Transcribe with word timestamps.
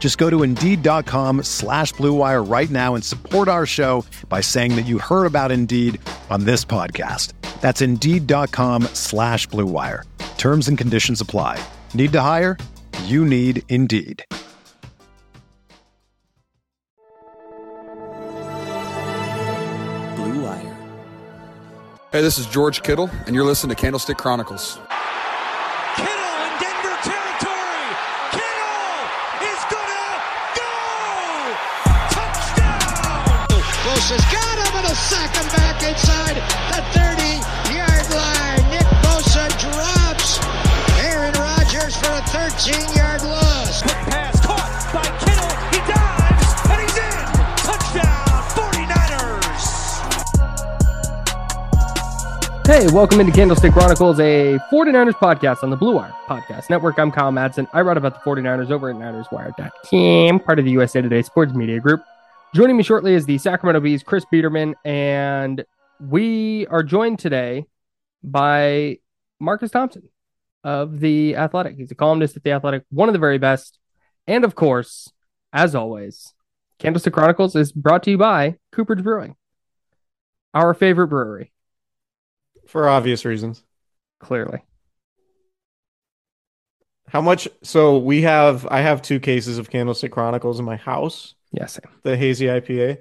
Just 0.00 0.18
go 0.18 0.28
to 0.30 0.42
Indeed.com 0.42 1.44
slash 1.44 1.92
BlueWire 1.94 2.50
right 2.50 2.70
now 2.70 2.94
and 2.96 3.04
support 3.04 3.46
our 3.46 3.66
show 3.66 4.04
by 4.28 4.40
saying 4.40 4.74
that 4.76 4.86
you 4.86 4.98
heard 4.98 5.26
about 5.26 5.52
Indeed 5.52 6.00
on 6.30 6.44
this 6.44 6.64
podcast. 6.64 7.34
That's 7.60 7.82
Indeed.com 7.82 8.84
slash 8.94 9.46
BlueWire. 9.48 10.04
Terms 10.38 10.68
and 10.68 10.78
conditions 10.78 11.20
apply. 11.20 11.62
Need 11.92 12.12
to 12.12 12.20
hire? 12.22 12.56
You 13.04 13.26
need 13.26 13.62
Indeed. 13.68 14.24
Blue 20.16 20.42
Wire. 20.42 20.76
Hey, 22.10 22.22
this 22.22 22.38
is 22.38 22.46
George 22.46 22.82
Kittle, 22.82 23.10
and 23.26 23.34
you're 23.34 23.44
listening 23.44 23.76
to 23.76 23.80
Candlestick 23.80 24.16
Chronicles. 24.16 24.78
15 42.60 42.94
yard 42.94 43.22
loss. 43.22 43.80
Quick 43.80 43.94
pass 43.94 44.38
caught 44.44 44.92
by 44.92 45.00
Kittle. 45.24 45.48
He 45.72 45.80
dives 45.88 46.60
and 46.68 46.82
he's 46.82 46.98
in. 46.98 47.24
Touchdown 47.64 48.42
49ers. 48.52 49.64
Hey, 52.66 52.92
welcome 52.92 53.18
into 53.20 53.32
Candlestick 53.32 53.72
Chronicles, 53.72 54.20
a 54.20 54.58
49ers 54.70 55.14
podcast 55.14 55.62
on 55.62 55.70
the 55.70 55.76
Blue 55.76 55.94
Wire 55.94 56.12
Podcast 56.28 56.68
Network. 56.68 56.98
I'm 56.98 57.10
Kyle 57.10 57.32
Madsen. 57.32 57.66
I 57.72 57.80
write 57.80 57.96
about 57.96 58.12
the 58.12 58.20
49ers 58.30 58.70
over 58.70 58.90
at 58.90 58.96
NinersWire.com, 58.96 60.40
part 60.40 60.58
of 60.58 60.66
the 60.66 60.70
USA 60.72 61.00
Today 61.00 61.22
Sports 61.22 61.54
Media 61.54 61.80
Group. 61.80 62.02
Joining 62.54 62.76
me 62.76 62.82
shortly 62.82 63.14
is 63.14 63.24
the 63.24 63.38
Sacramento 63.38 63.80
Bees, 63.80 64.02
Chris 64.02 64.26
Biederman, 64.30 64.74
and 64.84 65.64
we 65.98 66.66
are 66.66 66.82
joined 66.82 67.20
today 67.20 67.64
by 68.22 68.98
Marcus 69.38 69.70
Thompson 69.70 70.10
of 70.64 71.00
The 71.00 71.36
Athletic. 71.36 71.76
He's 71.76 71.90
a 71.90 71.94
columnist 71.94 72.36
at 72.36 72.44
The 72.44 72.52
Athletic, 72.52 72.84
one 72.90 73.08
of 73.08 73.12
the 73.12 73.18
very 73.18 73.38
best. 73.38 73.78
And 74.26 74.44
of 74.44 74.54
course, 74.54 75.10
as 75.52 75.74
always, 75.74 76.34
Candlestick 76.78 77.12
Chronicles 77.12 77.56
is 77.56 77.72
brought 77.72 78.02
to 78.04 78.10
you 78.10 78.18
by 78.18 78.56
Cooperage 78.72 79.02
Brewing, 79.02 79.36
our 80.54 80.74
favorite 80.74 81.08
brewery, 81.08 81.52
for 82.66 82.88
obvious 82.88 83.24
reasons. 83.24 83.62
clearly. 84.20 84.62
How 87.08 87.20
much? 87.20 87.48
So 87.62 87.98
we 87.98 88.22
have. 88.22 88.66
I 88.70 88.80
have 88.82 89.02
two 89.02 89.18
cases 89.18 89.58
of 89.58 89.68
Candlestick 89.68 90.12
Chronicles 90.12 90.60
in 90.60 90.64
my 90.64 90.76
house. 90.76 91.34
Yes, 91.50 91.72
Sam. 91.72 91.90
The 92.04 92.16
hazy 92.16 92.46
IPA 92.46 92.98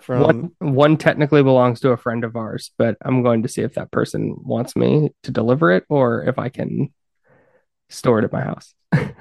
from. 0.00 0.20
one 0.20 0.50
one 0.58 0.96
technically 0.96 1.44
belongs 1.44 1.78
to 1.80 1.90
a 1.90 1.96
friend 1.96 2.24
of 2.24 2.34
ours, 2.34 2.72
but 2.76 2.96
I'm 3.04 3.22
going 3.22 3.44
to 3.44 3.48
see 3.48 3.62
if 3.62 3.74
that 3.74 3.92
person 3.92 4.34
wants 4.42 4.74
me 4.74 5.10
to 5.22 5.30
deliver 5.30 5.70
it 5.70 5.84
or 5.88 6.24
if 6.24 6.40
I 6.40 6.48
can 6.48 6.92
store 7.92 8.18
it 8.18 8.24
at 8.24 8.32
my 8.32 8.42
house. 8.42 8.74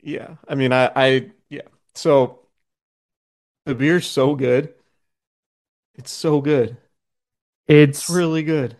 Yeah, 0.00 0.36
I 0.48 0.54
mean, 0.54 0.72
I, 0.72 0.90
I, 0.94 1.30
yeah. 1.48 1.62
So 1.94 2.40
the 3.66 3.74
beer's 3.74 4.06
so 4.06 4.34
good. 4.34 4.74
It's 5.94 6.10
so 6.10 6.40
good. 6.40 6.78
It's 7.68 8.08
It's 8.08 8.08
really 8.08 8.42
good. 8.42 8.76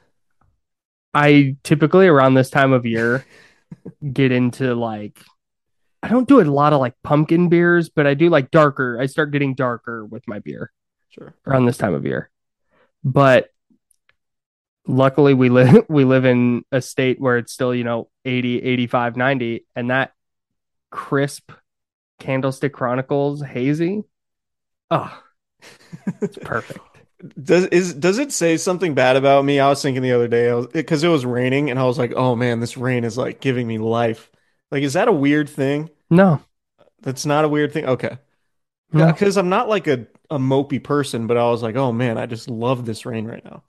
I 1.14 1.56
typically 1.62 2.06
around 2.06 2.34
this 2.34 2.50
time 2.50 2.72
of 2.72 2.84
year 2.86 3.25
get 4.12 4.32
into 4.32 4.75
like 4.75 5.20
I 6.03 6.09
don't 6.09 6.28
do 6.28 6.41
a 6.41 6.44
lot 6.44 6.72
of 6.75 6.80
like 6.80 6.94
pumpkin 7.04 7.48
beers, 7.48 7.88
but 7.91 8.06
I 8.06 8.15
do 8.15 8.30
like 8.30 8.50
darker. 8.50 9.00
I 9.00 9.06
start 9.06 9.32
getting 9.32 9.54
darker 9.54 10.04
with 10.06 10.28
my 10.28 10.41
beer 10.41 10.72
Sure. 11.10 11.34
around 11.47 11.66
this 11.66 11.78
time 11.78 11.94
of 11.94 12.06
year. 12.06 12.30
But 13.04 13.50
luckily 14.88 15.34
we 15.34 15.49
live 15.49 15.84
we 15.88 16.04
live 16.04 16.25
in 16.25 16.65
a 16.72 16.82
state 16.82 17.21
where 17.21 17.38
it's 17.38 17.53
still, 17.53 17.75
you 17.75 17.84
know, 17.84 18.09
80, 18.25 18.62
85, 18.62 19.16
90 19.16 19.66
and 19.76 19.91
that 19.91 20.12
crisp 20.91 21.53
Candlestick 22.19 22.72
Chronicles 22.72 23.43
hazy. 23.43 24.03
Oh, 24.91 25.22
it's 26.21 26.38
perfect. 26.43 26.81
Does 27.41 27.66
is 27.66 27.94
does 27.94 28.19
it 28.19 28.32
say 28.32 28.56
something 28.56 28.94
bad 28.94 29.16
about 29.16 29.44
me? 29.44 29.60
I 29.60 29.69
was 29.69 29.82
thinking 29.82 30.03
the 30.03 30.12
other 30.12 30.28
day, 30.28 30.66
because 30.72 31.04
it 31.04 31.09
was 31.09 31.27
raining, 31.27 31.69
and 31.71 31.78
I 31.78 31.84
was 31.84 31.98
like, 31.98 32.12
"Oh 32.15 32.37
man, 32.37 32.60
this 32.60 32.77
rain 32.77 33.04
is 33.04 33.19
like 33.19 33.41
giving 33.41 33.66
me 33.66 33.78
life." 33.78 34.31
Like, 34.71 34.82
is 34.82 34.93
that 34.93 35.09
a 35.09 35.12
weird 35.12 35.48
thing? 35.48 35.91
No. 36.10 36.41
That's 37.03 37.27
not 37.27 37.44
a 37.44 37.48
weird 37.48 37.72
thing. 37.72 37.87
Okay. 37.87 38.19
No. 38.93 39.06
Because 39.06 39.37
I'm 39.37 39.48
not 39.48 39.69
like 39.69 39.87
a, 39.87 40.06
a 40.31 40.38
mopey 40.38 40.82
person, 40.82 41.27
but 41.27 41.37
I 41.37 41.50
was 41.50 41.62
like, 41.62 41.77
oh 41.77 41.93
man, 41.93 42.19
I 42.19 42.27
just 42.27 42.48
love 42.48 42.84
this 42.84 43.06
rain 43.06 43.27
right 43.27 43.44
now. 43.44 43.62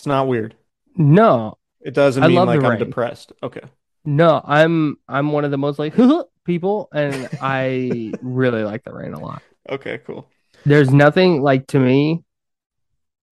It's 0.00 0.06
not 0.06 0.28
weird. 0.28 0.54
No. 0.96 1.58
It 1.82 1.92
doesn't 1.92 2.22
I 2.22 2.28
mean 2.28 2.36
love 2.36 2.48
like 2.48 2.60
the 2.60 2.64
I'm 2.64 2.70
rain. 2.72 2.78
depressed. 2.78 3.34
Okay. 3.42 3.60
No, 4.06 4.40
I'm 4.42 4.96
I'm 5.06 5.30
one 5.30 5.44
of 5.44 5.50
the 5.50 5.58
most 5.58 5.78
like 5.78 5.94
people 6.46 6.88
and 6.94 7.28
I 7.42 8.14
really 8.22 8.64
like 8.64 8.82
the 8.82 8.94
rain 8.94 9.12
a 9.12 9.20
lot. 9.20 9.42
Okay, 9.68 9.98
cool. 10.06 10.26
There's 10.64 10.90
nothing 10.90 11.42
like 11.42 11.66
to 11.66 11.78
me 11.78 12.24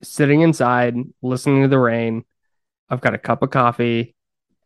sitting 0.03 0.43
inside 0.43 0.95
listening 1.23 1.63
to 1.63 1.69
the 1.69 1.79
rain. 1.79 2.27
I've 2.91 3.01
got 3.01 3.15
a 3.15 3.19
cup 3.19 3.43
of 3.43 3.49
coffee 3.49 4.15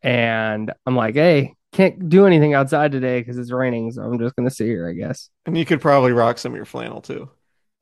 and 0.03 0.73
I'm 0.85 0.97
like, 0.97 1.15
"Hey, 1.15 1.55
can't 1.71 2.09
do 2.09 2.27
anything 2.27 2.53
outside 2.53 2.91
today 2.91 3.21
because 3.21 3.39
it's 3.39 3.53
raining, 3.53 3.93
so 3.93 4.03
I'm 4.03 4.19
just 4.19 4.35
going 4.35 4.49
to 4.49 4.53
sit 4.53 4.67
here, 4.67 4.89
I 4.89 4.93
guess." 4.95 5.31
And 5.47 5.57
you 5.57 5.65
could 5.65 5.81
probably 5.81 6.11
rock 6.11 6.39
some 6.39 6.51
of 6.51 6.57
your 6.57 6.65
flannel 6.65 7.01
too. 7.01 7.31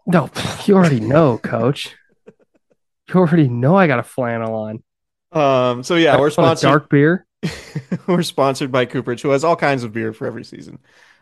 No, 0.06 0.28
you 0.66 0.74
already 0.74 1.00
know, 1.00 1.38
coach. 1.38 1.96
You 3.10 3.20
already 3.20 3.48
know 3.48 3.76
I 3.76 3.86
got 3.86 3.98
a 3.98 4.04
flannel 4.04 4.54
on. 4.54 4.82
Um, 5.32 5.82
so 5.82 5.96
yeah, 5.96 6.16
I 6.16 6.20
we're 6.20 6.30
sponsored. 6.30 6.68
dark 6.68 6.90
beer. 6.90 7.26
we're 8.06 8.22
sponsored 8.22 8.70
by 8.70 8.84
Cooperage, 8.84 9.22
who 9.22 9.30
has 9.30 9.42
all 9.42 9.56
kinds 9.56 9.82
of 9.82 9.92
beer 9.92 10.12
for 10.12 10.26
every 10.26 10.44
season. 10.44 10.78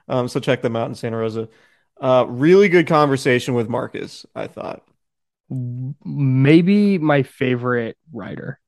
Um, 0.09 0.28
so 0.28 0.41
check 0.41 0.62
them 0.62 0.77
out 0.77 0.88
in 0.88 0.94
Santa 0.94 1.16
Rosa. 1.16 1.48
Uh, 2.00 2.27
really 2.28 2.69
good 2.69 2.87
conversation 2.87 3.54
with 3.54 3.69
Marcus, 3.69 4.27
I 4.34 4.47
thought. 4.47 4.82
Maybe 5.50 6.98
my 6.98 7.22
favorite 7.22 7.97
writer. 8.12 8.60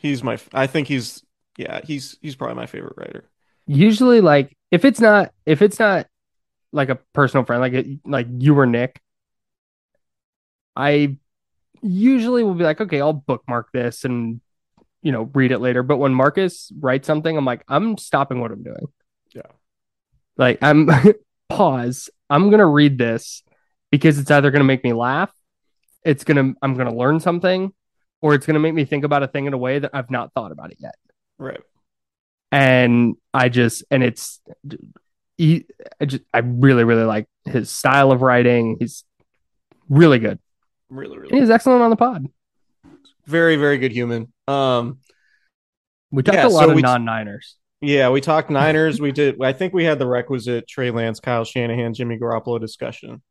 He's 0.00 0.22
my 0.22 0.38
I 0.52 0.66
think 0.66 0.88
he's 0.88 1.24
yeah, 1.56 1.80
he's 1.82 2.18
he's 2.20 2.36
probably 2.36 2.56
my 2.56 2.66
favorite 2.66 2.94
writer. 2.96 3.24
usually 3.66 4.20
like 4.20 4.56
if 4.70 4.84
it's 4.84 5.00
not 5.00 5.32
if 5.46 5.62
it's 5.62 5.78
not 5.78 6.06
like 6.72 6.90
a 6.90 6.98
personal 7.14 7.46
friend 7.46 7.62
like 7.62 7.72
it, 7.72 7.86
like 8.04 8.26
you 8.38 8.58
or 8.58 8.66
Nick 8.66 9.00
I 10.76 11.16
usually 11.82 12.44
will 12.44 12.54
be 12.54 12.64
like 12.64 12.80
okay 12.80 13.00
I'll 13.00 13.12
bookmark 13.12 13.68
this 13.72 14.04
and 14.04 14.40
you 15.02 15.12
know 15.12 15.30
read 15.34 15.50
it 15.52 15.58
later 15.58 15.82
but 15.82 15.96
when 15.98 16.14
Marcus 16.14 16.70
writes 16.80 17.06
something 17.06 17.36
I'm 17.36 17.44
like 17.44 17.64
I'm 17.68 17.98
stopping 17.98 18.40
what 18.40 18.52
I'm 18.52 18.62
doing 18.62 18.86
Yeah. 19.34 19.42
like 20.36 20.58
I'm 20.62 20.88
pause 21.48 22.08
I'm 22.30 22.48
to 22.60 22.66
read 22.66 22.98
this 22.98 23.42
because 23.90 24.18
it's 24.18 24.30
either 24.30 24.50
to 24.62 24.64
make 24.64 24.84
me 24.84 24.92
laugh 24.92 25.32
it's 26.04 26.24
to 26.36 26.54
I'm 26.62 26.76
to 26.88 26.94
learn 26.96 27.20
something 27.20 27.72
or 28.20 28.34
it's 28.34 28.46
to 28.54 28.60
make 28.60 28.74
me 28.74 28.84
think 28.84 29.04
about 29.04 29.22
a 29.24 29.28
thing 29.28 29.46
in 29.46 29.52
a 29.52 29.58
way 29.58 29.80
that 29.80 29.90
I've 29.92 30.10
not 30.10 30.32
thought 30.34 30.52
about 30.52 30.70
it 30.70 30.78
yet 30.80 30.94
Right. 31.38 31.60
and 32.52 33.16
I 33.34 33.48
just 33.48 33.84
and 33.90 34.04
it's 34.04 34.40
he 35.36 35.66
I 36.00 36.04
just 36.04 36.22
I 36.32 36.38
really 36.38 36.84
really 36.84 37.04
like 37.04 37.26
his 37.44 37.70
style 37.70 38.12
of 38.12 38.22
writing. 38.22 38.76
He's 38.78 39.04
really 39.88 40.18
good. 40.20 40.38
Really, 40.92 41.18
really 41.18 41.38
he's 41.40 41.48
excellent 41.50 41.80
on 41.82 41.88
the 41.90 41.96
pod. 41.96 42.26
very 43.26 43.56
very 43.56 43.78
good 43.78 43.92
human. 43.92 44.30
Um, 44.46 44.98
We 46.10 46.22
talked 46.22 46.36
Yeah, 46.36 46.46
a 46.46 46.48
lot 46.48 46.64
so 46.66 46.72
of 46.72 46.80
non-Niners. 46.82 47.56
yeah, 47.80 48.10
we 48.10 48.20
talked 48.20 48.50
Niners. 48.50 49.00
we 49.00 49.10
did. 49.12 49.40
I 49.42 49.54
think 49.54 49.72
we 49.72 49.84
had 49.84 49.98
the 49.98 50.06
requisite 50.06 50.68
Trey 50.68 50.90
Lance, 50.90 51.18
Kyle 51.18 51.44
Shanahan, 51.44 51.94
Jimmy 51.94 52.18
Garoppolo 52.18 52.60
discussion. 52.60 53.22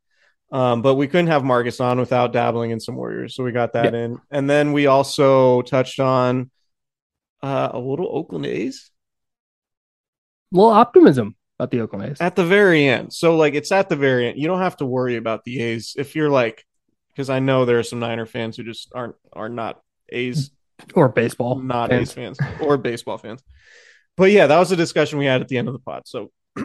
Um, 0.50 0.82
but 0.82 0.96
we 0.96 1.06
couldn't 1.06 1.28
have 1.28 1.44
Marcus 1.44 1.78
on 1.80 1.98
without 2.00 2.32
dabbling 2.32 2.72
in 2.72 2.80
some 2.80 2.96
Warriors, 2.96 3.34
so 3.36 3.44
we 3.44 3.52
got 3.52 3.72
that 3.74 3.94
in. 3.94 4.18
And 4.30 4.50
then 4.50 4.72
we 4.72 4.86
also 4.86 5.62
touched 5.62 6.00
on 6.00 6.50
uh, 7.42 7.70
a 7.72 7.78
little 7.78 8.08
Oakland 8.10 8.44
A's 8.46 8.90
A 10.52 10.56
little 10.56 10.72
optimism 10.72 11.36
about 11.58 11.70
the 11.70 11.80
Oakland 11.80 12.10
A's. 12.10 12.20
at 12.20 12.34
the 12.36 12.44
very 12.44 12.86
end. 12.88 13.12
So 13.12 13.36
like 13.36 13.54
it's 13.54 13.70
at 13.72 13.88
the 13.88 13.96
very 13.96 14.28
end. 14.28 14.38
You 14.38 14.48
don't 14.48 14.60
have 14.60 14.76
to 14.78 14.84
worry 14.86 15.16
about 15.16 15.44
the 15.44 15.60
A's 15.62 15.94
if 15.96 16.14
you're 16.16 16.28
like 16.30 16.64
because 17.14 17.30
I 17.30 17.38
know 17.40 17.64
there 17.64 17.78
are 17.78 17.82
some 17.82 18.00
Niner 18.00 18.26
fans 18.26 18.56
who 18.56 18.64
just 18.64 18.90
aren't 18.94 19.14
are 19.32 19.48
not 19.48 19.80
A's 20.10 20.50
or 20.94 21.08
baseball. 21.08 21.58
not 21.58 21.90
fans. 21.90 22.08
A's 22.10 22.12
fans 22.12 22.38
or 22.60 22.76
baseball 22.76 23.18
fans. 23.18 23.42
But 24.16 24.30
yeah, 24.30 24.46
that 24.46 24.58
was 24.58 24.72
a 24.72 24.76
discussion 24.76 25.18
we 25.18 25.26
had 25.26 25.40
at 25.40 25.48
the 25.48 25.58
end 25.58 25.68
of 25.68 25.74
the 25.74 25.80
pod. 25.80 26.02
So 26.06 26.30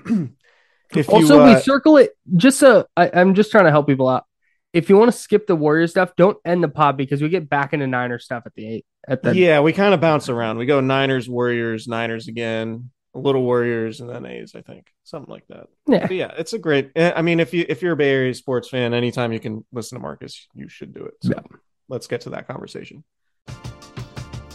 if 0.94 1.10
Also, 1.10 1.36
you, 1.36 1.42
uh, 1.42 1.56
we 1.56 1.62
circle 1.62 1.98
it 1.98 2.12
just 2.36 2.60
so 2.60 2.86
I, 2.96 3.10
I'm 3.14 3.36
just 3.36 3.52
trying 3.52 3.66
to 3.66 3.72
help 3.72 3.88
people 3.88 4.10
out. 4.10 4.26
If 4.74 4.90
you 4.90 4.98
want 4.98 5.12
to 5.12 5.18
skip 5.18 5.48
the 5.48 5.56
Warrior 5.56 5.88
stuff, 5.88 6.12
don't 6.18 6.38
end 6.46 6.64
the 6.64 6.68
pod 6.68 6.98
because 6.98 7.22
we 7.22 7.30
get 7.30 7.50
back 7.50 7.74
into 7.74 7.88
Niner 7.88 8.20
stuff 8.20 8.44
at 8.46 8.54
the 8.54 8.68
eight. 8.68 8.86
At 9.08 9.24
the 9.24 9.36
yeah, 9.36 9.62
we 9.62 9.72
kind 9.72 9.94
of 9.94 10.02
bounce 10.02 10.28
around. 10.30 10.58
We 10.58 10.66
go 10.66 10.82
Niners, 10.82 11.30
Warriors, 11.30 11.88
Niners 11.88 12.28
again, 12.28 12.92
little 13.18 13.44
Warriors, 13.44 14.00
and 14.00 14.10
then 14.10 14.26
A's. 14.26 14.54
I 14.56 14.62
think 14.62 14.88
something 15.04 15.32
like 15.32 15.46
that. 15.50 15.68
yeah. 15.88 16.08
But 16.08 16.16
yeah, 16.16 16.32
it's 16.38 16.54
a 16.54 16.60
great. 16.60 16.92
eh, 16.96 17.12
I 17.16 17.22
mean, 17.22 17.40
if 17.40 17.54
you 17.54 17.66
if 17.68 17.82
you're 17.82 17.94
a 17.94 17.98
Bay 17.98 18.10
Area 18.12 18.34
sports 18.34 18.70
fan, 18.70 18.94
anytime 18.94 19.32
you 19.34 19.40
can 19.40 19.66
listen 19.72 19.98
to 19.98 20.02
Marcus, 20.02 20.48
you 20.54 20.68
should 20.70 20.94
do 20.94 21.04
it. 21.06 21.14
So 21.24 21.34
Yeah. 21.36 21.58
let's 21.90 22.08
get 22.08 22.22
to 22.22 22.30
that 22.32 22.48
conversation. 22.48 23.04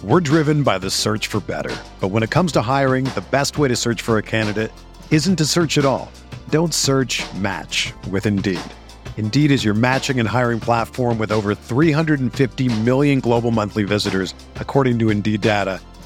We're 0.02 0.20
driven 0.20 0.62
by 0.64 0.78
the 0.78 0.90
search 0.90 1.28
for 1.28 1.38
better. 1.40 1.74
But 2.00 2.08
when 2.08 2.22
it 2.24 2.30
comes 2.30 2.50
to 2.52 2.60
hiring, 2.62 3.04
the 3.04 3.24
best 3.30 3.56
way 3.58 3.68
to 3.68 3.76
search 3.76 4.02
for 4.02 4.18
a 4.18 4.22
candidate 4.22 4.72
isn't 5.12 5.36
to 5.36 5.44
search 5.46 5.78
at 5.78 5.84
all. 5.84 6.10
Don't 6.50 6.74
search 6.74 7.22
match 7.34 7.92
with 8.10 8.26
Indeed. 8.26 8.60
Indeed 9.16 9.52
is 9.52 9.64
your 9.64 9.74
matching 9.74 10.18
and 10.18 10.28
hiring 10.28 10.58
platform 10.58 11.18
with 11.18 11.30
over 11.30 11.54
350 11.54 12.80
million 12.80 13.20
global 13.20 13.52
monthly 13.52 13.84
visitors, 13.84 14.34
according 14.56 14.98
to 15.00 15.10
Indeed 15.10 15.40
data, 15.42 15.80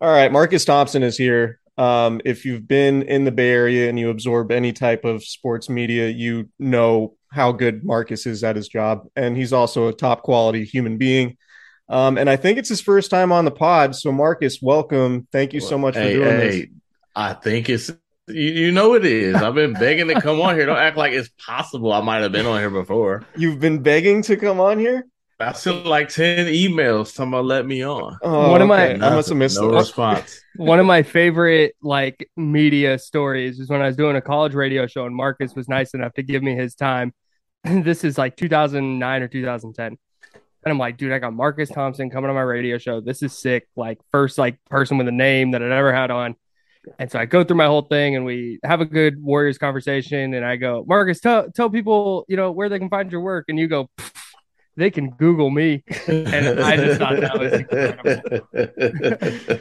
All 0.00 0.10
right, 0.10 0.30
Marcus 0.30 0.64
Thompson 0.64 1.02
is 1.02 1.16
here. 1.16 1.58
Um, 1.76 2.20
if 2.24 2.44
you've 2.44 2.68
been 2.68 3.02
in 3.02 3.24
the 3.24 3.32
Bay 3.32 3.50
Area 3.50 3.88
and 3.88 3.98
you 3.98 4.10
absorb 4.10 4.52
any 4.52 4.72
type 4.72 5.04
of 5.04 5.24
sports 5.24 5.68
media, 5.68 6.08
you 6.08 6.48
know 6.58 7.16
how 7.32 7.50
good 7.50 7.84
Marcus 7.84 8.24
is 8.24 8.44
at 8.44 8.54
his 8.54 8.68
job, 8.68 9.08
and 9.16 9.36
he's 9.36 9.52
also 9.52 9.88
a 9.88 9.92
top 9.92 10.22
quality 10.22 10.64
human 10.64 10.98
being. 10.98 11.36
Um, 11.88 12.16
and 12.16 12.30
I 12.30 12.36
think 12.36 12.58
it's 12.58 12.68
his 12.68 12.80
first 12.80 13.10
time 13.10 13.32
on 13.32 13.44
the 13.44 13.50
pod. 13.50 13.96
So, 13.96 14.12
Marcus, 14.12 14.60
welcome. 14.62 15.26
Thank 15.32 15.52
you 15.52 15.60
so 15.60 15.76
much 15.76 15.94
for 15.94 16.00
Hey, 16.00 16.12
doing 16.12 16.28
hey, 16.28 16.60
this. 16.60 16.66
I 17.16 17.32
think 17.32 17.68
it's 17.68 17.90
you, 18.28 18.50
you 18.50 18.72
know 18.72 18.94
it 18.94 19.04
is. 19.04 19.34
I've 19.34 19.54
been 19.54 19.72
begging 19.72 20.06
to 20.08 20.20
come 20.20 20.40
on 20.40 20.54
here. 20.54 20.66
Don't 20.66 20.76
act 20.76 20.96
like 20.96 21.12
it's 21.12 21.30
possible. 21.44 21.92
I 21.92 22.02
might 22.02 22.18
have 22.18 22.30
been 22.30 22.46
on 22.46 22.60
here 22.60 22.70
before. 22.70 23.26
You've 23.36 23.58
been 23.58 23.82
begging 23.82 24.22
to 24.22 24.36
come 24.36 24.60
on 24.60 24.78
here. 24.78 25.06
I 25.40 25.52
sent 25.52 25.86
like 25.86 26.08
ten 26.08 26.46
emails. 26.46 27.08
Someone 27.08 27.46
let 27.46 27.64
me 27.66 27.84
on. 27.84 28.18
Oh, 28.22 28.50
What 28.50 28.60
am 28.60 28.72
I- 28.72 28.94
okay. 28.94 29.04
I 29.06 29.14
must 29.14 29.28
have 29.28 29.38
missed 29.38 29.60
no 29.60 29.70
those. 29.70 29.86
response. 29.88 30.40
One 30.56 30.80
of 30.80 30.86
my 30.86 31.02
favorite 31.04 31.76
like 31.80 32.28
media 32.36 32.98
stories 32.98 33.60
is 33.60 33.68
when 33.68 33.80
I 33.80 33.86
was 33.86 33.96
doing 33.96 34.16
a 34.16 34.20
college 34.20 34.54
radio 34.54 34.86
show 34.88 35.06
and 35.06 35.14
Marcus 35.14 35.54
was 35.54 35.68
nice 35.68 35.94
enough 35.94 36.12
to 36.14 36.22
give 36.24 36.42
me 36.42 36.56
his 36.56 36.74
time. 36.74 37.12
this 37.64 38.02
is 38.02 38.18
like 38.18 38.36
2009 38.36 39.22
or 39.22 39.28
2010. 39.28 39.86
And 40.64 40.72
I'm 40.72 40.78
like, 40.78 40.96
dude, 40.96 41.12
I 41.12 41.20
got 41.20 41.32
Marcus 41.32 41.68
Thompson 41.68 42.10
coming 42.10 42.28
on 42.28 42.34
my 42.34 42.42
radio 42.42 42.78
show. 42.78 43.00
This 43.00 43.22
is 43.22 43.38
sick. 43.38 43.68
Like 43.76 44.00
first 44.10 44.38
like 44.38 44.58
person 44.68 44.98
with 44.98 45.06
a 45.06 45.12
name 45.12 45.52
that 45.52 45.62
I'd 45.62 45.70
ever 45.70 45.92
had 45.94 46.10
on. 46.10 46.34
And 46.98 47.10
so 47.10 47.18
I 47.20 47.26
go 47.26 47.44
through 47.44 47.56
my 47.58 47.66
whole 47.66 47.82
thing 47.82 48.16
and 48.16 48.24
we 48.24 48.58
have 48.64 48.80
a 48.80 48.84
good 48.84 49.22
Warriors 49.22 49.56
conversation. 49.58 50.34
And 50.34 50.44
I 50.44 50.56
go, 50.56 50.84
Marcus, 50.88 51.20
tell 51.20 51.48
tell 51.52 51.70
people, 51.70 52.24
you 52.28 52.36
know, 52.36 52.50
where 52.50 52.68
they 52.68 52.80
can 52.80 52.88
find 52.88 53.12
your 53.12 53.20
work. 53.20 53.44
And 53.48 53.56
you 53.58 53.68
go, 53.68 53.88
"Pfft, 53.98 54.12
they 54.78 54.90
can 54.90 55.10
Google 55.10 55.50
me. 55.50 55.82
And 56.08 56.60
I 56.60 56.76
just 56.76 56.98
thought 57.00 57.20
that 57.20 57.38
was 57.38 57.52
incredible. 57.52 59.60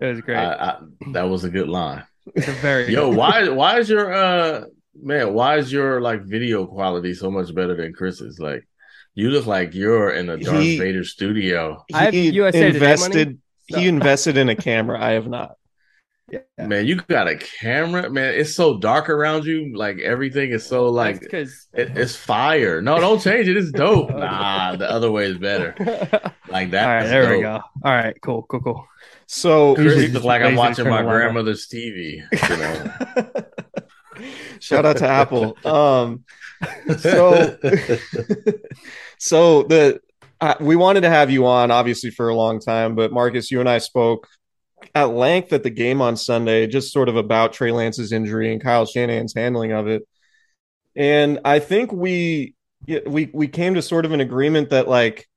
It 0.00 0.06
was 0.06 0.20
great. 0.20 0.36
I, 0.36 0.52
I, 0.52 0.78
that 1.12 1.24
was 1.24 1.44
a 1.44 1.50
good 1.50 1.68
line. 1.68 2.04
It's 2.34 2.48
a 2.48 2.52
very 2.52 2.92
Yo, 2.92 3.08
why 3.10 3.48
why 3.48 3.78
is 3.78 3.88
your 3.88 4.12
uh 4.12 4.64
man, 5.00 5.32
why 5.32 5.58
is 5.58 5.72
your 5.72 6.00
like 6.00 6.22
video 6.22 6.66
quality 6.66 7.14
so 7.14 7.30
much 7.30 7.54
better 7.54 7.76
than 7.76 7.92
Chris's? 7.92 8.40
Like 8.40 8.66
you 9.14 9.30
look 9.30 9.46
like 9.46 9.74
you're 9.74 10.10
in 10.10 10.28
a 10.28 10.36
Darth 10.36 10.60
He- 10.62 10.78
Vader 10.78 11.04
studio. 11.04 11.84
I 11.94 12.04
have 12.06 12.14
He 12.14 12.30
USA 12.30 12.72
Today 12.72 12.74
invested. 12.74 13.28
money, 13.28 13.38
so- 13.70 13.78
He 13.78 13.88
invested 13.88 14.36
in 14.36 14.48
a 14.48 14.56
camera. 14.56 15.00
I 15.00 15.12
have 15.12 15.28
not. 15.28 15.52
Yeah. 16.28 16.40
Man, 16.58 16.86
you 16.86 16.96
got 16.96 17.28
a 17.28 17.36
camera, 17.36 18.10
man. 18.10 18.34
It's 18.34 18.54
so 18.54 18.78
dark 18.78 19.08
around 19.08 19.44
you. 19.44 19.76
Like 19.76 20.00
everything 20.00 20.50
is 20.50 20.66
so 20.66 20.88
like 20.88 21.20
because 21.20 21.68
it, 21.72 21.96
it's 21.96 22.16
fire. 22.16 22.82
No, 22.82 22.98
don't 22.98 23.20
change 23.20 23.46
it. 23.46 23.56
It's 23.56 23.70
dope. 23.70 24.10
Nah, 24.16 24.74
the 24.74 24.90
other 24.90 25.10
way 25.10 25.26
is 25.26 25.38
better. 25.38 25.74
Like 26.48 26.70
that. 26.70 26.84
All 26.84 26.94
right, 26.94 27.04
is 27.04 27.10
there 27.10 27.36
we 27.36 27.42
go. 27.42 27.60
All 27.84 27.92
right, 27.92 28.16
cool, 28.22 28.46
cool, 28.48 28.60
cool. 28.60 28.88
So 29.26 29.74
Chris 29.74 29.96
Usually 29.96 30.20
like 30.20 30.42
I'm 30.42 30.54
watching 30.54 30.88
my 30.88 31.02
the 31.02 31.08
on. 31.08 31.14
grandmother's 31.14 31.66
TV. 31.66 32.22
You 32.48 32.56
know. 32.56 34.26
Shout 34.60 34.86
out 34.86 34.96
to 34.98 35.08
Apple. 35.08 35.56
Um, 35.64 36.24
so, 36.98 37.58
so 39.18 39.64
the 39.64 40.00
uh, 40.40 40.54
we 40.60 40.76
wanted 40.76 41.00
to 41.00 41.10
have 41.10 41.30
you 41.30 41.46
on, 41.46 41.72
obviously, 41.72 42.10
for 42.10 42.28
a 42.28 42.34
long 42.34 42.60
time. 42.60 42.94
But 42.94 43.12
Marcus, 43.12 43.50
you 43.50 43.58
and 43.60 43.68
I 43.68 43.78
spoke 43.78 44.28
at 44.94 45.10
length 45.10 45.52
at 45.52 45.62
the 45.62 45.70
game 45.70 46.00
on 46.00 46.16
Sunday, 46.16 46.66
just 46.66 46.92
sort 46.92 47.08
of 47.08 47.16
about 47.16 47.52
Trey 47.52 47.72
Lance's 47.72 48.12
injury 48.12 48.52
and 48.52 48.62
Kyle 48.62 48.86
Shanahan's 48.86 49.34
handling 49.34 49.72
of 49.72 49.86
it. 49.88 50.02
And 50.94 51.40
I 51.44 51.58
think 51.58 51.92
we 51.92 52.54
we 53.06 53.30
we 53.32 53.48
came 53.48 53.74
to 53.74 53.82
sort 53.82 54.04
of 54.04 54.12
an 54.12 54.20
agreement 54.20 54.70
that 54.70 54.88
like 54.88 55.28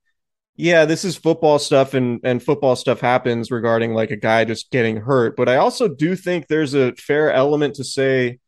yeah, 0.56 0.84
this 0.84 1.04
is 1.04 1.16
football 1.16 1.58
stuff 1.58 1.94
and 1.94 2.20
and 2.24 2.42
football 2.42 2.76
stuff 2.76 3.00
happens 3.00 3.50
regarding 3.50 3.94
like 3.94 4.10
a 4.10 4.16
guy 4.16 4.44
just 4.44 4.70
getting 4.70 4.98
hurt, 4.98 5.36
but 5.36 5.48
I 5.48 5.56
also 5.56 5.88
do 5.88 6.16
think 6.16 6.46
there's 6.46 6.74
a 6.74 6.94
fair 6.94 7.32
element 7.32 7.76
to 7.76 7.84
say 7.84 8.38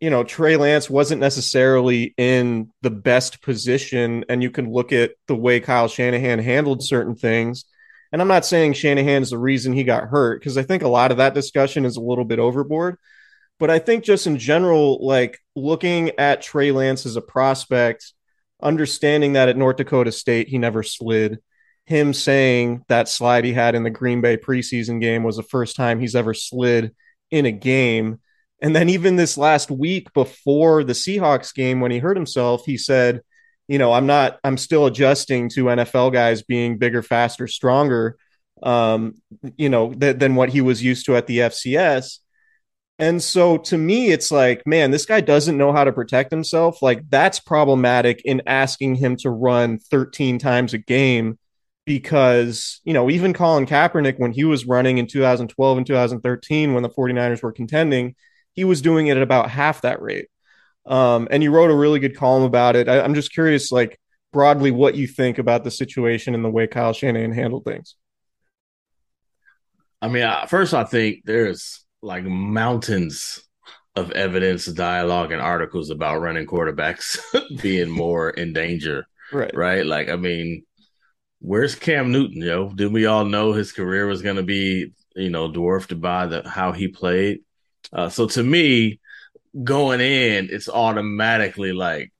you 0.00 0.10
know, 0.10 0.24
Trey 0.24 0.56
Lance 0.56 0.90
wasn't 0.90 1.20
necessarily 1.20 2.14
in 2.18 2.70
the 2.82 2.90
best 2.90 3.40
position 3.40 4.24
and 4.28 4.42
you 4.42 4.50
can 4.50 4.70
look 4.70 4.92
at 4.92 5.12
the 5.26 5.36
way 5.36 5.58
Kyle 5.58 5.88
Shanahan 5.88 6.38
handled 6.38 6.82
certain 6.82 7.14
things. 7.14 7.64
And 8.12 8.22
I'm 8.22 8.28
not 8.28 8.46
saying 8.46 8.74
Shanahan 8.74 9.22
is 9.22 9.30
the 9.30 9.38
reason 9.38 9.72
he 9.72 9.84
got 9.84 10.08
hurt 10.08 10.40
because 10.40 10.56
I 10.56 10.62
think 10.62 10.82
a 10.82 10.88
lot 10.88 11.10
of 11.10 11.16
that 11.18 11.34
discussion 11.34 11.84
is 11.84 11.96
a 11.96 12.00
little 12.02 12.24
bit 12.24 12.38
overboard. 12.38 12.96
But 13.58 13.70
I 13.70 13.78
think 13.78 14.04
just 14.04 14.26
in 14.26 14.38
general, 14.38 15.04
like 15.04 15.38
looking 15.54 16.10
at 16.18 16.42
Trey 16.42 16.72
Lance 16.72 17.06
as 17.06 17.16
a 17.16 17.22
prospect, 17.22 18.12
understanding 18.62 19.34
that 19.34 19.48
at 19.48 19.56
North 19.56 19.76
Dakota 19.76 20.12
State 20.12 20.48
he 20.48 20.58
never 20.58 20.82
slid, 20.82 21.40
him 21.86 22.12
saying 22.12 22.84
that 22.88 23.08
slide 23.08 23.44
he 23.44 23.52
had 23.52 23.74
in 23.74 23.82
the 23.82 23.90
Green 23.90 24.20
Bay 24.20 24.36
preseason 24.36 25.00
game 25.00 25.22
was 25.22 25.36
the 25.36 25.42
first 25.42 25.76
time 25.76 26.00
he's 26.00 26.16
ever 26.16 26.34
slid 26.34 26.94
in 27.30 27.46
a 27.46 27.52
game. 27.52 28.20
And 28.60 28.74
then 28.74 28.88
even 28.88 29.16
this 29.16 29.38
last 29.38 29.70
week 29.70 30.12
before 30.12 30.82
the 30.82 30.94
Seahawks 30.94 31.54
game, 31.54 31.80
when 31.80 31.90
he 31.90 31.98
hurt 31.98 32.16
himself, 32.16 32.64
he 32.66 32.76
said, 32.76 33.20
you 33.68 33.78
know, 33.78 33.92
I'm 33.92 34.06
not, 34.06 34.38
I'm 34.44 34.56
still 34.56 34.86
adjusting 34.86 35.48
to 35.50 35.64
NFL 35.64 36.12
guys 36.12 36.42
being 36.42 36.78
bigger, 36.78 37.02
faster, 37.02 37.46
stronger, 37.46 38.16
um, 38.62 39.14
you 39.56 39.68
know, 39.68 39.92
th- 39.92 40.18
than 40.18 40.34
what 40.34 40.50
he 40.50 40.60
was 40.60 40.82
used 40.82 41.06
to 41.06 41.16
at 41.16 41.26
the 41.26 41.38
FCS. 41.38 42.18
And 42.98 43.22
so 43.22 43.58
to 43.58 43.76
me, 43.76 44.10
it's 44.10 44.30
like, 44.30 44.66
man, 44.66 44.90
this 44.90 45.04
guy 45.04 45.20
doesn't 45.20 45.58
know 45.58 45.72
how 45.72 45.84
to 45.84 45.92
protect 45.92 46.30
himself. 46.30 46.80
Like, 46.80 47.10
that's 47.10 47.40
problematic 47.40 48.22
in 48.24 48.42
asking 48.46 48.94
him 48.94 49.16
to 49.16 49.30
run 49.30 49.78
13 49.78 50.38
times 50.38 50.72
a 50.72 50.78
game 50.78 51.38
because, 51.84 52.80
you 52.84 52.94
know, 52.94 53.10
even 53.10 53.34
Colin 53.34 53.66
Kaepernick, 53.66 54.18
when 54.18 54.32
he 54.32 54.44
was 54.44 54.66
running 54.66 54.98
in 54.98 55.06
2012 55.06 55.76
and 55.76 55.86
2013, 55.86 56.72
when 56.72 56.82
the 56.82 56.88
49ers 56.88 57.42
were 57.42 57.52
contending, 57.52 58.14
he 58.54 58.64
was 58.64 58.80
doing 58.80 59.08
it 59.08 59.16
at 59.16 59.22
about 59.22 59.50
half 59.50 59.82
that 59.82 60.00
rate. 60.00 60.28
Um, 60.86 61.28
and 61.30 61.42
you 61.42 61.50
wrote 61.50 61.70
a 61.70 61.74
really 61.74 61.98
good 61.98 62.16
column 62.16 62.44
about 62.44 62.76
it. 62.76 62.88
I, 62.88 63.00
I'm 63.00 63.14
just 63.14 63.32
curious, 63.32 63.72
like, 63.72 63.98
broadly, 64.32 64.70
what 64.70 64.94
you 64.94 65.06
think 65.06 65.38
about 65.38 65.64
the 65.64 65.70
situation 65.70 66.34
and 66.34 66.44
the 66.44 66.50
way 66.50 66.66
Kyle 66.66 66.92
Shanahan 66.92 67.32
handled 67.32 67.64
things. 67.64 67.96
I 70.00 70.08
mean, 70.08 70.30
first, 70.48 70.74
I 70.74 70.84
think 70.84 71.22
there's 71.24 71.84
like 72.02 72.24
mountains 72.24 73.42
of 73.96 74.12
evidence, 74.12 74.66
dialogue, 74.66 75.32
and 75.32 75.40
articles 75.40 75.90
about 75.90 76.20
running 76.20 76.46
quarterbacks 76.46 77.18
being 77.62 77.88
more 77.88 78.30
in 78.30 78.52
danger. 78.52 79.06
Right. 79.32 79.56
Right. 79.56 79.86
Like, 79.86 80.08
I 80.08 80.16
mean, 80.16 80.64
where's 81.40 81.74
Cam 81.74 82.12
Newton? 82.12 82.42
Yo, 82.42 82.70
did 82.70 82.92
we 82.92 83.06
all 83.06 83.24
know 83.24 83.52
his 83.52 83.72
career 83.72 84.06
was 84.06 84.22
going 84.22 84.36
to 84.36 84.42
be, 84.42 84.92
you 85.14 85.30
know, 85.30 85.50
dwarfed 85.50 85.98
by 86.00 86.26
the 86.26 86.48
how 86.48 86.72
he 86.72 86.88
played? 86.88 87.40
Uh, 87.92 88.08
so 88.08 88.26
to 88.28 88.42
me, 88.42 89.00
going 89.62 90.00
in, 90.00 90.48
it's 90.50 90.68
automatically 90.68 91.72
like, 91.72 92.12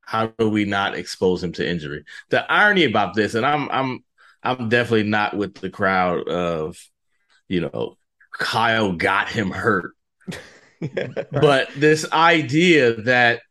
how 0.00 0.26
do 0.38 0.48
we 0.48 0.64
not 0.64 0.96
expose 0.96 1.42
him 1.42 1.52
to 1.52 1.68
injury? 1.68 2.04
The 2.30 2.50
irony 2.50 2.84
about 2.84 3.14
this, 3.14 3.34
and 3.34 3.46
I'm 3.46 3.70
I'm 3.70 4.04
I'm 4.42 4.68
definitely 4.68 5.08
not 5.08 5.36
with 5.36 5.54
the 5.54 5.70
crowd 5.70 6.28
of, 6.28 6.76
you 7.48 7.60
know, 7.60 7.96
Kyle 8.32 8.92
got 8.92 9.28
him 9.28 9.50
hurt. 9.50 9.92
yeah, 10.80 11.08
right. 11.16 11.26
But 11.30 11.68
this 11.76 12.10
idea 12.12 13.02
that 13.02 13.42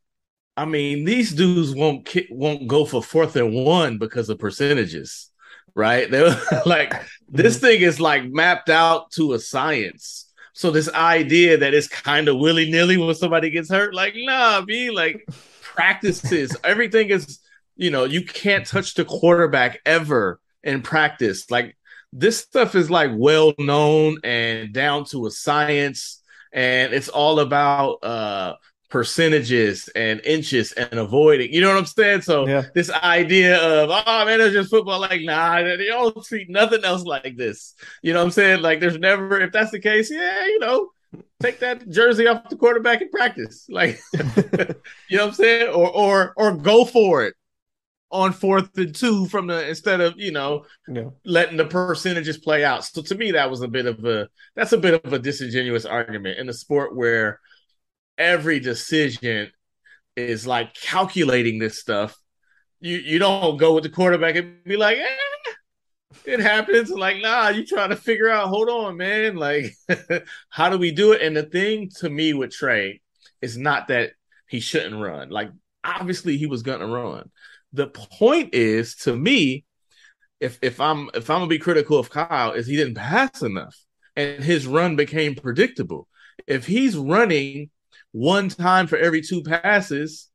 I 0.57 0.65
mean, 0.65 1.05
these 1.05 1.31
dudes 1.31 1.73
won't 1.73 2.05
ki- 2.05 2.27
won't 2.29 2.67
go 2.67 2.83
for 2.83 3.01
fourth 3.01 3.37
and 3.37 3.53
one 3.53 3.97
because 3.97 4.29
of 4.29 4.39
percentages, 4.39 5.31
right? 5.73 6.11
They're 6.11 6.35
like 6.65 6.93
this 7.29 7.55
mm-hmm. 7.55 7.65
thing 7.65 7.81
is 7.81 8.01
like 8.01 8.25
mapped 8.25 8.69
out 8.69 9.11
to 9.11 9.33
a 9.33 9.39
science. 9.39 10.28
So 10.53 10.71
this 10.71 10.89
idea 10.89 11.57
that 11.57 11.73
it's 11.73 11.87
kind 11.87 12.27
of 12.27 12.37
willy 12.37 12.69
nilly 12.69 12.97
when 12.97 13.13
somebody 13.15 13.49
gets 13.49 13.69
hurt, 13.69 13.93
like 13.93 14.13
nah, 14.15 14.61
be 14.61 14.91
like 14.91 15.27
practices. 15.61 16.55
Everything 16.63 17.09
is, 17.09 17.39
you 17.75 17.91
know, 17.91 18.03
you 18.03 18.23
can't 18.23 18.65
touch 18.65 18.93
the 18.95 19.05
quarterback 19.05 19.79
ever 19.85 20.39
in 20.63 20.81
practice. 20.81 21.49
Like 21.49 21.77
this 22.11 22.37
stuff 22.37 22.75
is 22.75 22.89
like 22.89 23.11
well 23.13 23.53
known 23.57 24.17
and 24.23 24.73
down 24.73 25.05
to 25.05 25.27
a 25.27 25.31
science 25.31 26.21
and 26.51 26.93
it's 26.93 27.09
all 27.09 27.39
about 27.39 28.03
uh 28.03 28.55
percentages 28.89 29.87
and 29.89 30.19
inches 30.21 30.71
and 30.71 30.99
avoiding 30.99 31.53
you 31.53 31.61
know 31.61 31.69
what 31.69 31.77
i'm 31.77 31.85
saying 31.85 32.21
so 32.21 32.47
yeah. 32.47 32.63
this 32.73 32.89
idea 32.89 33.61
of 33.61 33.89
oh 33.91 34.25
man 34.25 34.41
it's 34.41 34.53
just 34.53 34.71
football 34.71 34.99
like 34.99 35.21
nah 35.21 35.61
they 35.61 35.85
don't 35.85 36.25
treat 36.25 36.49
nothing 36.49 36.83
else 36.83 37.03
like 37.03 37.37
this 37.37 37.75
you 38.01 38.13
know 38.13 38.19
what 38.19 38.25
i'm 38.25 38.31
saying 38.31 38.61
like 38.61 38.79
there's 38.79 38.97
never 38.97 39.39
if 39.39 39.51
that's 39.51 39.71
the 39.71 39.79
case 39.79 40.11
yeah 40.11 40.45
you 40.45 40.57
know 40.59 40.89
take 41.39 41.59
that 41.59 41.87
jersey 41.89 42.25
off 42.25 42.49
the 42.49 42.55
quarterback 42.55 43.01
in 43.01 43.09
practice 43.09 43.67
like 43.69 43.99
you 44.13 45.17
know 45.17 45.25
what 45.25 45.27
i'm 45.27 45.33
saying 45.33 45.69
or 45.69 45.89
or 45.91 46.33
or 46.35 46.55
go 46.55 46.83
for 46.83 47.23
it 47.23 47.35
on 48.11 48.33
fourth 48.33 48.75
and 48.77 48.95
two 48.95 49.27
from 49.27 49.47
the 49.47 49.67
instead 49.67 50.01
of 50.01 50.15
you 50.17 50.31
know 50.31 50.65
yeah. 50.87 51.03
letting 51.25 51.57
the 51.57 51.65
percentages 51.65 52.37
play 52.37 52.65
out. 52.65 52.83
So 52.83 53.01
to 53.03 53.15
me, 53.15 53.31
that 53.31 53.49
was 53.49 53.61
a 53.61 53.67
bit 53.67 53.85
of 53.85 54.03
a 54.03 54.27
that's 54.55 54.73
a 54.73 54.77
bit 54.77 55.03
of 55.05 55.13
a 55.13 55.19
disingenuous 55.19 55.85
argument 55.85 56.39
in 56.39 56.49
a 56.49 56.53
sport 56.53 56.95
where 56.95 57.39
every 58.19 58.59
decision 58.59 59.49
is 60.15 60.45
like 60.45 60.75
calculating 60.75 61.57
this 61.57 61.79
stuff. 61.79 62.15
You 62.79 62.97
you 62.97 63.19
don't 63.19 63.57
go 63.57 63.73
with 63.73 63.83
the 63.83 63.89
quarterback 63.89 64.35
and 64.35 64.63
be 64.63 64.77
like, 64.77 64.97
eh, 64.97 65.51
it 66.25 66.39
happens. 66.39 66.89
Like, 66.89 67.21
nah, 67.21 67.49
you 67.49 67.65
trying 67.65 67.89
to 67.89 67.95
figure 67.95 68.29
out, 68.29 68.49
hold 68.49 68.69
on, 68.69 68.97
man. 68.97 69.35
Like, 69.35 69.73
how 70.49 70.69
do 70.69 70.77
we 70.77 70.91
do 70.91 71.13
it? 71.13 71.21
And 71.21 71.35
the 71.35 71.43
thing 71.43 71.89
to 71.99 72.09
me 72.09 72.33
with 72.33 72.51
Trey 72.51 73.01
is 73.41 73.57
not 73.57 73.87
that 73.87 74.11
he 74.47 74.59
shouldn't 74.59 75.01
run. 75.01 75.29
Like, 75.29 75.49
obviously 75.83 76.37
he 76.37 76.45
was 76.45 76.63
gonna 76.63 76.87
run. 76.87 77.29
The 77.73 77.87
point 77.87 78.53
is, 78.53 78.95
to 78.97 79.15
me, 79.15 79.65
if 80.39 80.59
if 80.61 80.79
I'm 80.79 81.09
if 81.13 81.29
I'm 81.29 81.39
gonna 81.39 81.47
be 81.47 81.59
critical 81.59 81.99
of 81.99 82.09
Kyle, 82.09 82.53
is 82.53 82.67
he 82.67 82.75
didn't 82.75 82.95
pass 82.95 83.41
enough, 83.41 83.75
and 84.15 84.43
his 84.43 84.67
run 84.67 84.95
became 84.95 85.35
predictable. 85.35 86.07
If 86.47 86.65
he's 86.65 86.97
running 86.97 87.69
one 88.11 88.49
time 88.49 88.87
for 88.87 88.97
every 88.97 89.21
two 89.21 89.43
passes, 89.43 90.29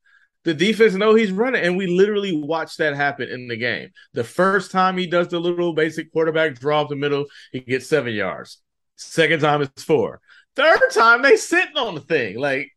the 0.45 0.55
defense 0.55 0.95
know 0.95 1.15
he's 1.15 1.33
running, 1.33 1.63
and 1.63 1.77
we 1.77 1.87
literally 1.87 2.37
watched 2.37 2.79
that 2.79 2.95
happen 2.95 3.29
in 3.29 3.49
the 3.49 3.57
game. 3.57 3.91
The 4.13 4.25
first 4.25 4.71
time 4.71 4.99
he 4.99 5.07
does 5.07 5.29
the 5.29 5.41
little 5.41 5.73
basic 5.73 6.13
quarterback 6.13 6.59
draw 6.59 6.83
up 6.83 6.91
the 6.91 6.97
middle, 6.97 7.27
he 7.51 7.61
gets 7.61 7.87
seven 7.87 8.15
yards. 8.15 8.61
Second 8.97 9.41
time 9.41 9.63
it's 9.63 9.83
four. 9.83 10.21
Third 10.55 10.81
time 10.93 11.23
they 11.23 11.37
sitting 11.37 11.77
on 11.77 11.95
the 11.95 12.01
thing, 12.01 12.39
like 12.39 12.71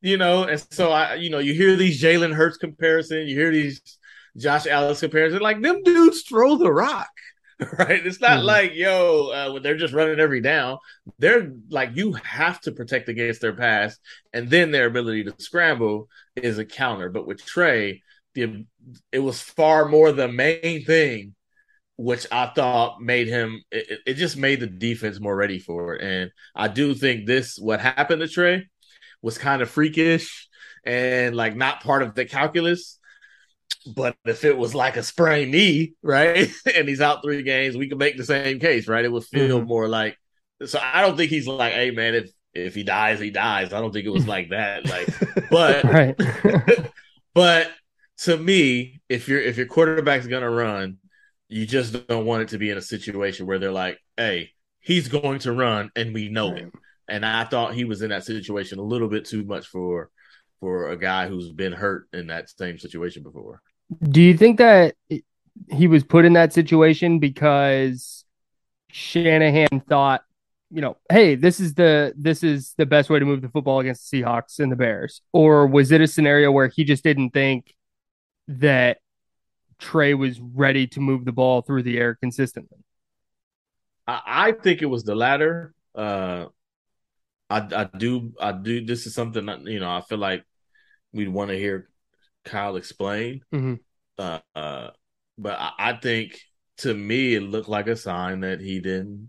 you 0.00 0.16
know. 0.16 0.44
And 0.44 0.64
so 0.70 0.90
I, 0.92 1.14
you 1.14 1.28
know, 1.28 1.38
you 1.40 1.54
hear 1.54 1.76
these 1.76 2.00
Jalen 2.00 2.34
Hurts 2.34 2.56
comparison, 2.56 3.26
you 3.26 3.34
hear 3.36 3.50
these 3.50 3.98
Josh 4.36 4.66
Allen 4.66 4.94
comparison. 4.94 5.40
Like 5.40 5.60
them 5.60 5.82
dudes 5.82 6.22
throw 6.22 6.56
the 6.56 6.72
rock, 6.72 7.10
right? 7.78 8.04
It's 8.06 8.20
not 8.20 8.38
mm-hmm. 8.38 8.46
like 8.46 8.74
yo, 8.74 9.30
uh, 9.30 9.58
they're 9.58 9.76
just 9.76 9.94
running 9.94 10.20
every 10.20 10.40
down. 10.40 10.78
They're 11.18 11.52
like 11.70 11.90
you 11.94 12.12
have 12.12 12.60
to 12.62 12.72
protect 12.72 13.08
against 13.08 13.40
their 13.40 13.54
pass, 13.54 13.96
and 14.32 14.48
then 14.48 14.70
their 14.70 14.86
ability 14.86 15.24
to 15.24 15.34
scramble 15.38 16.08
is 16.36 16.58
a 16.58 16.64
counter. 16.64 17.08
But 17.10 17.26
with 17.26 17.44
Trey, 17.44 18.02
the 18.34 18.64
it 19.10 19.18
was 19.18 19.40
far 19.40 19.88
more 19.88 20.12
the 20.12 20.28
main 20.28 20.84
thing, 20.84 21.34
which 21.96 22.26
I 22.30 22.46
thought 22.46 23.02
made 23.02 23.26
him. 23.26 23.62
It, 23.72 24.00
it 24.06 24.14
just 24.14 24.36
made 24.36 24.60
the 24.60 24.68
defense 24.68 25.18
more 25.18 25.34
ready 25.34 25.58
for 25.58 25.96
it, 25.96 26.02
and 26.02 26.30
I 26.54 26.68
do 26.68 26.94
think 26.94 27.26
this 27.26 27.58
what 27.58 27.80
happened 27.80 28.20
to 28.20 28.28
Trey 28.28 28.68
was 29.20 29.36
kind 29.36 29.62
of 29.62 29.70
freakish 29.70 30.48
and 30.84 31.34
like 31.34 31.56
not 31.56 31.82
part 31.82 32.04
of 32.04 32.14
the 32.14 32.24
calculus 32.24 32.97
but 33.94 34.16
if 34.24 34.44
it 34.44 34.56
was 34.56 34.74
like 34.74 34.96
a 34.96 35.02
sprained 35.02 35.52
knee, 35.52 35.94
right, 36.02 36.50
and 36.74 36.88
he's 36.88 37.00
out 37.00 37.22
three 37.22 37.42
games, 37.42 37.76
we 37.76 37.88
could 37.88 37.98
make 37.98 38.16
the 38.16 38.24
same 38.24 38.58
case, 38.58 38.88
right? 38.88 39.04
It 39.04 39.12
would 39.12 39.24
feel 39.24 39.58
mm-hmm. 39.58 39.68
more 39.68 39.88
like. 39.88 40.18
So 40.64 40.80
I 40.82 41.02
don't 41.02 41.16
think 41.16 41.30
he's 41.30 41.46
like, 41.46 41.72
hey 41.72 41.90
man, 41.90 42.14
if 42.14 42.30
if 42.54 42.74
he 42.74 42.82
dies, 42.82 43.20
he 43.20 43.30
dies. 43.30 43.72
I 43.72 43.80
don't 43.80 43.92
think 43.92 44.06
it 44.06 44.12
was 44.12 44.26
like 44.26 44.50
that. 44.50 44.86
Like, 44.86 45.50
but 45.50 45.84
right. 45.84 46.90
but 47.34 47.70
to 48.18 48.36
me, 48.36 49.00
if 49.08 49.28
your 49.28 49.40
if 49.40 49.56
your 49.56 49.66
quarterback's 49.66 50.26
gonna 50.26 50.50
run, 50.50 50.98
you 51.48 51.66
just 51.66 52.06
don't 52.08 52.26
want 52.26 52.42
it 52.42 52.48
to 52.48 52.58
be 52.58 52.70
in 52.70 52.78
a 52.78 52.82
situation 52.82 53.46
where 53.46 53.58
they're 53.58 53.72
like, 53.72 53.98
hey, 54.16 54.50
he's 54.80 55.08
going 55.08 55.38
to 55.40 55.52
run, 55.52 55.90
and 55.96 56.12
we 56.14 56.28
know 56.28 56.52
right. 56.52 56.64
it. 56.64 56.72
And 57.08 57.24
I 57.24 57.44
thought 57.44 57.74
he 57.74 57.84
was 57.84 58.02
in 58.02 58.10
that 58.10 58.24
situation 58.24 58.78
a 58.78 58.82
little 58.82 59.08
bit 59.08 59.24
too 59.24 59.44
much 59.44 59.66
for 59.66 60.10
for 60.60 60.90
a 60.90 60.96
guy 60.96 61.28
who's 61.28 61.50
been 61.52 61.72
hurt 61.72 62.08
in 62.12 62.26
that 62.28 62.50
same 62.50 62.78
situation 62.78 63.22
before. 63.22 63.62
Do 64.02 64.20
you 64.20 64.36
think 64.36 64.58
that 64.58 64.94
he 65.70 65.86
was 65.86 66.04
put 66.04 66.24
in 66.24 66.34
that 66.34 66.52
situation 66.52 67.18
because 67.18 68.24
Shanahan 68.90 69.80
thought, 69.88 70.22
you 70.70 70.80
know, 70.80 70.96
hey, 71.10 71.34
this 71.34 71.60
is 71.60 71.74
the 71.74 72.12
this 72.16 72.42
is 72.42 72.74
the 72.76 72.86
best 72.86 73.08
way 73.08 73.18
to 73.18 73.24
move 73.24 73.40
the 73.40 73.48
football 73.48 73.80
against 73.80 74.10
the 74.10 74.22
Seahawks 74.22 74.58
and 74.58 74.70
the 74.70 74.76
Bears, 74.76 75.22
or 75.32 75.66
was 75.66 75.90
it 75.92 76.00
a 76.00 76.06
scenario 76.06 76.52
where 76.52 76.68
he 76.68 76.84
just 76.84 77.02
didn't 77.02 77.30
think 77.30 77.74
that 78.48 78.98
Trey 79.78 80.14
was 80.14 80.40
ready 80.40 80.86
to 80.88 81.00
move 81.00 81.24
the 81.24 81.32
ball 81.32 81.62
through 81.62 81.84
the 81.84 81.98
air 81.98 82.14
consistently? 82.14 82.78
I, 84.06 84.20
I 84.26 84.52
think 84.52 84.82
it 84.82 84.86
was 84.86 85.04
the 85.04 85.14
latter. 85.14 85.74
Uh, 85.94 86.46
I, 87.50 87.58
I 87.58 87.88
do 87.96 88.32
I 88.40 88.52
do. 88.52 88.84
This 88.84 89.06
is 89.06 89.14
something 89.14 89.46
that, 89.46 89.64
you 89.64 89.80
know 89.80 89.90
I 89.90 90.00
feel 90.02 90.18
like 90.18 90.44
we'd 91.12 91.28
want 91.28 91.50
to 91.50 91.56
hear 91.56 91.88
Kyle 92.44 92.76
explain. 92.76 93.42
Mm-hmm. 93.52 93.74
Uh, 94.18 94.40
uh, 94.54 94.90
but 95.36 95.58
I, 95.58 95.72
I, 95.78 95.92
think 95.94 96.40
to 96.78 96.92
me 96.92 97.34
it 97.34 97.42
looked 97.42 97.68
like 97.68 97.86
a 97.86 97.96
sign 97.96 98.40
that 98.40 98.60
he 98.60 98.80
didn't 98.80 99.28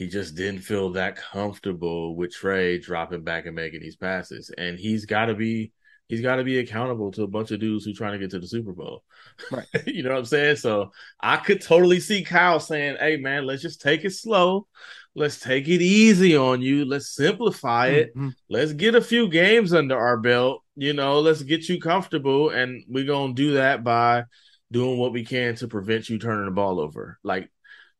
he 0.00 0.08
just 0.08 0.34
didn't 0.34 0.62
feel 0.62 0.92
that 0.92 1.16
comfortable 1.16 2.16
with 2.16 2.32
Trey 2.32 2.78
dropping 2.78 3.22
back 3.22 3.44
and 3.44 3.54
making 3.54 3.80
these 3.80 3.96
passes. 3.96 4.50
And 4.56 4.78
he's 4.78 5.04
got 5.04 5.26
to 5.26 5.34
be 5.34 5.72
he's 6.08 6.22
got 6.22 6.36
to 6.36 6.44
be 6.44 6.58
accountable 6.58 7.12
to 7.12 7.22
a 7.22 7.28
bunch 7.28 7.50
of 7.50 7.60
dudes 7.60 7.84
who 7.84 7.92
trying 7.92 8.12
to 8.12 8.18
get 8.18 8.30
to 8.30 8.38
the 8.38 8.46
Super 8.46 8.72
Bowl. 8.72 9.04
Right. 9.50 9.66
you 9.86 10.02
know 10.02 10.10
what 10.10 10.18
I'm 10.20 10.24
saying? 10.24 10.56
So 10.56 10.92
I 11.20 11.36
could 11.36 11.60
totally 11.60 12.00
see 12.00 12.24
Kyle 12.24 12.60
saying, 12.60 12.96
"Hey 12.98 13.18
man, 13.18 13.46
let's 13.46 13.60
just 13.60 13.82
take 13.82 14.04
it 14.04 14.12
slow. 14.12 14.66
Let's 15.14 15.40
take 15.40 15.66
it 15.68 15.82
easy 15.82 16.36
on 16.36 16.62
you. 16.62 16.84
Let's 16.84 17.14
simplify 17.14 17.88
it. 17.88 18.16
Mhm. 18.16 18.32
Let's 18.48 18.72
get 18.72 18.94
a 18.94 19.00
few 19.00 19.28
games 19.28 19.72
under 19.74 19.98
our 19.98 20.16
belt. 20.16 20.62
You 20.76 20.92
know, 20.92 21.20
let's 21.20 21.42
get 21.42 21.68
you 21.68 21.80
comfortable 21.80 22.50
and 22.50 22.84
we're 22.88 23.04
going 23.04 23.34
to 23.34 23.42
do 23.42 23.52
that 23.54 23.82
by 23.82 24.24
doing 24.70 24.98
what 24.98 25.12
we 25.12 25.24
can 25.24 25.56
to 25.56 25.66
prevent 25.68 26.08
you 26.08 26.18
turning 26.18 26.44
the 26.44 26.52
ball 26.52 26.78
over." 26.80 27.18
Like 27.24 27.50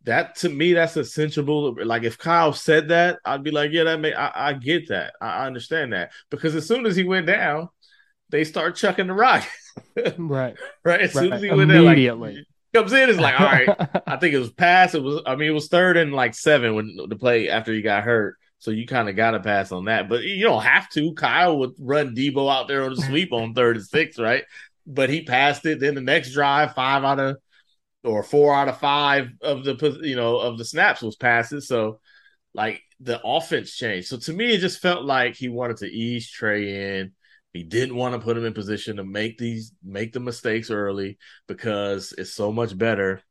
that 0.04 0.36
to 0.36 0.48
me, 0.48 0.72
that's 0.72 0.96
a 0.96 1.04
sensible. 1.04 1.76
Like 1.84 2.04
if 2.04 2.16
Kyle 2.16 2.52
said 2.52 2.88
that, 2.88 3.18
I'd 3.24 3.42
be 3.42 3.50
like, 3.50 3.70
yeah, 3.72 3.84
that 3.84 4.00
may 4.00 4.14
I, 4.14 4.50
I 4.50 4.52
get 4.54 4.88
that. 4.88 5.14
I, 5.20 5.42
I 5.42 5.46
understand 5.46 5.92
that 5.92 6.12
because 6.30 6.54
as 6.54 6.66
soon 6.66 6.86
as 6.86 6.96
he 6.96 7.02
went 7.04 7.26
down, 7.26 7.68
they 8.30 8.44
start 8.44 8.76
chucking 8.76 9.08
the 9.08 9.12
rock. 9.14 9.44
Right. 10.18 10.56
right? 10.84 11.00
As 11.00 11.12
soon 11.12 11.30
Right. 11.30 11.32
as 11.34 11.42
he 11.42 11.50
went 11.50 11.70
down, 11.70 11.84
like 11.84 11.92
Immediately. 11.94 12.46
Comes 12.72 12.92
in, 12.92 13.10
it's 13.10 13.18
like, 13.18 13.40
all 13.40 13.46
right. 13.46 13.68
I 14.06 14.16
think 14.16 14.34
it 14.34 14.38
was 14.38 14.52
pass. 14.52 14.94
It 14.94 15.02
was. 15.02 15.22
I 15.26 15.34
mean, 15.36 15.48
it 15.48 15.54
was 15.54 15.68
third 15.68 15.96
and 15.96 16.12
like 16.12 16.34
seven 16.34 16.74
when 16.74 16.96
the 17.08 17.16
play 17.16 17.48
after 17.48 17.72
he 17.72 17.82
got 17.82 18.04
hurt. 18.04 18.36
So 18.58 18.70
you 18.70 18.86
kind 18.86 19.08
of 19.08 19.16
got 19.16 19.30
to 19.30 19.40
pass 19.40 19.72
on 19.72 19.86
that, 19.86 20.08
but 20.08 20.22
you 20.22 20.44
don't 20.44 20.62
have 20.62 20.88
to. 20.90 21.14
Kyle 21.14 21.58
would 21.58 21.72
run 21.78 22.14
Deebo 22.14 22.52
out 22.52 22.68
there 22.68 22.84
on 22.84 22.94
the 22.94 23.00
sweep 23.02 23.32
on 23.32 23.54
third 23.54 23.76
and 23.76 23.86
six, 23.86 24.18
right? 24.18 24.44
But 24.86 25.08
he 25.08 25.24
passed 25.24 25.64
it. 25.64 25.80
Then 25.80 25.94
the 25.94 26.02
next 26.02 26.32
drive, 26.32 26.74
five 26.74 27.02
out 27.02 27.18
of 27.18 27.36
or 28.04 28.22
four 28.22 28.54
out 28.54 28.68
of 28.68 28.78
five 28.78 29.30
of 29.40 29.64
the 29.64 30.00
you 30.02 30.16
know 30.16 30.36
of 30.36 30.58
the 30.58 30.64
snaps 30.64 31.02
was 31.02 31.16
passes. 31.16 31.66
So 31.68 32.00
like 32.54 32.82
the 33.00 33.20
offense 33.24 33.74
changed. 33.74 34.08
So 34.08 34.18
to 34.18 34.32
me, 34.32 34.52
it 34.52 34.58
just 34.58 34.80
felt 34.80 35.04
like 35.04 35.36
he 35.36 35.48
wanted 35.48 35.78
to 35.78 35.86
ease 35.86 36.30
Trey 36.30 36.98
in. 36.98 37.12
He 37.52 37.64
didn't 37.64 37.96
want 37.96 38.14
to 38.14 38.20
put 38.20 38.36
him 38.36 38.44
in 38.44 38.54
position 38.54 38.96
to 38.96 39.04
make 39.04 39.38
these 39.38 39.72
make 39.84 40.12
the 40.12 40.20
mistakes 40.20 40.70
early 40.70 41.18
because 41.48 42.14
it's 42.16 42.32
so 42.32 42.52
much 42.52 42.76
better 42.76 43.22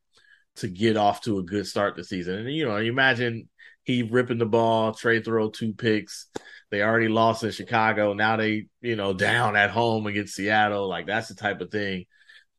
to 0.57 0.67
get 0.67 0.97
off 0.97 1.21
to 1.21 1.39
a 1.39 1.43
good 1.43 1.65
start 1.65 1.95
this 1.95 2.09
season. 2.09 2.35
And 2.35 2.53
you 2.53 2.65
know, 2.65 2.77
you 2.77 2.91
imagine 2.91 3.47
he 3.83 4.03
ripping 4.03 4.37
the 4.37 4.45
ball, 4.45 4.93
Trey 4.93 5.21
throw 5.21 5.49
two 5.49 5.73
picks. 5.73 6.27
They 6.69 6.83
already 6.83 7.07
lost 7.07 7.43
in 7.43 7.51
Chicago. 7.51 8.13
Now 8.13 8.35
they, 8.35 8.67
you 8.81 8.95
know, 8.95 9.13
down 9.13 9.55
at 9.55 9.71
home 9.71 10.05
against 10.05 10.35
Seattle. 10.35 10.87
Like 10.87 11.07
that's 11.07 11.29
the 11.29 11.35
type 11.35 11.61
of 11.61 11.71
thing 11.71 12.05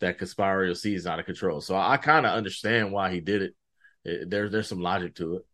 that 0.00 0.18
could 0.18 0.76
sees 0.76 1.06
out 1.06 1.18
of 1.18 1.26
control. 1.26 1.60
So 1.60 1.76
I 1.76 1.98
kind 1.98 2.24
of 2.24 2.32
understand 2.32 2.90
why 2.90 3.12
he 3.12 3.20
did 3.20 3.42
it. 3.42 3.54
it. 4.04 4.30
There, 4.30 4.48
there's 4.48 4.68
some 4.68 4.80
logic 4.80 5.14
to 5.16 5.36
it. 5.36 5.46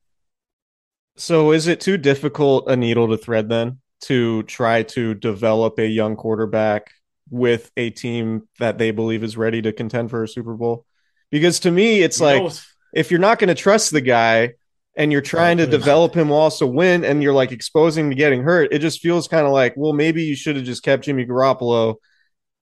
So 1.17 1.51
is 1.53 1.67
it 1.67 1.81
too 1.81 1.97
difficult 1.99 2.71
a 2.71 2.77
needle 2.77 3.09
to 3.09 3.17
thread 3.17 3.49
then 3.49 3.81
to 4.03 4.43
try 4.45 4.83
to 4.83 5.15
develop 5.15 5.79
a 5.79 5.87
young 5.87 6.17
quarterback 6.17 6.93
with 7.31 7.71
a 7.77 7.91
team 7.91 8.49
that 8.59 8.79
they 8.79 8.91
believe 8.91 9.25
is 9.25 9.37
ready 9.37 9.63
to 9.63 9.73
contend 9.73 10.11
for 10.11 10.23
a 10.23 10.29
Super 10.29 10.55
Bowl? 10.55 10.85
Because 11.31 11.61
to 11.61 11.71
me, 11.71 12.03
it's 12.03 12.21
You 12.21 12.27
like 12.27 12.53
if 12.95 13.11
you're 13.11 13.21
not 13.21 13.39
going 13.39 13.49
to 13.49 13.55
trust 13.55 13.91
the 13.91 14.01
guy 14.01 14.55
and 14.97 15.13
you're 15.13 15.21
trying 15.21 15.59
to 15.59 15.67
develop 15.67 16.15
him 16.15 16.31
while 16.31 16.41
also 16.41 16.67
win 16.67 17.05
and 17.05 17.23
you're 17.23 17.35
like 17.35 17.53
exposing 17.53 18.09
to 18.09 18.17
getting 18.17 18.43
hurt, 18.43 18.73
it 18.73 18.79
just 18.79 19.01
feels 19.01 19.29
kind 19.29 19.47
of 19.47 19.53
like, 19.53 19.75
well, 19.77 19.93
maybe 19.93 20.23
you 20.23 20.35
should 20.35 20.57
have 20.57 20.65
just 20.65 20.83
kept 20.83 21.05
Jimmy 21.05 21.27
Garoppolo 21.27 21.97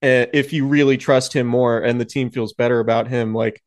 uh, 0.03 0.27
if 0.33 0.53
you 0.53 0.67
really 0.67 0.97
trust 0.97 1.33
him 1.33 1.47
more 1.47 1.79
and 1.81 2.01
the 2.01 2.05
team 2.05 2.31
feels 2.31 2.53
better 2.53 2.81
about 2.81 3.07
him. 3.07 3.35
Like 3.35 3.63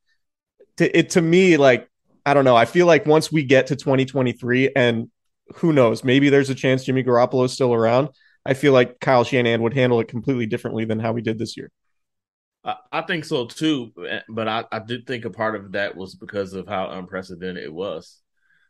to, 0.77 0.97
it 0.97 1.11
to 1.11 1.21
me, 1.21 1.57
like 1.57 1.89
I 2.25 2.33
don't 2.33 2.43
know. 2.43 2.57
I 2.57 2.65
feel 2.65 2.85
like 2.85 3.05
once 3.05 3.31
we 3.31 3.43
get 3.43 3.67
to 3.67 3.77
2023 3.77 4.71
and 4.75 5.09
who 5.55 5.73
knows, 5.73 6.03
maybe 6.03 6.29
there's 6.29 6.49
a 6.49 6.55
chance 6.55 6.83
Jimmy 6.83 7.03
Garoppolo 7.03 7.45
is 7.45 7.53
still 7.53 7.73
around. 7.73 8.09
I 8.45 8.53
feel 8.53 8.73
like 8.73 8.99
Kyle 8.99 9.23
Shanahan 9.23 9.61
would 9.63 9.73
handle 9.73 9.99
it 9.99 10.07
completely 10.07 10.45
differently 10.45 10.85
than 10.85 10.99
how 10.99 11.11
we 11.11 11.21
did 11.21 11.37
this 11.37 11.57
year. 11.57 11.71
I, 12.63 12.75
I 12.91 13.01
think 13.01 13.25
so 13.25 13.45
too, 13.45 13.91
but 14.29 14.47
I, 14.47 14.65
I 14.71 14.79
did 14.79 15.05
think 15.07 15.25
a 15.25 15.29
part 15.29 15.55
of 15.55 15.71
that 15.73 15.95
was 15.95 16.15
because 16.15 16.53
of 16.53 16.67
how 16.67 16.89
unprecedented 16.91 17.63
it 17.63 17.73
was. 17.73 18.21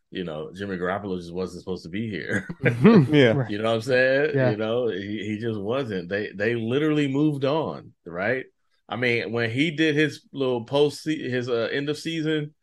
You 0.09 0.23
know, 0.23 0.51
Jimmy 0.55 0.77
Garoppolo 0.77 1.17
just 1.17 1.33
wasn't 1.33 1.61
supposed 1.61 1.83
to 1.83 1.89
be 1.89 2.09
here. 2.09 2.47
Yeah. 3.11 3.45
You 3.49 3.57
know 3.57 3.65
what 3.65 3.75
I'm 3.75 3.81
saying? 3.81 4.31
Yeah. 4.35 4.51
You 4.51 4.57
know, 4.57 4.87
he, 4.87 5.25
he 5.25 5.37
just 5.37 5.59
wasn't. 5.59 6.07
They 6.07 6.31
they 6.33 6.55
literally 6.55 7.07
moved 7.07 7.43
on, 7.43 7.91
right? 8.05 8.45
I 8.87 8.95
mean, 8.95 9.33
when 9.33 9.49
he 9.49 9.71
did 9.71 9.95
his 9.95 10.25
little 10.31 10.63
post 10.63 11.05
his 11.05 11.49
uh, 11.49 11.67
end 11.71 11.89
of 11.89 11.97
season 11.97 12.53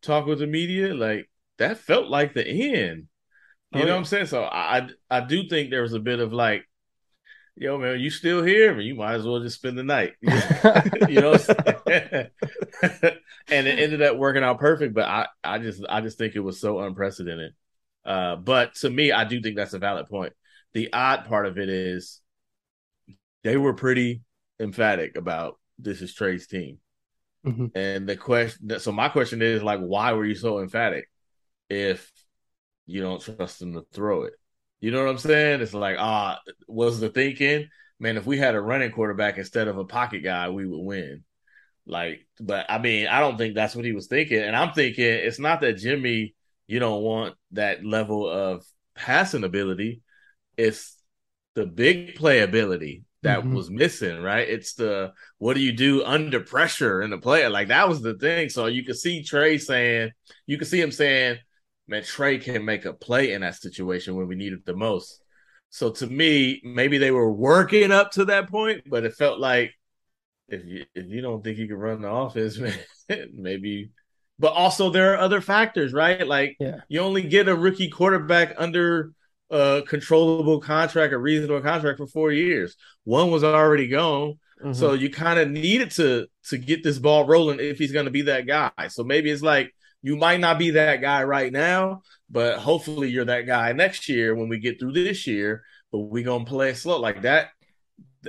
talk 0.00 0.26
with 0.26 0.38
the 0.38 0.46
media, 0.46 0.94
like 0.94 1.28
that 1.58 1.78
felt 1.78 2.06
like 2.06 2.34
the 2.34 2.46
end. 2.46 3.08
You 3.72 3.84
Oh, 3.84 3.86
know 3.86 3.92
yeah. 3.92 3.94
what 3.94 3.98
I'm 4.00 4.04
saying? 4.04 4.26
So 4.26 4.44
I 4.44 4.88
I 5.10 5.20
do 5.20 5.48
think 5.48 5.70
there 5.70 5.82
was 5.82 5.94
a 5.94 6.00
bit 6.00 6.20
of 6.20 6.32
like, 6.32 6.64
yo 7.56 7.78
man, 7.78 8.00
you 8.00 8.10
still 8.10 8.42
here? 8.44 8.80
You 8.80 8.94
might 8.96 9.14
as 9.14 9.26
well 9.26 9.40
just 9.40 9.56
spend 9.58 9.78
the 9.78 9.84
night. 9.84 10.14
you 10.22 11.20
know 11.20 11.34
and 13.50 13.66
it 13.66 13.78
ended 13.78 14.02
up 14.02 14.16
working 14.16 14.42
out 14.42 14.58
perfect, 14.58 14.94
but 14.94 15.04
I 15.04 15.26
I 15.44 15.58
just 15.58 15.84
I 15.88 16.00
just 16.00 16.18
think 16.18 16.34
it 16.36 16.40
was 16.40 16.60
so 16.60 16.80
unprecedented. 16.80 17.54
Uh, 18.04 18.36
but 18.36 18.74
to 18.76 18.90
me, 18.90 19.12
I 19.12 19.24
do 19.24 19.40
think 19.40 19.56
that's 19.56 19.74
a 19.74 19.78
valid 19.78 20.08
point. 20.08 20.32
The 20.74 20.92
odd 20.92 21.26
part 21.26 21.46
of 21.46 21.58
it 21.58 21.68
is 21.68 22.20
they 23.42 23.56
were 23.56 23.74
pretty 23.74 24.22
emphatic 24.60 25.16
about 25.16 25.58
this 25.78 26.00
is 26.02 26.14
Trey's 26.14 26.46
team. 26.46 26.78
Mhm. 27.44 27.72
And 27.74 28.08
the 28.08 28.16
question, 28.16 28.78
so 28.80 28.92
my 28.92 29.08
question 29.08 29.42
is 29.42 29.62
like, 29.62 29.80
why 29.80 30.12
were 30.14 30.24
you 30.26 30.34
so 30.36 30.60
emphatic 30.60 31.10
if 31.70 32.11
you 32.92 33.02
don't 33.02 33.22
trust 33.22 33.62
him 33.62 33.72
to 33.74 33.84
throw 33.92 34.24
it? 34.24 34.34
You 34.80 34.90
know 34.90 35.02
what 35.02 35.10
I'm 35.10 35.18
saying? 35.18 35.60
It's 35.60 35.74
like, 35.74 35.96
ah, 35.98 36.38
was 36.68 37.00
the 37.00 37.08
thinking, 37.08 37.68
man, 37.98 38.16
if 38.16 38.26
we 38.26 38.38
had 38.38 38.54
a 38.54 38.60
running 38.60 38.90
quarterback 38.90 39.38
instead 39.38 39.68
of 39.68 39.78
a 39.78 39.84
pocket 39.84 40.20
guy, 40.20 40.50
we 40.50 40.66
would 40.66 40.82
win. 40.84 41.24
Like, 41.86 42.26
but 42.40 42.66
I 42.68 42.78
mean, 42.78 43.06
I 43.08 43.20
don't 43.20 43.38
think 43.38 43.54
that's 43.54 43.74
what 43.74 43.84
he 43.84 43.92
was 43.92 44.06
thinking. 44.08 44.40
And 44.40 44.56
I'm 44.56 44.72
thinking 44.72 45.04
it's 45.04 45.38
not 45.38 45.60
that 45.62 45.78
Jimmy, 45.78 46.34
you 46.66 46.78
don't 46.78 47.02
want 47.02 47.34
that 47.52 47.84
level 47.84 48.28
of 48.28 48.64
passing 48.94 49.44
ability. 49.44 50.02
It's 50.56 50.96
the 51.54 51.66
big 51.66 52.16
playability 52.16 53.04
that 53.22 53.44
Mhm. 53.44 53.54
was 53.54 53.70
missing, 53.70 54.20
right? 54.22 54.48
It's 54.48 54.74
the 54.74 55.12
what 55.38 55.54
do 55.54 55.60
you 55.60 55.72
do 55.72 56.04
under 56.04 56.40
pressure 56.40 57.02
in 57.02 57.10
the 57.10 57.18
play? 57.18 57.46
Like 57.48 57.68
that 57.68 57.88
was 57.88 58.02
the 58.02 58.14
thing. 58.14 58.48
So 58.48 58.66
you 58.66 58.84
could 58.84 58.96
see 58.98 59.22
Trey 59.22 59.58
saying, 59.58 60.10
you 60.46 60.58
could 60.58 60.68
see 60.68 60.80
him 60.80 60.92
saying, 60.92 61.38
man, 61.88 62.02
Trey 62.02 62.38
can 62.38 62.64
make 62.64 62.84
a 62.84 62.92
play 62.92 63.32
in 63.32 63.42
that 63.42 63.56
situation 63.56 64.14
when 64.16 64.28
we 64.28 64.34
need 64.36 64.52
it 64.52 64.64
the 64.64 64.76
most. 64.76 65.20
So 65.70 65.90
to 65.90 66.06
me, 66.06 66.60
maybe 66.64 66.98
they 66.98 67.10
were 67.10 67.32
working 67.32 67.92
up 67.92 68.12
to 68.12 68.26
that 68.26 68.50
point, 68.50 68.82
but 68.88 69.04
it 69.04 69.14
felt 69.14 69.40
like 69.40 69.72
if 70.48 70.64
you 70.64 70.84
if 70.94 71.06
you 71.08 71.20
don't 71.20 71.42
think 71.42 71.58
you 71.58 71.66
can 71.68 71.76
run 71.76 72.02
the 72.02 72.10
offense, 72.10 72.58
man, 73.08 73.28
maybe. 73.34 73.90
But 74.38 74.52
also 74.54 74.90
there 74.90 75.14
are 75.14 75.18
other 75.18 75.40
factors, 75.40 75.92
right? 75.92 76.26
Like 76.26 76.56
Yeah. 76.60 76.80
you 76.88 77.00
only 77.00 77.22
get 77.22 77.48
a 77.48 77.54
rookie 77.54 77.88
quarterback 77.88 78.54
under 78.58 79.12
a 79.50 79.82
controllable 79.86 80.60
contract, 80.60 81.12
a 81.12 81.18
reasonable 81.18 81.60
contract 81.60 81.98
for 81.98 82.06
four 82.06 82.32
years. 82.32 82.76
One 83.04 83.30
was 83.30 83.44
already 83.44 83.88
gone. 83.88 84.38
Mhm. 84.64 84.74
So 84.74 84.92
you 84.94 85.10
kind 85.10 85.38
of 85.38 85.50
needed 85.50 85.90
to 85.92 86.26
to 86.48 86.58
get 86.58 86.82
this 86.82 86.98
ball 86.98 87.26
rolling 87.26 87.60
if 87.60 87.78
he's 87.78 87.92
going 87.92 88.06
to 88.06 88.10
be 88.10 88.22
that 88.22 88.46
guy. 88.46 88.88
So 88.88 89.04
maybe 89.04 89.30
it's 89.30 89.42
like 89.42 89.72
you 90.02 90.16
might 90.16 90.40
not 90.40 90.58
be 90.58 90.70
that 90.72 91.00
guy 91.00 91.22
right 91.24 91.52
now, 91.52 92.02
but 92.30 92.58
hopefully 92.58 93.08
you're 93.08 93.24
that 93.24 93.46
guy 93.46 93.72
next 93.72 94.08
year 94.08 94.34
when 94.34 94.48
we 94.48 94.58
get 94.58 94.78
through 94.78 94.92
this 94.92 95.26
year. 95.26 95.62
But 95.90 96.00
we're 96.00 96.24
gonna 96.24 96.44
play 96.44 96.74
slow 96.74 96.98
like 96.98 97.22
that. 97.22 97.50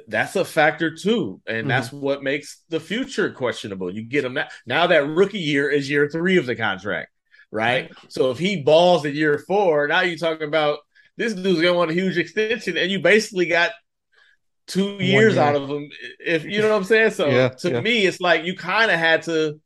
That's 0.08 0.36
a 0.36 0.46
factor 0.46 0.96
too, 0.96 1.42
and 1.46 1.70
that's 1.70 1.88
mm-hmm. 1.90 2.02
what 2.02 2.24
makes 2.24 2.64
the 2.70 2.80
future 2.80 3.32
questionable. 3.32 3.94
You 3.94 4.04
get 4.04 4.26
him 4.26 4.34
now. 4.34 4.48
Now 4.66 4.88
that 4.88 5.08
rookie 5.08 5.40
year 5.40 5.70
is 5.70 5.90
year 5.90 6.10
three 6.10 6.38
of 6.38 6.46
the 6.46 6.56
contract, 6.56 7.12
right? 7.52 7.92
So 8.10 8.32
if 8.32 8.40
he 8.40 8.64
balls 8.64 9.06
at 9.06 9.14
year 9.14 9.38
four, 9.48 9.88
now 9.88 10.02
you're 10.02 10.18
talking 10.18 10.48
about 10.48 10.80
this 11.16 11.34
dude's 11.34 11.62
gonna 11.62 11.78
want 11.78 11.92
a 11.92 11.96
huge 11.96 12.18
extension, 12.18 12.78
and 12.78 12.92
you 12.92 13.00
basically 13.00 13.46
got 13.46 13.72
two 14.68 14.98
years 15.04 15.36
year. 15.36 15.44
out 15.44 15.56
of 15.56 15.70
him. 15.70 15.90
If 16.20 16.46
you 16.46 16.62
know 16.62 16.70
what 16.70 16.78
I'm 16.78 16.84
saying. 16.84 17.12
So 17.12 17.28
Yeah, 17.28 17.50
to 17.50 17.72
yeah. 17.72 17.82
me, 17.82 18.06
it's 18.06 18.20
like 18.20 18.46
you 18.46 18.56
kind 18.56 18.92
of 18.92 19.00
had 19.00 19.24
to, 19.24 19.60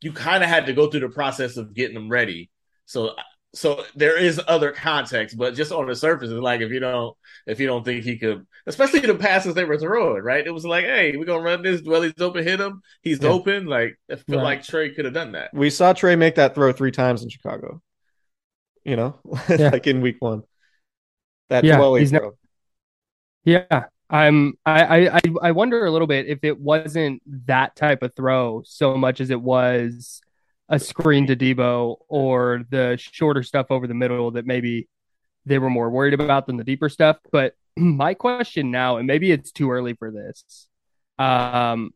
you 0.00 0.12
kind 0.12 0.42
of 0.42 0.48
had 0.48 0.66
to 0.66 0.72
go 0.72 0.88
through 0.90 1.00
the 1.00 1.08
process 1.08 1.56
of 1.56 1.74
getting 1.74 1.94
them 1.94 2.08
ready. 2.08 2.50
So 2.86 3.14
so 3.54 3.84
there 3.96 4.18
is 4.18 4.40
other 4.46 4.72
context, 4.72 5.36
but 5.38 5.54
just 5.54 5.72
on 5.72 5.86
the 5.86 5.96
surface, 5.96 6.30
it's 6.30 6.40
like 6.40 6.60
if 6.60 6.70
you 6.70 6.80
don't 6.80 7.16
if 7.46 7.58
you 7.60 7.66
don't 7.66 7.84
think 7.84 8.04
he 8.04 8.18
could, 8.18 8.46
especially 8.66 9.00
the 9.00 9.14
passes 9.14 9.54
they 9.54 9.64
were 9.64 9.78
throwing, 9.78 10.22
right? 10.22 10.46
It 10.46 10.50
was 10.52 10.64
like, 10.66 10.84
hey, 10.84 11.16
we're 11.16 11.24
gonna 11.24 11.42
run 11.42 11.62
this. 11.62 11.82
Well, 11.82 12.02
he's 12.02 12.12
open, 12.20 12.44
hit 12.44 12.60
him. 12.60 12.82
He's 13.02 13.22
Yeah. 13.22 13.30
open. 13.30 13.66
Like 13.66 13.98
I 14.10 14.16
feel 14.16 14.36
Right. 14.38 14.44
like 14.44 14.62
Trey 14.64 14.90
could 14.94 15.06
have 15.06 15.14
done 15.14 15.32
that. 15.32 15.50
We 15.54 15.70
saw 15.70 15.92
Trey 15.94 16.14
make 16.16 16.34
that 16.36 16.54
throw 16.54 16.72
three 16.72 16.92
times 16.92 17.22
in 17.22 17.28
Chicago. 17.30 17.80
You 18.84 18.96
know, 18.96 19.18
Yeah. 19.48 19.70
like 19.70 19.86
in 19.86 20.00
week 20.00 20.16
one. 20.20 20.42
That 21.48 21.64
Yeah, 21.64 21.76
12 21.76 21.98
he's 21.98 22.10
throw. 22.10 22.32
Yeah. 23.44 23.86
I'm 24.10 24.54
I, 24.64 25.08
I 25.08 25.20
I 25.42 25.52
wonder 25.52 25.84
a 25.84 25.90
little 25.90 26.06
bit 26.06 26.26
if 26.26 26.42
it 26.42 26.58
wasn't 26.58 27.22
that 27.46 27.76
type 27.76 28.02
of 28.02 28.14
throw 28.14 28.62
so 28.64 28.96
much 28.96 29.20
as 29.20 29.30
it 29.30 29.40
was 29.40 30.22
a 30.68 30.78
screen 30.78 31.26
to 31.26 31.36
Deebo 31.36 31.96
or 32.08 32.62
the 32.70 32.96
shorter 32.98 33.42
stuff 33.42 33.66
over 33.70 33.86
the 33.86 33.94
middle 33.94 34.30
that 34.32 34.46
maybe 34.46 34.88
they 35.46 35.58
were 35.58 35.70
more 35.70 35.90
worried 35.90 36.14
about 36.14 36.46
than 36.46 36.56
the 36.56 36.64
deeper 36.64 36.88
stuff. 36.88 37.18
But 37.32 37.54
my 37.76 38.14
question 38.14 38.70
now, 38.70 38.96
and 38.98 39.06
maybe 39.06 39.32
it's 39.32 39.52
too 39.52 39.70
early 39.70 39.94
for 39.94 40.10
this, 40.10 40.68
um, 41.18 41.90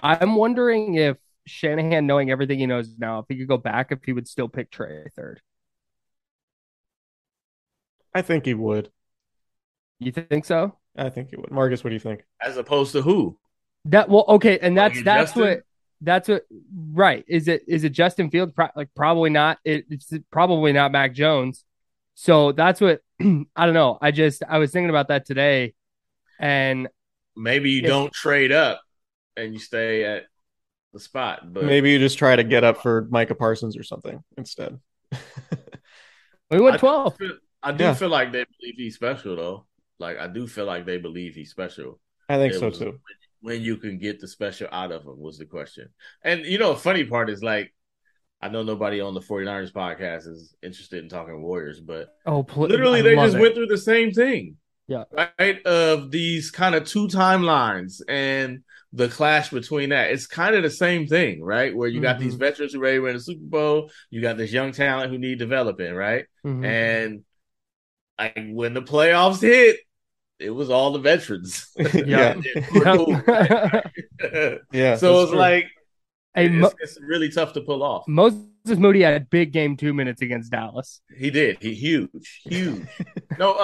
I'm 0.00 0.34
wondering 0.34 0.94
if 0.96 1.16
Shanahan, 1.46 2.06
knowing 2.06 2.30
everything 2.30 2.58
he 2.58 2.66
knows 2.66 2.98
now, 2.98 3.20
if 3.20 3.26
he 3.28 3.36
could 3.38 3.48
go 3.48 3.58
back, 3.58 3.92
if 3.92 4.04
he 4.04 4.12
would 4.12 4.28
still 4.28 4.48
pick 4.48 4.70
Trey 4.70 5.04
third. 5.16 5.40
I 8.14 8.22
think 8.22 8.46
he 8.46 8.54
would. 8.54 8.90
You 9.98 10.12
think 10.12 10.44
so? 10.44 10.78
I 10.96 11.08
think 11.10 11.30
he 11.30 11.36
would. 11.36 11.50
Marcus, 11.50 11.82
what 11.82 11.90
do 11.90 11.94
you 11.94 12.00
think? 12.00 12.24
As 12.44 12.56
opposed 12.56 12.92
to 12.92 13.02
who? 13.02 13.38
That 13.86 14.08
well, 14.08 14.24
okay, 14.28 14.58
and 14.60 14.76
that's 14.76 14.96
Like 14.96 15.04
that's 15.04 15.30
Justin? 15.32 15.42
what 15.42 15.62
that's 16.04 16.28
what 16.28 16.44
right 16.92 17.24
is 17.28 17.48
it 17.48 17.62
is 17.68 17.84
it 17.84 17.90
Justin 17.90 18.30
Fields? 18.30 18.52
Pro- 18.52 18.68
like 18.76 18.88
probably 18.94 19.30
not. 19.30 19.58
It, 19.64 19.86
it's 19.90 20.12
probably 20.30 20.72
not 20.72 20.92
Mac 20.92 21.14
Jones. 21.14 21.64
So 22.14 22.52
that's 22.52 22.80
what 22.80 23.00
I 23.20 23.24
don't 23.56 23.74
know. 23.74 23.98
I 24.00 24.10
just 24.10 24.42
I 24.48 24.58
was 24.58 24.70
thinking 24.70 24.90
about 24.90 25.08
that 25.08 25.26
today, 25.26 25.74
and 26.38 26.88
Maybe 27.34 27.70
you 27.70 27.82
If- 27.82 27.88
don't 27.88 28.12
trade 28.12 28.52
up 28.52 28.82
and 29.36 29.54
you 29.54 29.58
stay 29.58 30.04
at 30.04 30.24
the 30.92 31.00
spot, 31.00 31.50
but 31.52 31.64
Maybe 31.64 31.90
you 31.90 31.98
just 31.98 32.18
try 32.18 32.36
to 32.36 32.44
get 32.44 32.62
up 32.64 32.82
for 32.82 33.08
Micah 33.10 33.34
Parsons 33.34 33.76
or 33.78 33.82
something 33.82 34.22
instead. 34.36 34.78
we 36.50 36.60
went 36.60 36.74
I 36.74 36.76
do 36.76 36.78
twelve. 36.80 37.16
feel- 37.16 37.38
I 37.62 37.72
do 37.72 37.84
Yeah. 37.84 37.94
feel 37.94 38.08
like 38.10 38.32
they 38.32 38.44
believe 38.58 38.74
he's 38.76 38.96
special, 38.96 39.36
though. 39.36 39.66
Like 40.02 40.18
I 40.18 40.26
do 40.26 40.46
feel 40.46 40.66
like 40.66 40.84
they 40.84 40.98
believe 40.98 41.34
he's 41.34 41.50
special. 41.50 41.98
I 42.28 42.36
think 42.36 42.54
It 42.54 42.58
so 42.60 42.68
was 42.68 42.78
too. 42.78 42.98
When 43.40 43.60
you 43.62 43.76
can 43.76 43.98
get 43.98 44.20
the 44.20 44.28
special 44.28 44.68
out 44.70 44.92
of 44.92 45.02
him 45.04 45.18
was 45.18 45.38
the 45.38 45.46
question. 45.46 45.88
And 46.22 46.44
you 46.44 46.58
know, 46.58 46.74
the 46.74 46.78
funny 46.80 47.04
part 47.04 47.30
is 47.30 47.42
like, 47.42 47.72
I 48.40 48.48
know 48.48 48.62
nobody 48.62 49.00
on 49.00 49.14
the 49.14 49.20
49ers 49.20 49.72
podcast 49.72 50.26
is 50.28 50.54
interested 50.62 51.02
in 51.02 51.08
talking 51.08 51.40
Warriors, 51.42 51.80
but 51.80 52.08
Oh, 52.26 52.42
pl- 52.42 52.66
literally 52.68 53.00
I 53.00 53.02
they 53.02 53.14
just 53.16 53.36
it. 53.36 53.40
went 53.40 53.54
through 53.54 53.66
the 53.68 53.78
same 53.78 54.10
thing. 54.12 54.56
Yeah. 54.88 55.04
Right? 55.12 55.64
Of 55.64 56.10
these 56.10 56.50
kind 56.50 56.74
of 56.74 56.84
two 56.84 57.06
timelines 57.08 58.00
and 58.08 58.62
the 58.92 59.08
clash 59.08 59.50
between 59.50 59.88
that. 59.90 60.10
It's 60.10 60.26
kind 60.26 60.54
of 60.54 60.62
the 60.62 60.70
same 60.70 61.06
thing, 61.06 61.42
right? 61.42 61.74
Where 61.74 61.88
you 61.88 62.00
got 62.00 62.18
these 62.18 62.34
Mhm. 62.34 62.40
veterans 62.40 62.72
who 62.74 62.80
ready 62.80 62.96
to 62.98 63.02
win 63.04 63.14
the 63.14 63.20
Super 63.20 63.40
Bowl, 63.56 63.90
you 64.10 64.20
got 64.20 64.36
this 64.36 64.52
young 64.52 64.72
talent 64.72 65.10
who 65.10 65.18
need 65.18 65.38
developing, 65.38 65.94
right? 65.94 66.26
Mhm. 66.44 66.64
And 66.66 67.24
like 68.18 68.36
when 68.50 68.74
the 68.74 68.82
playoffs 68.82 69.40
hit, 69.40 69.78
it 70.42 70.50
was 70.50 70.70
all 70.70 70.92
the 70.92 70.98
veterans. 70.98 71.68
Yeah. 71.94 72.34
Yeah. 72.74 73.82
Yeah. 74.72 74.96
so 74.96 75.22
that's 75.22 75.22
it's 75.22 75.30
true. 75.30 75.38
like 75.38 75.66
Hey, 76.34 76.46
it's, 76.46 76.54
Mo- 76.54 76.72
it's 76.80 76.98
really 77.00 77.30
tough 77.30 77.52
to 77.54 77.60
pull 77.60 77.82
off. 77.82 78.08
Moses 78.08 78.38
Moody 78.66 79.02
had 79.02 79.14
a 79.14 79.20
big 79.20 79.52
game, 79.52 79.76
two 79.76 79.92
minutes 79.92 80.22
against 80.22 80.50
Dallas. 80.50 81.00
He 81.14 81.30
did. 81.30 81.58
He 81.60 81.74
huge, 81.74 82.40
huge. 82.44 82.86
no, 83.38 83.52
uh, 83.52 83.56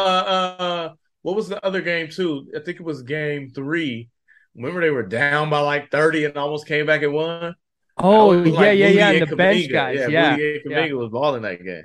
uh, 0.59 0.95
what 1.23 1.35
was 1.35 1.49
the 1.49 1.65
other 1.65 1.81
game 1.81 2.09
too? 2.11 2.47
I 2.55 2.61
think 2.61 2.79
it 2.81 2.85
was 2.85 3.03
game 3.03 3.51
three. 3.51 4.11
Remember 4.55 4.81
they 4.81 4.91
were 4.91 5.03
down 5.07 5.49
by 5.51 5.61
like 5.61 5.91
thirty 5.91 6.25
and 6.25 6.37
almost 6.37 6.67
came 6.67 6.85
back 6.85 7.03
and 7.03 7.13
won. 7.15 7.55
Oh 7.97 8.39
was 8.39 8.53
yeah, 8.53 8.53
like 8.53 8.79
yeah, 8.79 8.87
Moody 8.87 8.99
yeah. 8.99 9.11
and 9.11 9.23
And 9.23 9.31
the 9.31 9.37
bench 9.37 9.73
guys. 9.73 9.99
Yeah, 9.99 10.09
Yeah, 10.09 10.31
Moody 10.33 10.61
and 10.63 10.71
yeah. 10.71 10.89
Kuminga 10.89 10.99
was 10.99 11.11
balling 11.11 11.43
that 11.43 11.65
game. 11.65 11.83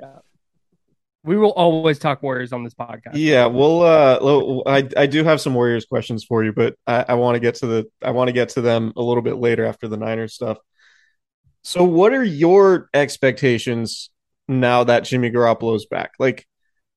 We 1.25 1.37
will 1.37 1.51
always 1.51 1.99
talk 1.99 2.21
Warriors 2.21 2.51
on 2.51 2.63
this 2.63 2.73
podcast. 2.73 3.11
Yeah, 3.13 3.45
well, 3.45 3.81
uh, 3.81 4.61
I 4.65 4.87
I 4.97 5.05
do 5.05 5.23
have 5.23 5.39
some 5.39 5.53
Warriors 5.53 5.85
questions 5.85 6.25
for 6.25 6.43
you, 6.43 6.51
but 6.51 6.75
I, 6.85 7.05
I 7.09 7.13
want 7.13 7.35
to 7.35 7.39
get 7.39 7.55
to 7.55 7.67
the 7.67 7.85
I 8.01 8.11
want 8.11 8.27
to 8.27 8.33
get 8.33 8.49
to 8.49 8.61
them 8.61 8.91
a 8.97 9.01
little 9.01 9.23
bit 9.23 9.37
later 9.37 9.65
after 9.65 9.87
the 9.87 9.95
Niners 9.97 10.33
stuff. 10.33 10.57
So, 11.63 11.83
what 11.85 12.13
are 12.13 12.23
your 12.23 12.89
expectations 12.93 14.09
now 14.49 14.83
that 14.83 15.05
Jimmy 15.05 15.31
Garoppolo's 15.31 15.85
back? 15.85 16.11
Like, 16.19 16.45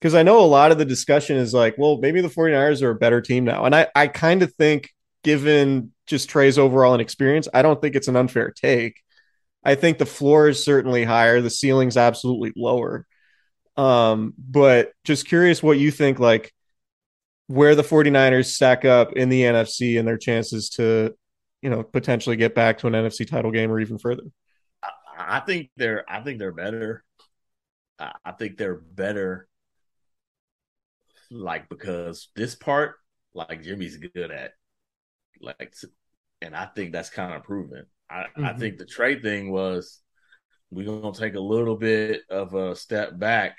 because 0.00 0.14
I 0.14 0.24
know 0.24 0.40
a 0.40 0.46
lot 0.46 0.72
of 0.72 0.78
the 0.78 0.84
discussion 0.84 1.36
is 1.36 1.54
like, 1.54 1.78
well, 1.78 1.98
maybe 1.98 2.20
the 2.20 2.28
49ers 2.28 2.82
are 2.82 2.90
a 2.90 2.96
better 2.96 3.20
team 3.20 3.44
now, 3.44 3.64
and 3.64 3.76
I 3.76 3.86
I 3.94 4.08
kind 4.08 4.42
of 4.42 4.52
think, 4.56 4.90
given 5.22 5.92
just 6.08 6.28
Trey's 6.28 6.58
overall 6.58 6.94
inexperience, 6.96 7.46
I 7.54 7.62
don't 7.62 7.80
think 7.80 7.94
it's 7.94 8.08
an 8.08 8.16
unfair 8.16 8.50
take. 8.50 9.00
I 9.64 9.76
think 9.76 9.98
the 9.98 10.06
floor 10.06 10.48
is 10.48 10.64
certainly 10.64 11.04
higher, 11.04 11.40
the 11.40 11.50
ceiling's 11.50 11.96
absolutely 11.96 12.52
lower. 12.56 13.06
Um, 13.76 14.34
but 14.38 14.92
just 15.04 15.26
curious 15.28 15.62
what 15.62 15.78
you 15.78 15.90
think, 15.90 16.18
like 16.18 16.52
where 17.48 17.74
the 17.74 17.84
49ers 17.84 18.52
stack 18.54 18.84
up 18.84 19.14
in 19.14 19.28
the 19.28 19.44
NFC 19.44 19.98
and 19.98 20.08
their 20.08 20.18
chances 20.18 20.70
to, 20.70 21.14
you 21.62 21.70
know, 21.70 21.82
potentially 21.82 22.36
get 22.36 22.54
back 22.54 22.78
to 22.78 22.86
an 22.88 22.94
NFC 22.94 23.24
title 23.24 23.50
game 23.52 23.70
or 23.72 23.80
even 23.80 23.98
further. 23.98 24.24
I 25.18 25.40
think 25.40 25.70
they're 25.76 26.04
I 26.10 26.20
think 26.20 26.38
they're 26.38 26.52
better. 26.52 27.04
I 27.98 28.12
I 28.24 28.32
think 28.32 28.58
they're 28.58 28.76
better 28.76 29.48
like 31.30 31.68
because 31.68 32.28
this 32.36 32.54
part 32.54 32.96
like 33.34 33.62
Jimmy's 33.62 33.96
good 33.96 34.30
at 34.30 34.52
like 35.40 35.74
and 36.42 36.56
I 36.56 36.66
think 36.66 36.92
that's 36.92 37.10
kind 37.10 37.34
of 37.34 37.44
proven. 37.44 37.86
I, 38.10 38.26
I 38.42 38.52
Mhm. 38.52 38.58
think 38.58 38.78
the 38.78 38.86
trade 38.86 39.22
thing 39.22 39.50
was 39.50 40.02
we're 40.70 40.86
gonna 40.86 41.16
take 41.16 41.34
a 41.34 41.40
little 41.40 41.76
bit 41.76 42.22
of 42.30 42.54
a 42.54 42.74
step 42.76 43.18
back 43.18 43.58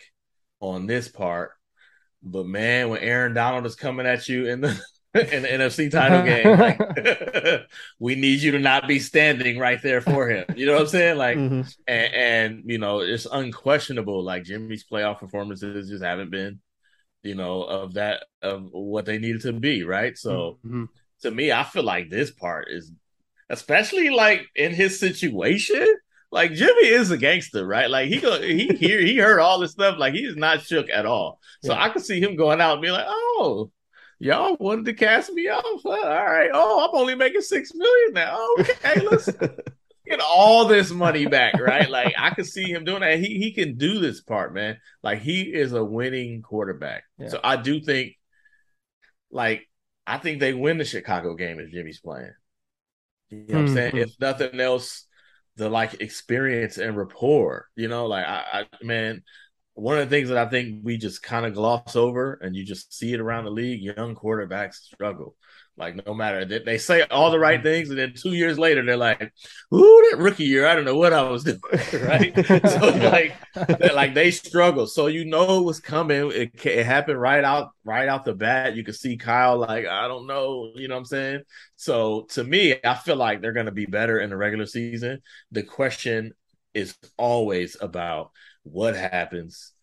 on 0.59 0.87
this 0.87 1.07
part. 1.07 1.51
But 2.23 2.45
man, 2.47 2.89
when 2.89 3.01
Aaron 3.01 3.33
Donald 3.33 3.65
is 3.65 3.75
coming 3.75 4.05
at 4.05 4.27
you 4.27 4.47
in 4.47 4.61
the 4.61 4.79
in 5.13 5.43
the 5.43 5.47
NFC 5.51 5.89
title 5.89 6.21
game, 6.23 6.59
like, 6.59 6.79
we 7.99 8.15
need 8.15 8.41
you 8.41 8.51
to 8.51 8.59
not 8.59 8.87
be 8.87 8.99
standing 8.99 9.57
right 9.57 9.81
there 9.81 10.01
for 10.01 10.27
him. 10.29 10.45
You 10.55 10.65
know 10.65 10.73
what 10.73 10.81
I'm 10.81 10.87
saying? 10.87 11.17
Like, 11.17 11.37
Mhm. 11.37 11.75
and, 11.87 12.13
and 12.13 12.63
you 12.65 12.77
know, 12.77 12.99
it's 12.99 13.25
unquestionable. 13.25 14.23
Like 14.23 14.43
Jimmy's 14.43 14.85
playoff 14.85 15.19
performances 15.19 15.89
just 15.89 16.03
haven't 16.03 16.29
been, 16.29 16.59
you 17.23 17.35
know, 17.35 17.63
of 17.63 17.93
that 17.95 18.25
of 18.41 18.67
what 18.71 19.05
they 19.05 19.17
needed 19.17 19.41
to 19.41 19.53
be. 19.53 19.83
Right. 19.83 20.17
So 20.17 20.59
Mhm. 20.65 20.87
to 21.21 21.31
me, 21.31 21.51
I 21.51 21.63
feel 21.63 21.83
like 21.83 22.09
this 22.09 22.31
part 22.31 22.67
is, 22.69 22.91
especially 23.49 24.09
like 24.09 24.45
in 24.55 24.73
his 24.73 24.99
situation. 24.99 25.87
Like 26.31 26.53
Jimmy 26.53 26.87
is 26.87 27.09
a 27.11 27.17
gangster, 27.17 27.65
right? 27.65 27.89
Like 27.89 28.09
he 28.09 28.19
go, 28.19 28.41
he 28.41 28.67
hear, 28.75 28.99
he 28.99 29.17
heard 29.17 29.39
all 29.39 29.59
this 29.59 29.71
stuff. 29.71 29.97
Like 29.97 30.13
he's 30.13 30.35
not 30.35 30.61
shook 30.61 30.89
at 30.89 31.05
all. 31.05 31.39
So 31.63 31.73
Yeah. 31.73 31.81
I 31.83 31.89
could 31.89 32.03
see 32.03 32.19
him 32.21 32.35
going 32.35 32.59
out 32.61 32.73
and 32.73 32.81
be 32.81 32.91
like, 32.91 33.05
"Oh, 33.07 33.71
y'all 34.19 34.57
wanted 34.59 34.85
to 34.85 34.93
cast 34.93 35.31
me 35.31 35.47
off. 35.49 35.85
All 35.85 35.93
right. 35.93 36.49
Oh, 36.53 36.85
I'm 36.89 36.99
only 36.99 37.15
making 37.15 37.41
six 37.41 37.71
million 37.73 38.13
now. 38.13 38.45
Okay, 38.59 39.01
let's 39.09 39.29
get 40.07 40.19
all 40.21 40.65
this 40.67 40.91
money 40.91 41.27
back, 41.27 41.59
right? 41.59 41.89
Like 41.89 42.13
I 42.17 42.31
could 42.31 42.45
see 42.45 42.65
him 42.71 42.83
doing 42.83 43.01
that. 43.01 43.19
He 43.19 43.37
he 43.39 43.53
can 43.53 43.77
do 43.77 43.99
this 43.99 44.21
part, 44.21 44.53
man. 44.53 44.77
Like 45.03 45.19
he 45.21 45.43
is 45.43 45.73
a 45.73 45.83
winning 45.83 46.41
quarterback. 46.41 47.03
Yeah. 47.17 47.29
So 47.29 47.39
I 47.43 47.55
do 47.55 47.79
think, 47.79 48.17
like, 49.31 49.67
I 50.05 50.17
think 50.17 50.39
they 50.39 50.53
win 50.53 50.77
the 50.77 50.85
Chicago 50.85 51.35
game 51.35 51.59
if 51.59 51.71
Jimmy's 51.71 51.99
playing. 51.99 52.31
You 53.29 53.45
know 53.49 53.55
what 53.55 53.59
I'm 53.61 53.67
saying? 53.67 53.91
Mhm. 53.93 54.01
If 54.03 54.11
nothing 54.19 54.59
else, 54.59 55.06
the 55.57 55.69
like 55.69 56.01
experience 56.01 56.77
and 56.77 56.95
rapport. 56.97 57.67
You 57.75 57.87
know, 57.87 58.07
like 58.07 58.25
I, 58.25 58.65
I 58.81 58.85
man. 58.85 59.23
One 59.73 59.99
of 59.99 60.09
the 60.09 60.15
things 60.15 60.29
that 60.29 60.39
I 60.39 60.49
think 60.49 60.79
we 60.83 60.97
just 60.97 61.21
kind 61.21 61.45
of 61.45 61.53
gloss 61.53 61.95
over, 61.95 62.33
and 62.41 62.55
you 62.55 62.65
just 62.65 62.97
see 62.97 63.13
it 63.13 63.19
around 63.19 63.45
the 63.45 63.51
league, 63.51 63.83
young 63.83 64.15
quarterbacks 64.15 64.73
struggle. 64.73 65.35
Like 65.77 66.03
no 66.07 66.15
matter 66.15 66.43
that 66.43 66.65
they 66.65 66.79
say 66.79 67.03
all 67.03 67.29
the 67.29 67.37
right 67.37 67.61
things, 67.61 67.89
and 67.89 67.99
then 67.99 68.13
two 68.15 68.33
years 68.33 68.57
later 68.57 68.83
they're 68.83 68.97
like, 68.97 69.21
"Ooh, 69.71 70.07
that 70.09 70.17
rookie 70.17 70.45
year, 70.45 70.67
I 70.67 70.73
don't 70.75 70.85
know 70.85 70.97
what 70.97 71.13
I 71.13 71.21
was 71.29 71.43
doing." 71.43 71.59
right? 71.93 72.33
so 72.47 72.89
like, 73.11 73.35
like 73.93 74.15
they 74.15 74.31
struggle. 74.31 74.87
So 74.87 75.05
you 75.05 75.25
know 75.25 75.59
it 75.59 75.65
was 75.65 75.79
coming. 75.79 76.31
It, 76.31 76.65
it 76.65 76.83
happened 76.83 77.21
right 77.21 77.43
out, 77.43 77.69
right 77.85 78.09
out 78.09 78.25
the 78.25 78.33
bat. 78.33 78.75
You 78.75 78.83
could 78.83 78.95
see 78.95 79.17
Kyle 79.17 79.57
like, 79.59 79.85
I 79.85 80.07
don't 80.07 80.25
know, 80.25 80.71
you 80.75 80.87
know 80.87 80.95
what 80.95 81.01
I'm 81.01 81.05
saying? 81.05 81.41
So 81.75 82.23
to 82.31 82.43
me, 82.43 82.75
I 82.83 82.95
feel 82.95 83.15
like 83.15 83.41
they're 83.41 83.53
going 83.53 83.67
to 83.67 83.71
be 83.71 83.85
better 83.85 84.19
in 84.19 84.31
the 84.31 84.37
regular 84.37 84.65
season. 84.65 85.21
The 85.51 85.61
question 85.63 86.33
is 86.73 86.95
always 87.17 87.77
about 87.79 88.31
what 88.63 88.95
happens 88.95 89.73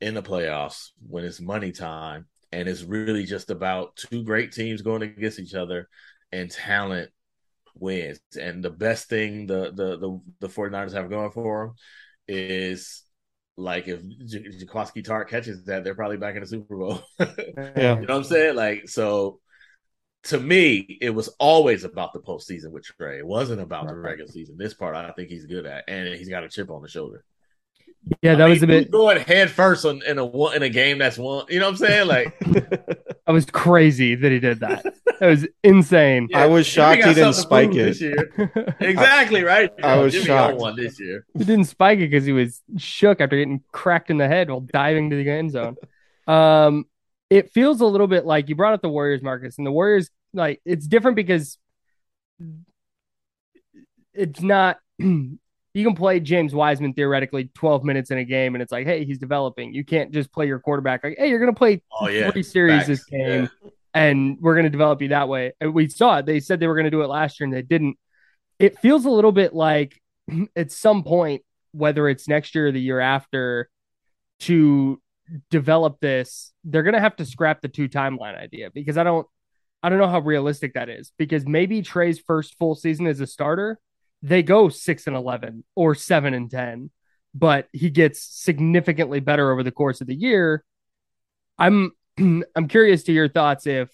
in 0.00 0.14
the 0.14 0.22
playoffs 0.22 0.90
when 1.06 1.24
it's 1.24 1.40
money 1.40 1.72
time 1.72 2.26
and 2.52 2.68
it's 2.68 2.82
really 2.82 3.24
just 3.24 3.50
about 3.50 3.96
two 3.96 4.22
great 4.22 4.52
teams 4.52 4.82
going 4.82 5.02
against 5.02 5.38
each 5.38 5.54
other 5.54 5.88
and 6.30 6.50
talent 6.50 7.10
wins 7.74 8.20
and 8.38 8.62
the 8.62 8.70
best 8.70 9.08
thing 9.08 9.46
the 9.46 9.72
the 9.74 9.96
the, 9.98 10.20
the 10.40 10.48
49ers 10.48 10.92
have 10.92 11.08
going 11.08 11.30
for 11.30 11.66
them 11.66 11.74
is 12.28 13.02
like 13.56 13.88
if 13.88 14.00
Jaquiski 14.02 15.04
Tartt 15.04 15.28
catches 15.28 15.64
that 15.64 15.84
they're 15.84 15.94
probably 15.94 16.16
back 16.16 16.34
in 16.34 16.42
the 16.42 16.46
Super 16.46 16.76
Bowl 16.76 17.02
Yeah. 17.18 17.98
you 17.98 18.06
know 18.06 18.14
what 18.14 18.16
I'm 18.16 18.24
saying 18.24 18.56
like 18.56 18.88
so 18.88 19.40
to 20.24 20.38
me, 20.38 20.98
it 21.00 21.10
was 21.10 21.28
always 21.40 21.84
about 21.84 22.12
the 22.12 22.20
postseason 22.20 22.70
with 22.70 22.84
Trey. 22.84 23.18
It 23.18 23.26
wasn't 23.26 23.60
about 23.60 23.88
the 23.88 23.94
regular 23.96 24.30
season. 24.30 24.56
This 24.56 24.74
part, 24.74 24.94
I 24.94 25.10
think 25.12 25.28
he's 25.28 25.46
good 25.46 25.66
at, 25.66 25.84
and 25.88 26.14
he's 26.14 26.28
got 26.28 26.44
a 26.44 26.48
chip 26.48 26.70
on 26.70 26.82
the 26.82 26.88
shoulder. 26.88 27.24
Yeah, 28.20 28.34
that 28.34 28.46
I 28.46 28.48
was 28.50 28.62
a 28.62 28.66
bit. 28.66 28.90
going 28.90 29.20
head 29.20 29.50
first 29.50 29.84
on, 29.84 30.02
in 30.02 30.18
a 30.18 30.48
in 30.50 30.62
a 30.62 30.68
game 30.68 30.98
that's 30.98 31.16
one. 31.18 31.46
You 31.48 31.60
know 31.60 31.66
what 31.66 31.80
I'm 31.80 31.86
saying? 31.86 32.08
Like, 32.08 32.38
That 33.26 33.32
was 33.32 33.46
crazy 33.46 34.16
that 34.16 34.32
he 34.32 34.40
did 34.40 34.60
that. 34.60 34.84
That 35.20 35.26
was 35.28 35.46
insane. 35.62 36.28
I 36.34 36.46
was 36.46 36.66
shocked 36.66 37.04
he 37.04 37.14
didn't 37.14 37.34
spike 37.34 37.70
it. 37.70 37.74
this 37.74 38.00
year. 38.00 38.74
Exactly 38.80 39.44
right. 39.44 39.70
I 39.80 39.96
was 39.98 40.12
Jimmy 40.12 40.26
shocked. 40.26 40.54
on 40.54 40.60
one 40.60 40.76
this 40.76 40.98
year. 40.98 41.24
He 41.38 41.44
didn't 41.44 41.66
spike 41.66 42.00
it 42.00 42.10
because 42.10 42.26
he 42.26 42.32
was 42.32 42.60
shook 42.78 43.20
after 43.20 43.36
getting 43.36 43.62
cracked 43.70 44.10
in 44.10 44.18
the 44.18 44.26
head 44.26 44.50
while 44.50 44.60
diving 44.60 45.10
to 45.10 45.16
the 45.16 45.30
end 45.30 45.52
zone. 45.52 45.76
Um, 46.26 46.86
it 47.30 47.52
feels 47.52 47.80
a 47.80 47.86
little 47.86 48.08
bit 48.08 48.26
like 48.26 48.48
you 48.48 48.56
brought 48.56 48.74
up 48.74 48.82
the 48.82 48.88
Warriors, 48.88 49.22
Marcus, 49.22 49.56
and 49.56 49.66
the 49.66 49.70
Warriors 49.72 50.10
like 50.34 50.60
it's 50.64 50.88
different 50.88 51.14
because 51.14 51.56
it's 54.12 54.40
not. 54.40 54.78
You 55.74 55.84
can 55.84 55.94
play 55.94 56.20
James 56.20 56.54
Wiseman 56.54 56.92
theoretically 56.92 57.50
12 57.54 57.82
minutes 57.82 58.10
in 58.10 58.18
a 58.18 58.24
game, 58.24 58.54
and 58.54 58.62
it's 58.62 58.72
like, 58.72 58.86
hey, 58.86 59.04
he's 59.04 59.18
developing. 59.18 59.72
You 59.72 59.84
can't 59.84 60.12
just 60.12 60.30
play 60.30 60.46
your 60.46 60.58
quarterback 60.58 61.02
like, 61.02 61.16
hey, 61.18 61.28
you're 61.28 61.38
going 61.38 61.52
to 61.52 61.58
play 61.58 61.82
Oh 61.98 62.08
yeah, 62.08 62.30
three 62.30 62.42
series 62.42 62.86
Facts. 62.86 62.88
this 62.88 63.04
game, 63.04 63.48
and 63.94 64.38
we're 64.40 64.54
going 64.54 64.64
to 64.64 64.70
develop 64.70 65.00
you 65.00 65.08
that 65.08 65.28
way. 65.28 65.52
And 65.60 65.72
we 65.72 65.88
saw 65.88 66.18
it. 66.18 66.26
They 66.26 66.40
said 66.40 66.60
they 66.60 66.66
were 66.66 66.74
going 66.74 66.84
to 66.84 66.90
do 66.90 67.02
it 67.02 67.08
last 67.08 67.40
year, 67.40 67.46
and 67.46 67.54
they 67.54 67.62
didn't. 67.62 67.96
It 68.58 68.78
feels 68.78 69.06
a 69.06 69.10
little 69.10 69.32
bit 69.32 69.54
like 69.54 70.00
at 70.56 70.72
some 70.72 71.04
point, 71.04 71.42
whether 71.72 72.08
it's 72.08 72.28
next 72.28 72.54
year 72.54 72.68
or 72.68 72.72
the 72.72 72.80
year 72.80 73.00
after, 73.00 73.70
to 74.40 75.00
develop 75.50 76.00
this, 76.00 76.52
they're 76.64 76.82
going 76.82 76.94
to 76.94 77.00
have 77.00 77.16
to 77.16 77.24
scrap 77.24 77.60
the 77.62 77.68
two 77.68 77.88
timeline 77.88 78.38
idea 78.38 78.70
because 78.74 78.98
I 78.98 79.04
don't, 79.04 79.26
I 79.82 79.88
don't 79.88 79.98
know 79.98 80.08
how 80.08 80.20
realistic 80.20 80.74
that 80.74 80.88
is. 80.88 81.12
Because 81.16 81.46
maybe 81.46 81.80
Trey's 81.80 82.18
first 82.18 82.58
full 82.58 82.74
season 82.74 83.06
as 83.06 83.20
a 83.20 83.26
starter, 83.26 83.78
they 84.22 84.42
go 84.42 84.68
six 84.68 85.06
and 85.06 85.16
eleven 85.16 85.64
or 85.74 85.94
seven 85.94 86.34
and 86.34 86.50
ten, 86.50 86.90
but 87.34 87.68
he 87.72 87.90
gets 87.90 88.22
significantly 88.22 89.20
better 89.20 89.50
over 89.50 89.62
the 89.62 89.72
course 89.72 90.00
of 90.00 90.06
the 90.06 90.14
year. 90.14 90.64
I'm 91.58 91.92
I'm 92.18 92.68
curious 92.68 93.04
to 93.04 93.12
your 93.12 93.28
thoughts 93.28 93.66
if 93.66 93.88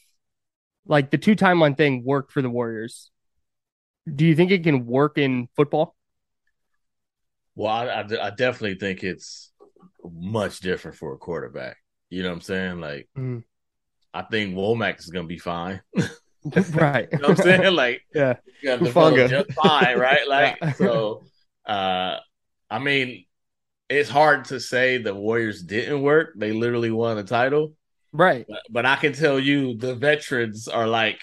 like 0.86 1.10
the 1.10 1.18
two 1.18 1.36
timeline 1.36 1.76
thing 1.76 2.04
worked 2.04 2.32
for 2.32 2.42
the 2.42 2.50
Warriors. 2.50 3.10
Do 4.12 4.24
you 4.24 4.34
think 4.34 4.50
it 4.50 4.62
can 4.64 4.86
work 4.86 5.18
in 5.18 5.48
football? 5.54 5.94
Well, 7.54 7.72
I, 7.72 7.86
I, 7.86 8.26
I 8.26 8.30
definitely 8.30 8.76
think 8.76 9.02
it's 9.04 9.52
much 10.02 10.60
different 10.60 10.96
for 10.96 11.12
a 11.12 11.18
quarterback. 11.18 11.76
You 12.08 12.22
know 12.22 12.30
what 12.30 12.36
I'm 12.36 12.40
saying? 12.40 12.80
Like, 12.80 13.08
Mhm. 13.16 13.44
I 14.14 14.22
think 14.22 14.54
Womack 14.54 14.98
is 14.98 15.06
gonna 15.10 15.26
be 15.26 15.38
fine. 15.38 15.82
right. 16.72 17.08
You 17.12 17.18
know 17.18 17.28
what 17.28 17.38
I'm 17.40 17.44
saying? 17.44 17.74
Like, 17.74 18.02
yeah. 18.14 18.34
you 18.62 18.70
Hufanga. 18.70 19.28
just 19.28 19.52
fine, 19.52 19.98
right? 19.98 20.20
Like, 20.28 20.58
Yeah. 20.60 20.72
so, 20.72 21.24
uh, 21.66 22.16
I 22.70 22.78
mean, 22.78 23.24
it's 23.88 24.10
hard 24.10 24.46
to 24.46 24.60
say 24.60 24.98
the 24.98 25.14
Warriors 25.14 25.62
didn't 25.62 26.02
work. 26.02 26.34
They 26.36 26.52
literally 26.52 26.90
won 26.90 27.18
a 27.18 27.22
title, 27.24 27.74
Right. 28.12 28.44
but, 28.48 28.62
but 28.70 28.86
I 28.86 28.96
can 28.96 29.12
tell 29.14 29.38
you 29.38 29.76
the 29.76 29.94
veterans 29.94 30.68
are 30.68 30.86
like, 30.86 31.20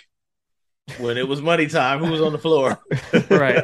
when 1.00 1.18
it 1.18 1.28
was 1.28 1.42
money 1.42 1.68
time, 1.68 2.00
who 2.00 2.12
was 2.12 2.22
on 2.22 2.32
the 2.32 2.38
floor? 2.38 2.80
Right. 3.30 3.64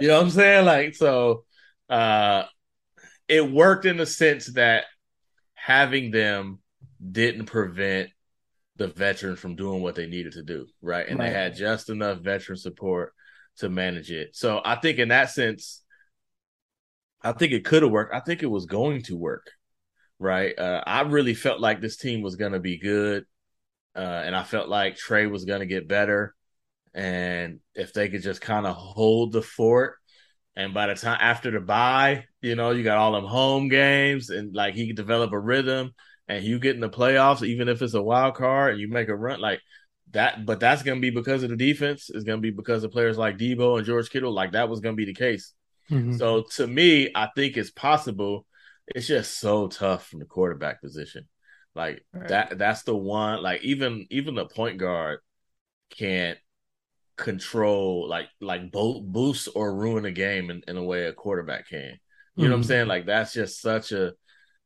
you 0.00 0.08
know 0.08 0.16
what 0.16 0.24
I'm 0.24 0.30
saying? 0.30 0.64
Like, 0.64 0.94
so 0.94 1.44
uh 1.90 2.44
it 3.28 3.50
worked 3.50 3.84
in 3.84 3.96
the 3.98 4.06
sense 4.06 4.46
that 4.54 4.84
having 5.54 6.10
them 6.10 6.60
didn't 7.12 7.46
prevent 7.46 8.10
the 8.80 8.88
veterans 8.88 9.38
from 9.38 9.56
doing 9.56 9.82
what 9.82 9.94
they 9.94 10.06
needed 10.06 10.32
to 10.32 10.42
do, 10.42 10.66
right? 10.80 11.06
And 11.06 11.20
Right. 11.20 11.26
they 11.26 11.32
had 11.34 11.54
just 11.54 11.90
enough 11.90 12.20
veteran 12.20 12.56
support 12.56 13.12
to 13.58 13.68
manage 13.68 14.10
it. 14.10 14.34
So 14.34 14.62
I 14.64 14.76
think 14.76 14.98
in 14.98 15.08
that 15.08 15.28
sense, 15.28 15.82
I 17.20 17.32
think 17.32 17.52
it 17.52 17.66
could 17.66 17.82
have 17.82 17.92
worked. 17.92 18.14
I 18.14 18.20
think 18.20 18.42
it 18.42 18.46
was 18.46 18.64
going 18.64 19.02
to 19.02 19.18
work, 19.18 19.50
right? 20.18 20.58
Uh, 20.58 20.82
I 20.86 21.02
really 21.02 21.34
felt 21.34 21.60
like 21.60 21.82
this 21.82 21.98
team 21.98 22.22
was 22.22 22.36
going 22.36 22.52
to 22.52 22.58
be 22.58 22.78
good. 22.78 23.26
Uh, 23.94 24.22
and 24.24 24.34
I 24.34 24.44
felt 24.44 24.70
like 24.70 24.96
Trey 24.96 25.26
was 25.26 25.44
going 25.44 25.60
to 25.60 25.66
get 25.66 25.86
better. 25.86 26.34
And 26.94 27.60
if 27.74 27.92
they 27.92 28.08
could 28.08 28.22
just 28.22 28.40
kind 28.40 28.66
of 28.66 28.74
hold 28.76 29.32
the 29.32 29.42
fort, 29.42 29.96
and 30.56 30.72
by 30.72 30.86
the 30.86 30.94
time 30.94 31.18
after 31.20 31.50
the 31.50 31.60
bye, 31.60 32.24
you 32.40 32.56
know, 32.56 32.70
you 32.70 32.82
got 32.82 32.96
all 32.96 33.12
them 33.12 33.26
home 33.26 33.68
games, 33.68 34.30
and 34.30 34.54
like 34.54 34.74
he 34.74 34.86
could 34.86 34.96
develop 34.96 35.32
a 35.32 35.38
rhythm, 35.38 35.92
and 36.30 36.44
you 36.44 36.58
get 36.58 36.76
in 36.76 36.80
the 36.80 36.88
playoffs, 36.88 37.42
even 37.46 37.68
if 37.68 37.82
it's 37.82 37.94
a 37.94 38.02
wild 38.02 38.36
card, 38.36 38.72
and 38.72 38.80
you 38.80 38.88
make 38.88 39.08
a 39.08 39.16
run 39.16 39.40
like 39.40 39.60
that. 40.12 40.46
But 40.46 40.60
that's 40.60 40.82
going 40.82 40.98
to 40.98 41.02
be 41.02 41.10
because 41.10 41.42
of 41.42 41.50
the 41.50 41.56
defense. 41.56 42.08
It's 42.08 42.24
going 42.24 42.38
to 42.38 42.42
be 42.42 42.50
because 42.52 42.84
of 42.84 42.92
players 42.92 43.18
like 43.18 43.36
Deebo 43.38 43.78
and 43.78 43.86
George 43.86 44.10
Kittle. 44.10 44.32
Like 44.32 44.52
that 44.52 44.68
was 44.68 44.80
going 44.80 44.94
to 44.94 45.00
be 45.00 45.06
the 45.06 45.14
case. 45.14 45.52
Mhm. 45.90 46.18
So 46.18 46.42
to 46.56 46.66
me, 46.66 47.10
I 47.14 47.28
think 47.34 47.56
it's 47.56 47.70
possible. 47.70 48.46
It's 48.86 49.06
just 49.06 49.38
so 49.38 49.68
tough 49.68 50.06
from 50.06 50.20
the 50.20 50.24
quarterback 50.24 50.80
position. 50.80 51.28
Like 51.74 52.04
Right. 52.12 52.28
that 52.28 52.58
that's 52.58 52.82
the 52.84 52.96
one 52.96 53.42
like 53.42 53.62
even 53.62 54.06
even 54.10 54.34
the 54.34 54.46
point 54.46 54.78
guard 54.78 55.20
can't 55.90 56.38
control 57.16 58.08
like 58.08 58.28
like 58.40 58.70
bo- 58.72 59.00
boost 59.00 59.48
or 59.54 59.74
ruin 59.74 60.04
a 60.06 60.10
game 60.10 60.50
in, 60.50 60.62
in 60.66 60.76
a 60.76 60.82
way 60.82 61.06
a 61.06 61.12
quarterback 61.12 61.68
can. 61.68 61.98
You 62.36 62.48
know 62.48 62.54
what 62.54 62.56
I'm 62.56 62.62
Mhm. 62.62 62.66
saying? 62.66 62.88
Like 62.88 63.06
that's 63.06 63.32
just 63.32 63.60
such 63.60 63.92
a 63.92 64.14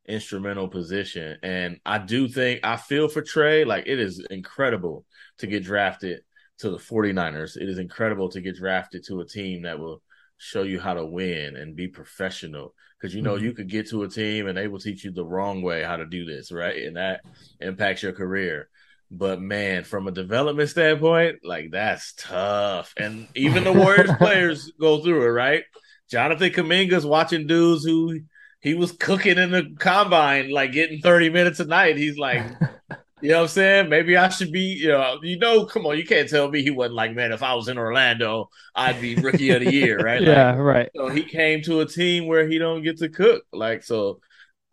instrumental 0.07 0.67
position. 0.67 1.37
And 1.43 1.79
I 1.85 1.97
do 1.97 2.27
think 2.27 2.61
I 2.63 2.77
feel 2.77 3.07
for 3.07 3.21
Trey, 3.21 3.65
like 3.65 3.87
it 3.87 3.99
is 3.99 4.25
incredible 4.29 5.05
to 5.39 5.47
get 5.47 5.63
drafted 5.63 6.21
to 6.59 6.69
the 6.69 6.77
49ers. 6.77 7.57
It 7.57 7.67
is 7.67 7.79
incredible 7.79 8.29
to 8.29 8.41
get 8.41 8.55
drafted 8.55 9.03
to 9.07 9.21
a 9.21 9.27
team 9.27 9.63
that 9.63 9.79
will 9.79 10.01
show 10.37 10.63
you 10.63 10.79
how 10.79 10.93
to 10.93 11.05
win 11.05 11.55
and 11.55 11.75
be 11.75 11.87
professional. 11.87 12.73
Because 12.99 13.13
you 13.13 13.21
know 13.21 13.35
Mhm. 13.35 13.41
you 13.41 13.53
could 13.53 13.69
get 13.69 13.89
to 13.89 14.03
a 14.03 14.07
team 14.07 14.47
and 14.47 14.57
they 14.57 14.67
will 14.67 14.79
teach 14.79 15.03
you 15.03 15.11
the 15.11 15.25
wrong 15.25 15.61
way 15.61 15.83
how 15.83 15.97
to 15.97 16.05
do 16.05 16.25
this, 16.25 16.51
right? 16.51 16.83
And 16.83 16.95
that 16.95 17.21
impacts 17.59 18.03
your 18.03 18.13
career. 18.13 18.69
But 19.11 19.39
man, 19.41 19.83
from 19.83 20.07
a 20.07 20.11
development 20.11 20.69
standpoint, 20.69 21.39
like 21.43 21.71
that's 21.71 22.13
tough. 22.17 22.93
And 22.97 23.27
even 23.35 23.63
the 23.63 23.73
Warriors 23.73 24.09
players 24.17 24.71
go 24.79 25.01
through 25.03 25.23
it, 25.25 25.29
right? 25.29 25.63
Jonathan 26.09 26.51
Kuminga's 26.51 27.05
watching 27.05 27.47
dudes 27.47 27.83
who 27.83 28.19
he 28.61 28.73
was 28.73 28.91
cooking 28.91 29.37
in 29.37 29.51
the 29.51 29.75
combine, 29.79 30.51
like 30.51 30.71
getting 30.71 31.01
30 31.01 31.29
minutes 31.29 31.59
a 31.59 31.65
night. 31.65 31.97
He's 31.97 32.17
like, 32.17 32.43
you 33.21 33.29
know 33.29 33.37
what 33.37 33.41
I'm 33.43 33.47
saying? 33.49 33.89
Maybe 33.89 34.17
I 34.17 34.29
should 34.29 34.51
be, 34.51 34.77
you 34.79 34.89
know, 34.89 35.19
you 35.21 35.37
know, 35.37 35.65
come 35.65 35.85
on, 35.85 35.97
you 35.97 36.05
can't 36.05 36.29
tell 36.29 36.49
me 36.49 36.63
he 36.63 36.71
wasn't 36.71 36.95
like, 36.95 37.13
man, 37.13 37.31
if 37.31 37.43
I 37.43 37.53
was 37.55 37.67
in 37.67 37.77
Orlando, 37.77 38.49
I'd 38.75 39.01
be 39.01 39.15
rookie 39.15 39.51
of 39.51 39.61
the 39.63 39.71
year, 39.71 39.97
right? 39.99 40.21
Like, 40.25 40.27
yeah, 40.27 40.55
right. 40.55 40.89
so 40.95 41.09
he 41.09 41.23
came 41.23 41.61
to 41.63 41.81
a 41.81 41.85
team 41.85 42.27
where 42.27 42.47
he 42.47 42.57
don't 42.57 42.83
get 42.83 42.97
to 42.97 43.09
cook. 43.09 43.43
Like, 43.53 43.83
so 43.83 44.19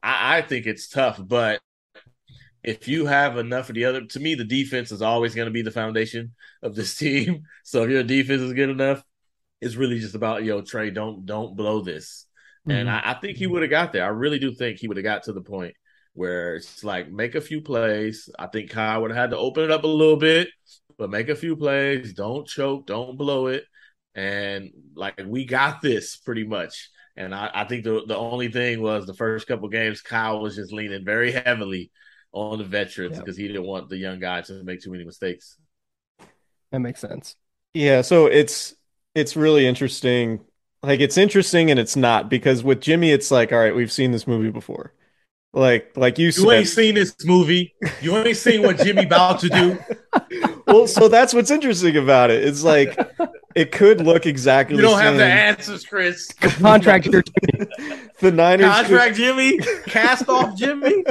I, 0.03 0.39
I 0.39 0.43
think 0.43 0.67
it's 0.67 0.89
tough, 0.89 1.21
but 1.23 1.61
if 2.65 2.87
you 2.89 3.07
have 3.07 3.39
enough 3.39 3.69
of 3.69 3.75
the 3.75 3.85
other, 3.85 4.05
to 4.05 4.21
me, 4.21 4.35
the 4.35 4.45
defense 4.45 4.93
is 4.93 5.03
always 5.03 5.35
going 5.35 5.47
to 5.47 5.53
be 5.53 5.63
the 5.63 5.71
foundation 5.71 6.35
of 6.63 6.75
this 6.75 6.95
team. 6.99 7.45
So 7.65 7.85
if 7.85 7.91
your 7.91 8.03
defense 8.03 8.43
is 8.43 8.53
good 8.53 8.71
enough, 8.71 9.03
it's 9.61 9.77
really 9.77 10.01
just 10.01 10.15
about 10.15 10.45
yo 10.45 10.61
Trey, 10.61 10.91
don't 10.91 11.25
don't 11.25 11.57
blow 11.57 11.83
this. 11.83 12.27
And 12.69 12.89
Mhm. 12.89 12.91
I, 12.91 13.03
I 13.05 13.15
think 13.15 13.37
he 13.39 13.47
would 13.47 13.63
have 13.63 13.71
got 13.71 13.93
there. 13.93 14.05
I 14.05 14.09
really 14.09 14.39
do 14.39 14.53
think 14.53 14.79
he 14.79 14.89
would 14.89 14.97
have 14.97 15.05
got 15.05 15.25
to 15.25 15.33
the 15.33 15.41
point 15.43 15.75
where 16.15 16.57
it's 16.57 16.85
like 16.85 17.11
make 17.11 17.35
a 17.35 17.41
few 17.41 17.61
plays. 17.61 18.29
I 18.39 18.47
think 18.47 18.71
Kyle 18.71 19.03
would 19.03 19.11
have 19.11 19.19
had 19.19 19.31
to 19.31 19.39
open 19.39 19.65
it 19.65 19.71
up 19.71 19.85
a 19.85 19.89
little 19.89 20.17
bit, 20.17 20.49
but 20.99 21.11
make 21.11 21.29
a 21.29 21.37
few 21.37 21.57
plays. 21.57 22.13
Don't 22.15 22.47
choke, 22.47 22.87
don't 22.87 23.17
blow 23.19 23.47
it, 23.49 23.65
and 24.15 24.71
like 24.95 25.21
we 25.27 25.45
got 25.45 25.81
this 25.83 26.17
pretty 26.17 26.45
much. 26.45 26.91
And 27.17 27.35
I, 27.35 27.51
I 27.55 27.65
think 27.65 27.85
the 27.85 28.05
the 28.07 28.17
only 28.17 28.49
thing 28.51 28.81
was 28.81 29.07
the 29.07 29.15
first 29.15 29.47
couple 29.47 29.69
games, 29.69 30.01
Kyle 30.03 30.41
was 30.41 30.57
just 30.57 30.73
leaning 30.73 31.05
very 31.05 31.33
heavily 31.33 31.91
on 32.33 32.59
the 32.59 32.65
veterans 32.65 33.17
Yeah. 33.17 33.23
because 33.23 33.37
he 33.37 33.47
didn't 33.49 33.67
want 33.67 33.89
the 33.91 33.99
young 33.99 34.19
guys 34.21 34.47
to 34.49 34.63
make 34.65 34.81
too 34.83 34.91
many 34.93 35.05
mistakes. 35.05 35.59
That 36.71 36.81
makes 36.81 37.01
sense. 37.01 37.37
Yeah, 37.75 38.03
so 38.03 38.27
it's 38.27 38.75
it's 39.15 39.37
really 39.37 39.67
interesting. 39.67 40.45
Like 40.83 41.01
it's 41.01 41.17
interesting 41.17 41.71
and 41.71 41.79
it's 41.79 41.97
not 41.97 42.29
because 42.29 42.65
with 42.65 42.81
Jimmy 42.81 43.13
it's 43.13 43.31
like, 43.31 43.53
all 43.53 43.59
right, 43.59 43.75
we've 43.75 43.93
seen 43.93 44.11
this 44.11 44.27
movie 44.27 44.51
before. 44.51 44.93
Like 45.53 45.97
like 45.97 46.19
you 46.19 46.31
You 46.37 46.51
said. 46.51 46.51
ain't 46.53 46.69
seen 46.69 46.95
this 46.95 47.15
movie. 47.25 47.75
You 48.01 48.17
ain't 48.17 48.37
seen 48.37 48.63
what 48.63 48.79
Jimmy 48.79 49.05
about 49.05 49.41
to 49.41 49.49
do. 49.49 49.79
well, 50.67 50.87
so 50.87 51.09
that's 51.09 51.35
what's 51.35 51.51
interesting 51.51 51.97
about 51.97 52.31
it. 52.31 52.43
It's 52.45 52.63
like 52.65 52.99
it 53.55 53.73
could 53.73 54.01
look 54.01 54.27
exactly 54.27 54.77
You 54.77 54.83
don't 54.83 55.01
have 55.01 55.17
the 55.17 55.25
answers, 55.25 55.85
Chris. 55.85 56.33
Contract 56.33 57.07
year 57.07 57.23
the 58.21 58.31
Niners 58.33 58.67
could- 58.67 58.87
Contract 58.87 59.17
Jimmy, 59.17 59.59
cast 59.87 60.29
off 60.29 60.57
Jimmy, 60.57 61.05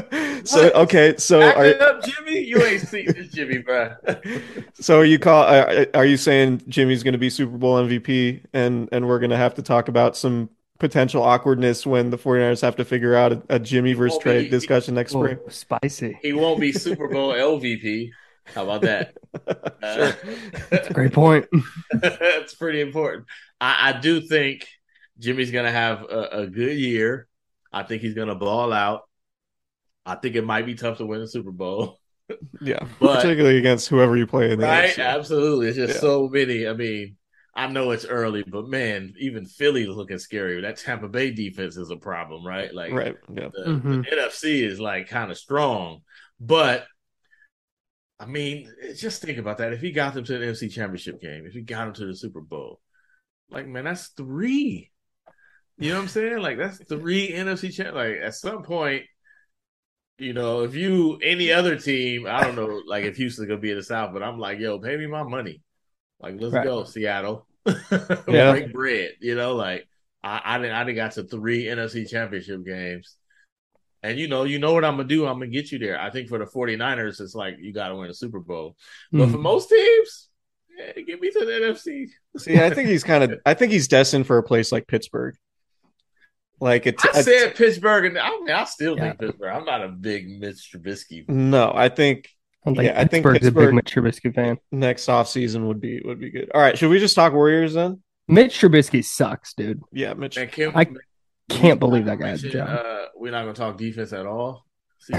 So 0.43 0.71
okay, 0.71 1.15
so 1.17 1.39
back 1.39 1.57
are 1.57 1.65
it 1.65 1.81
up 1.81 2.03
Jimmy. 2.03 2.39
You 2.39 2.63
ain't 2.63 2.81
seen 2.81 3.05
this 3.07 3.29
Jimmy, 3.29 3.59
bro. 3.59 3.95
so 4.73 4.99
are 4.99 5.05
you 5.05 5.19
call 5.19 5.43
are, 5.43 5.87
are 5.93 6.05
you 6.05 6.17
saying 6.17 6.63
Jimmy's 6.67 7.03
going 7.03 7.13
to 7.13 7.17
be 7.19 7.29
Super 7.29 7.57
Bowl 7.57 7.77
MVP 7.77 8.45
and 8.53 8.89
and 8.91 9.07
we're 9.07 9.19
going 9.19 9.31
to 9.31 9.37
have 9.37 9.55
to 9.55 9.61
talk 9.61 9.87
about 9.87 10.17
some 10.17 10.49
potential 10.79 11.21
awkwardness 11.21 11.85
when 11.85 12.09
the 12.09 12.17
49ers 12.17 12.61
have 12.61 12.75
to 12.75 12.83
figure 12.83 13.15
out 13.15 13.31
a, 13.31 13.41
a 13.49 13.59
Jimmy 13.59 13.93
versus 13.93 14.15
won't 14.15 14.23
Trey 14.23 14.47
discussion 14.49 14.95
next 14.95 15.11
spring? 15.11 15.37
Oh, 15.45 15.49
spicy. 15.49 16.17
He 16.23 16.33
won't 16.33 16.59
be 16.59 16.71
Super 16.71 17.07
Bowl 17.07 17.33
LVP. 17.33 18.09
How 18.45 18.63
about 18.63 18.81
that? 18.81 19.15
Uh, 19.81 20.11
Great 20.93 21.13
point. 21.13 21.47
That's 21.91 22.53
pretty 22.55 22.81
important. 22.81 23.27
I, 23.59 23.89
I 23.95 23.99
do 23.99 24.21
think 24.21 24.67
Jimmy's 25.19 25.51
going 25.51 25.65
to 25.65 25.71
have 25.71 26.03
a, 26.03 26.27
a 26.43 26.47
good 26.47 26.77
year. 26.77 27.27
I 27.71 27.83
think 27.83 28.01
he's 28.01 28.13
going 28.13 28.27
to 28.27 28.35
ball 28.35 28.73
out. 28.73 29.01
I 30.05 30.15
think 30.15 30.35
it 30.35 30.43
might 30.45 30.65
be 30.65 30.75
tough 30.75 30.97
to 30.97 31.05
win 31.05 31.21
the 31.21 31.27
Super 31.27 31.51
Bowl. 31.51 31.97
Yeah, 32.61 32.85
But- 33.01 33.17
particularly 33.17 33.57
against 33.57 33.89
whoever 33.89 34.15
you 34.15 34.25
play 34.25 34.51
in 34.51 34.59
the 34.59 34.65
right? 34.65 34.89
AFC. 34.89 35.03
Absolutely. 35.05 35.67
It's 35.67 35.75
just 35.75 35.95
Yeah. 35.95 35.99
so 35.99 36.29
many. 36.29 36.65
I 36.65 36.71
mean, 36.71 37.17
I 37.53 37.67
know 37.67 37.91
it's 37.91 38.05
early, 38.05 38.41
but 38.47 38.69
man, 38.69 39.13
even 39.19 39.45
Philly 39.45 39.81
is 39.81 39.89
looking 39.97 40.17
scary. 40.17 40.61
That 40.61 40.77
Tampa 40.77 41.09
Bay 41.09 41.31
defense 41.31 41.75
is 41.75 41.89
a 41.91 41.97
problem, 41.97 42.45
right? 42.47 42.73
Like 42.73 42.93
Right. 42.93 43.17
Yeah. 43.33 43.49
the, 43.53 43.71
Mhm. 43.71 44.05
the 44.09 44.15
NFC 44.15 44.63
is 44.63 44.79
like 44.79 45.09
kind 45.09 45.29
of 45.29 45.37
strong, 45.37 46.03
but 46.39 46.85
I 48.21 48.27
mean, 48.27 48.71
just 48.97 49.21
think 49.23 49.39
about 49.39 49.59
that. 49.59 49.73
If 49.73 49.81
he 49.81 49.91
got 49.91 50.15
them 50.15 50.25
to 50.25 50.37
the 50.39 50.45
NFC 50.45 50.69
Championship 50.69 51.21
game, 51.21 51.45
if 51.47 51.53
he 51.53 51.61
got 51.61 51.85
them 51.85 51.95
to 51.95 52.07
the 52.07 52.15
Super 52.15 52.41
Bowl, 52.41 52.81
like 53.49 53.67
man, 53.67 53.85
that's 53.85 54.09
three. 54.09 54.91
You 55.79 55.91
know 55.91 55.97
what 55.97 56.03
I'm 56.03 56.09
saying? 56.09 56.39
Like 56.39 56.57
that's 56.57 56.79
three 56.85 57.29
NFC 57.31 57.71
champ. 57.71 57.95
Like 57.95 58.17
at 58.17 58.35
some 58.35 58.63
point, 58.63 59.03
you 60.17 60.33
know, 60.33 60.63
if 60.63 60.75
you 60.75 61.17
any 61.23 61.51
other 61.51 61.75
team, 61.77 62.27
I 62.27 62.43
don't 62.43 62.55
know, 62.55 62.81
like 62.85 63.05
if 63.05 63.17
Houston's 63.17 63.47
gonna 63.47 63.59
be 63.59 63.71
in 63.71 63.77
the 63.77 63.83
South, 63.83 64.13
but 64.13 64.21
I'm 64.23 64.37
like, 64.39 64.59
yo, 64.59 64.79
pay 64.79 64.95
me 64.97 65.07
my 65.07 65.23
money. 65.23 65.61
Like 66.21 66.35
let's 66.39 66.55
Right. 66.55 66.57
go, 66.57 66.85
Seattle. 66.85 67.47
Yeah. 68.27 68.45
Break 68.45 68.73
bread. 68.73 69.13
You 69.21 69.35
know, 69.35 69.55
like 69.55 69.87
I, 70.23 70.41
I 70.45 70.59
didn't 70.59 70.73
I 70.75 70.83
didn't 70.85 70.97
got 70.97 71.13
to 71.13 71.23
three 71.25 71.65
NFC 71.65 72.05
championship 72.09 72.65
games. 72.65 73.17
And 74.03 74.17
you 74.17 74.27
know, 74.27 74.43
you 74.43 74.57
know 74.59 74.73
what 74.73 74.83
I'm 74.83 74.97
gonna 74.97 75.07
do. 75.07 75.27
I'm 75.27 75.35
gonna 75.39 75.47
get 75.47 75.71
you 75.71 75.77
there. 75.79 75.99
I 75.99 76.09
think 76.09 76.27
for 76.29 76.39
the 76.39 76.45
49ers, 76.45 77.21
it's 77.21 77.35
like 77.35 77.57
you 77.59 77.71
gotta 77.71 77.95
win 77.95 78.09
a 78.09 78.13
Super 78.13 78.39
Bowl. 78.39 78.75
But 79.11 79.27
Mhm. 79.27 79.31
for 79.31 79.37
most 79.37 79.69
teams, 79.69 80.29
yeah, 80.77 81.01
get 81.03 81.21
me 81.21 81.29
to 81.31 81.39
the 81.45 81.51
NFC. 81.51 82.07
See, 82.37 82.59
I 82.59 82.71
think 82.71 82.89
he's 82.89 83.03
kind 83.03 83.23
of. 83.23 83.39
I 83.45 83.53
think 83.53 83.71
he's 83.71 83.87
destined 83.87 84.25
for 84.25 84.37
a 84.39 84.43
place 84.43 84.71
like 84.71 84.87
Pittsburgh. 84.87 85.35
Like 86.59 86.85
it's. 86.85 87.03
I 87.05 87.21
said 87.21 87.55
Pittsburgh, 87.55 88.05
and 88.05 88.17
I 88.19 88.29
mean, 88.29 88.49
I 88.49 88.63
still 88.65 88.95
Yeah. 88.95 89.09
think 89.09 89.19
Pittsburgh. 89.19 89.51
I'm 89.53 89.65
not 89.65 89.83
a 89.83 89.87
big 89.89 90.29
Mitch 90.39 90.71
Trubisky. 90.73 91.27
no, 91.27 91.71
I 91.73 91.89
think 91.89 92.29
I 92.65 92.69
don't 92.69 92.75
think 92.77 92.85
yeah, 92.91 92.99
I 93.01 93.05
think 93.05 93.25
Pittsburgh's 93.25 93.47
a 93.47 93.51
big 93.51 93.73
Mitch 93.73 93.93
Trubisky 93.95 94.33
fan. 94.33 94.57
next 94.71 95.07
offseason 95.07 95.67
would 95.67 95.81
be 95.81 96.01
would 96.05 96.19
be 96.19 96.29
good. 96.29 96.51
All 96.53 96.61
right, 96.61 96.77
should 96.77 96.89
we 96.89 96.99
just 96.99 97.15
talk 97.15 97.33
Warriors 97.33 97.73
then? 97.73 98.01
Mitch 98.27 98.59
Trubisky 98.59 99.03
sucks, 99.03 99.53
dude. 99.55 99.81
Yeah, 99.91 100.13
Mitch. 100.13 100.37
And 100.37 100.51
Kim, 100.51 100.71
I 100.75 100.85
Can't 101.51 101.79
believe 101.79 102.05
that 102.05 102.19
guy 102.19 102.29
has 102.29 102.43
a 102.43 102.49
job. 102.49 102.69
Uh, 102.69 103.05
we're 103.15 103.31
not 103.31 103.41
gonna 103.41 103.53
talk 103.53 103.77
defense 103.77 104.13
at 104.13 104.25
all. 104.25 104.65
See, 104.99 105.13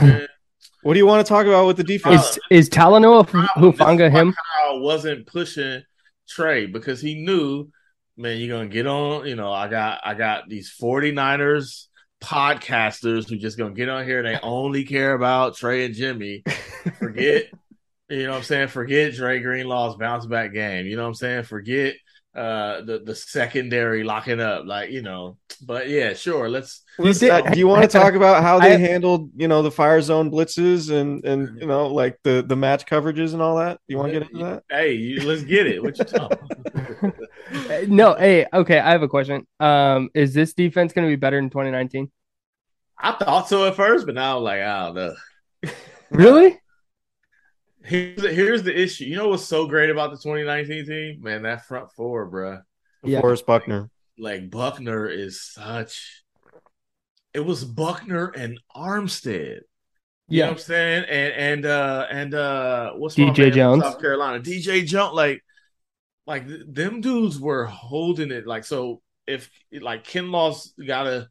What 0.82 0.94
do 0.94 0.98
you 0.98 1.06
want 1.06 1.24
to 1.24 1.28
talk 1.28 1.46
about 1.46 1.66
with 1.66 1.76
the 1.76 1.84
defense? 1.84 2.38
Is 2.50 2.68
is 2.68 2.70
Talanoa 2.70 3.26
Hufanga 3.26 4.10
him? 4.10 4.34
Kyle 4.34 4.80
wasn't 4.80 5.26
pushing 5.26 5.82
Trey 6.28 6.66
because 6.66 7.00
he 7.00 7.14
knew, 7.14 7.68
man, 8.16 8.38
you're 8.38 8.56
gonna 8.56 8.68
get 8.68 8.86
on. 8.86 9.26
You 9.26 9.36
know, 9.36 9.52
I 9.52 9.68
got 9.68 10.00
I 10.04 10.14
got 10.14 10.48
these 10.48 10.74
49ers 10.80 11.86
podcasters 12.20 13.28
who 13.28 13.36
just 13.36 13.58
gonna 13.58 13.74
get 13.74 13.88
on 13.88 14.04
here 14.04 14.18
and 14.18 14.26
they 14.26 14.38
only 14.42 14.84
care 14.84 15.14
about 15.14 15.56
Trey 15.56 15.84
and 15.84 15.94
Jimmy. 15.94 16.42
Forget, 16.98 17.46
you 18.08 18.24
know 18.24 18.30
what 18.30 18.38
I'm 18.38 18.42
saying? 18.44 18.68
Forget 18.68 19.14
Dre 19.14 19.40
Greenlaw's 19.40 19.96
bounce 19.96 20.26
back 20.26 20.52
game. 20.52 20.86
You 20.86 20.96
know 20.96 21.02
what 21.02 21.08
I'm 21.08 21.14
saying? 21.14 21.44
Forget 21.44 21.94
uh 22.34 22.80
the 22.82 23.00
the 23.04 23.14
secondary 23.14 24.04
locking 24.04 24.40
up. 24.40 24.64
Like, 24.66 24.90
you 24.90 25.02
know, 25.02 25.36
but 25.66 25.88
yeah, 25.88 26.14
sure. 26.14 26.48
Let's 26.48 26.82
Listen, 26.98 27.28
did- 27.28 27.46
uh, 27.46 27.50
do 27.50 27.58
you 27.58 27.68
want 27.68 27.82
to 27.82 27.88
talk 27.98 28.14
about 28.14 28.42
how 28.42 28.58
they 28.58 28.74
I- 28.74 28.78
handled, 28.78 29.30
you 29.36 29.48
know, 29.48 29.62
the 29.62 29.70
fire 29.70 30.00
zone 30.00 30.30
blitzes 30.30 30.90
and 30.90 31.24
and 31.24 31.60
you 31.60 31.66
know, 31.66 31.88
like 31.88 32.18
the 32.24 32.42
the 32.46 32.56
match 32.56 32.86
coverages 32.86 33.32
and 33.34 33.42
all 33.42 33.56
that? 33.58 33.78
Do 33.86 33.92
you 33.92 33.98
want 33.98 34.12
to 34.12 34.20
get 34.20 34.30
into 34.30 34.44
that? 34.44 34.62
Hey, 34.70 34.94
you, 34.94 35.22
let's 35.26 35.42
get 35.44 35.66
it. 35.66 35.82
What 35.82 35.98
you 35.98 36.04
talking? 36.04 36.38
Uh, 37.52 37.80
No, 37.86 38.14
hey, 38.14 38.46
okay, 38.50 38.78
I 38.78 38.92
have 38.92 39.02
a 39.02 39.08
question. 39.08 39.46
Um, 39.60 40.08
is 40.14 40.32
this 40.32 40.54
defense 40.54 40.94
going 40.94 41.06
to 41.06 41.12
be 41.12 41.16
better 41.16 41.36
in 41.38 41.50
2019? 41.50 42.10
I 42.98 43.12
thought 43.12 43.46
so 43.48 43.66
at 43.66 43.74
first, 43.76 44.06
but 44.06 44.14
now 44.14 44.38
I'm 44.38 44.42
like, 44.44 44.60
I 44.62 44.86
don't 44.86 44.94
know. 44.94 45.14
Really? 46.10 46.58
Here's 47.84 48.22
the, 48.22 48.32
here's 48.32 48.62
the 48.62 48.78
issue. 48.78 49.04
You 49.04 49.16
know 49.16 49.28
what's 49.28 49.44
so 49.44 49.66
great 49.66 49.90
about 49.90 50.10
the 50.10 50.16
2019 50.18 50.86
team? 50.86 51.22
Man, 51.22 51.42
that 51.42 51.66
front 51.66 51.90
four, 51.92 52.30
bruh. 52.30 52.62
Yeah. 53.02 53.20
Forrest 53.20 53.46
Buckner. 53.46 53.90
Like 54.18 54.50
Buckner 54.50 55.08
is 55.08 55.42
such. 55.42 56.22
It 57.34 57.40
was 57.40 57.64
Buckner 57.64 58.28
and 58.28 58.60
Armstead. 58.76 59.60
You 60.28 60.40
know 60.40 60.44
Yeah. 60.44 60.44
what 60.46 60.52
I'm 60.52 60.58
saying? 60.58 61.04
And 61.08 61.32
and 61.34 61.66
uh 61.66 62.06
and 62.10 62.34
uh 62.34 62.92
what's 62.92 63.16
DJ 63.16 63.44
my 63.44 63.50
Jones. 63.50 63.82
South 63.82 64.00
Carolina, 64.00 64.40
DJ 64.40 64.84
Jones. 64.84 65.14
Like, 65.14 65.42
like 66.26 66.46
th- 66.46 66.62
them 66.68 67.00
dudes 67.00 67.38
were 67.40 67.64
holding 67.66 68.30
it. 68.30 68.46
Like, 68.46 68.64
so 68.64 69.02
if 69.26 69.50
like 69.80 70.04
Kinlaw's 70.04 70.72
got 70.86 71.04
to, 71.04 71.28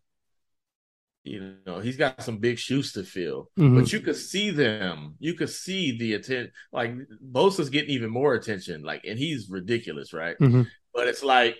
you 1.24 1.56
know, 1.68 1.80
he's 1.80 1.98
got 1.98 2.24
some 2.24 2.38
big 2.40 2.58
shoes 2.58 2.94
to 2.94 3.04
fill. 3.04 3.50
Mhm. 3.58 3.76
But 3.76 3.94
you 3.94 4.00
could 4.00 4.16
see 4.16 4.50
them. 4.50 5.16
You 5.20 5.36
could 5.36 5.50
see 5.50 5.98
the 5.98 6.14
attention. 6.16 6.52
Like 6.72 6.96
Bosa's 7.24 7.70
getting 7.70 7.92
even 7.92 8.10
more 8.10 8.34
attention. 8.34 8.82
Like, 8.84 9.04
and 9.06 9.20
he's 9.20 9.50
ridiculous, 9.50 10.14
right? 10.14 10.36
Mhm. 10.40 10.68
But 10.94 11.08
it's 11.08 11.24
like, 11.24 11.58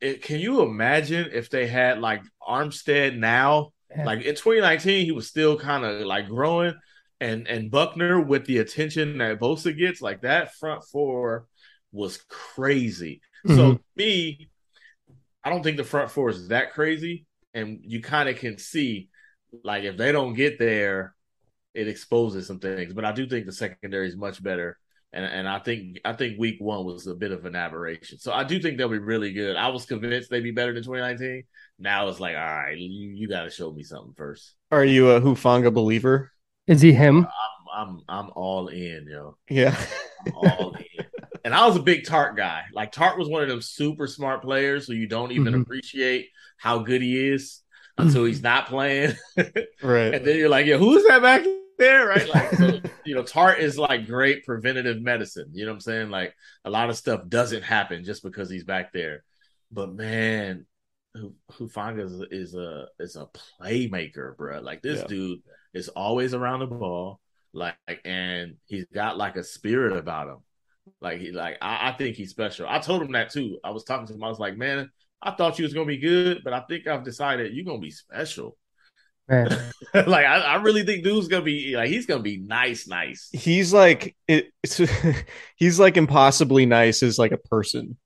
it, 0.00 0.22
can 0.22 0.40
you 0.40 0.62
imagine 0.62 1.30
if 1.32 1.50
they 1.50 1.66
had 1.66 2.00
like 2.00 2.22
Armstead 2.46 3.16
now? 3.18 3.72
Yeah. 3.94 4.04
Like 4.04 4.22
in 4.24 4.34
2019, 4.34 5.04
he 5.04 5.12
was 5.12 5.28
still 5.28 5.58
kind 5.58 5.84
of 5.84 6.02
like 6.06 6.28
growing, 6.28 6.74
and 7.20 7.46
and 7.48 7.70
Buckner 7.70 8.20
with 8.20 8.46
the 8.46 8.58
attention 8.58 9.18
that 9.18 9.38
Bosa 9.40 9.76
gets, 9.76 10.00
like 10.02 10.22
that 10.22 10.54
front 10.56 10.84
four 10.90 11.46
was 11.92 12.18
crazy. 12.28 13.20
So 13.46 13.74
Mhm. 13.74 13.80
me, 13.96 14.48
I 15.44 15.50
don't 15.50 15.62
think 15.62 15.76
the 15.76 15.84
front 15.84 16.10
four 16.10 16.30
is 16.30 16.48
that 16.48 16.72
crazy, 16.72 17.25
and 17.56 17.80
you 17.82 18.00
kind 18.00 18.28
of 18.28 18.36
can 18.36 18.58
see, 18.58 19.08
like 19.64 19.84
if 19.84 19.96
they 19.96 20.12
don't 20.12 20.34
get 20.34 20.58
there, 20.58 21.14
it 21.74 21.88
exposes 21.88 22.46
some 22.46 22.58
things. 22.58 22.92
But 22.92 23.04
I 23.04 23.12
do 23.12 23.26
think 23.26 23.46
the 23.46 23.52
secondary 23.52 24.08
is 24.08 24.16
much 24.16 24.42
better, 24.42 24.78
and 25.12 25.24
and 25.24 25.48
I 25.48 25.58
think 25.58 25.98
I 26.04 26.12
think 26.12 26.38
week 26.38 26.56
one 26.60 26.84
was 26.84 27.06
a 27.06 27.14
bit 27.14 27.32
of 27.32 27.44
an 27.46 27.56
aberration. 27.56 28.18
So 28.18 28.32
I 28.32 28.44
do 28.44 28.60
think 28.60 28.76
they'll 28.76 28.88
be 28.88 28.98
really 28.98 29.32
good. 29.32 29.56
I 29.56 29.68
was 29.68 29.86
convinced 29.86 30.30
they'd 30.30 30.40
be 30.40 30.50
better 30.50 30.74
than 30.74 30.82
2019. 30.82 31.44
Now 31.78 32.08
it's 32.08 32.20
like, 32.20 32.36
all 32.36 32.42
right, 32.42 32.76
you, 32.76 33.10
you 33.10 33.28
got 33.28 33.44
to 33.44 33.50
show 33.50 33.72
me 33.72 33.82
something 33.82 34.14
first. 34.16 34.54
Are 34.70 34.84
you 34.84 35.10
a 35.10 35.20
Hufanga 35.20 35.72
believer? 35.72 36.32
Is 36.66 36.82
he 36.82 36.92
him? 36.92 37.26
I'm 37.74 37.88
I'm 37.88 38.00
I'm 38.08 38.30
all 38.34 38.68
in, 38.68 39.06
yo. 39.10 39.36
Yeah. 39.48 39.76
I'm 40.26 40.34
all 40.34 40.74
in. 40.74 40.95
And 41.46 41.54
I 41.54 41.64
was 41.64 41.76
a 41.76 41.80
big 41.80 42.02
Tartt 42.04 42.36
guy. 42.36 42.64
Like 42.72 42.90
Tartt 42.92 43.16
was 43.16 43.28
one 43.28 43.40
of 43.42 43.48
them 43.48 43.62
super 43.62 44.08
smart 44.08 44.42
players 44.42 44.86
who 44.88 44.94
you 44.94 45.06
don't 45.06 45.30
even 45.30 45.54
Mhm. 45.54 45.62
appreciate 45.62 46.30
how 46.56 46.80
good 46.80 47.00
he 47.02 47.28
is 47.30 47.60
until 47.96 48.24
he's 48.24 48.42
not 48.42 48.66
playing. 48.66 49.14
right. 49.82 50.12
and 50.14 50.26
then 50.26 50.36
you're 50.36 50.48
like, 50.48 50.66
yeah, 50.66 50.76
who's 50.76 51.06
that 51.06 51.22
back 51.22 51.44
there? 51.78 52.08
Right? 52.08 52.28
Like, 52.28 52.50
so, 52.54 52.80
you 53.04 53.14
know, 53.14 53.22
Tartt 53.22 53.60
is 53.60 53.78
like 53.78 54.06
great 54.08 54.44
preventative 54.44 55.00
medicine. 55.00 55.50
You 55.52 55.66
know 55.66 55.70
what 55.70 55.76
I'm 55.76 55.80
saying? 55.82 56.10
Like 56.10 56.34
a 56.64 56.70
lot 56.70 56.90
of 56.90 56.96
stuff 56.96 57.28
doesn't 57.28 57.62
happen 57.62 58.02
just 58.02 58.24
because 58.24 58.50
he's 58.50 58.64
back 58.64 58.92
there. 58.92 59.22
But 59.70 59.94
man, 59.94 60.66
Hu- 61.14 61.34
Hufanga 61.52 62.04
is, 62.04 62.22
is 62.50 62.54
a 62.56 62.88
is 62.98 63.14
a 63.16 63.28
playmaker, 63.62 64.36
bro. 64.36 64.60
Like 64.60 64.82
this 64.82 65.00
Yeah. 65.02 65.06
dude 65.06 65.42
is 65.74 65.88
always 65.90 66.34
around 66.34 66.58
the 66.60 66.66
ball, 66.66 67.20
like, 67.52 67.76
and 68.04 68.56
he's 68.66 68.86
got 68.92 69.16
like 69.16 69.36
a 69.36 69.44
spirit 69.44 69.96
about 69.96 70.28
him. 70.28 70.38
Like 71.00 71.20
he, 71.20 71.32
like 71.32 71.58
I, 71.60 71.90
I 71.90 71.92
think 71.92 72.16
he's 72.16 72.30
special. 72.30 72.66
I 72.68 72.78
told 72.78 73.02
him 73.02 73.12
that 73.12 73.30
too. 73.30 73.58
I 73.64 73.70
was 73.70 73.84
talking 73.84 74.06
to 74.06 74.14
him. 74.14 74.24
I 74.24 74.28
was 74.28 74.38
like, 74.38 74.56
man, 74.56 74.90
I 75.22 75.32
thought 75.32 75.58
you 75.58 75.64
was 75.64 75.74
gonna 75.74 75.86
be 75.86 75.98
good, 75.98 76.42
but 76.44 76.52
I 76.52 76.60
think 76.60 76.86
I've 76.86 77.04
decided 77.04 77.54
you're 77.54 77.64
gonna 77.64 77.78
be 77.78 77.90
special. 77.90 78.56
Man. 79.28 79.48
like 79.94 80.26
I, 80.26 80.38
I 80.38 80.54
really 80.56 80.84
think 80.84 81.04
dude's 81.04 81.28
gonna 81.28 81.42
be 81.42 81.76
like 81.76 81.88
he's 81.88 82.06
gonna 82.06 82.22
be 82.22 82.38
nice, 82.38 82.86
nice. 82.86 83.28
He's 83.32 83.72
like 83.72 84.16
it, 84.28 84.52
he's 85.56 85.80
like 85.80 85.96
impossibly 85.96 86.66
nice 86.66 87.02
as 87.02 87.18
like 87.18 87.32
a 87.32 87.38
person. 87.38 87.96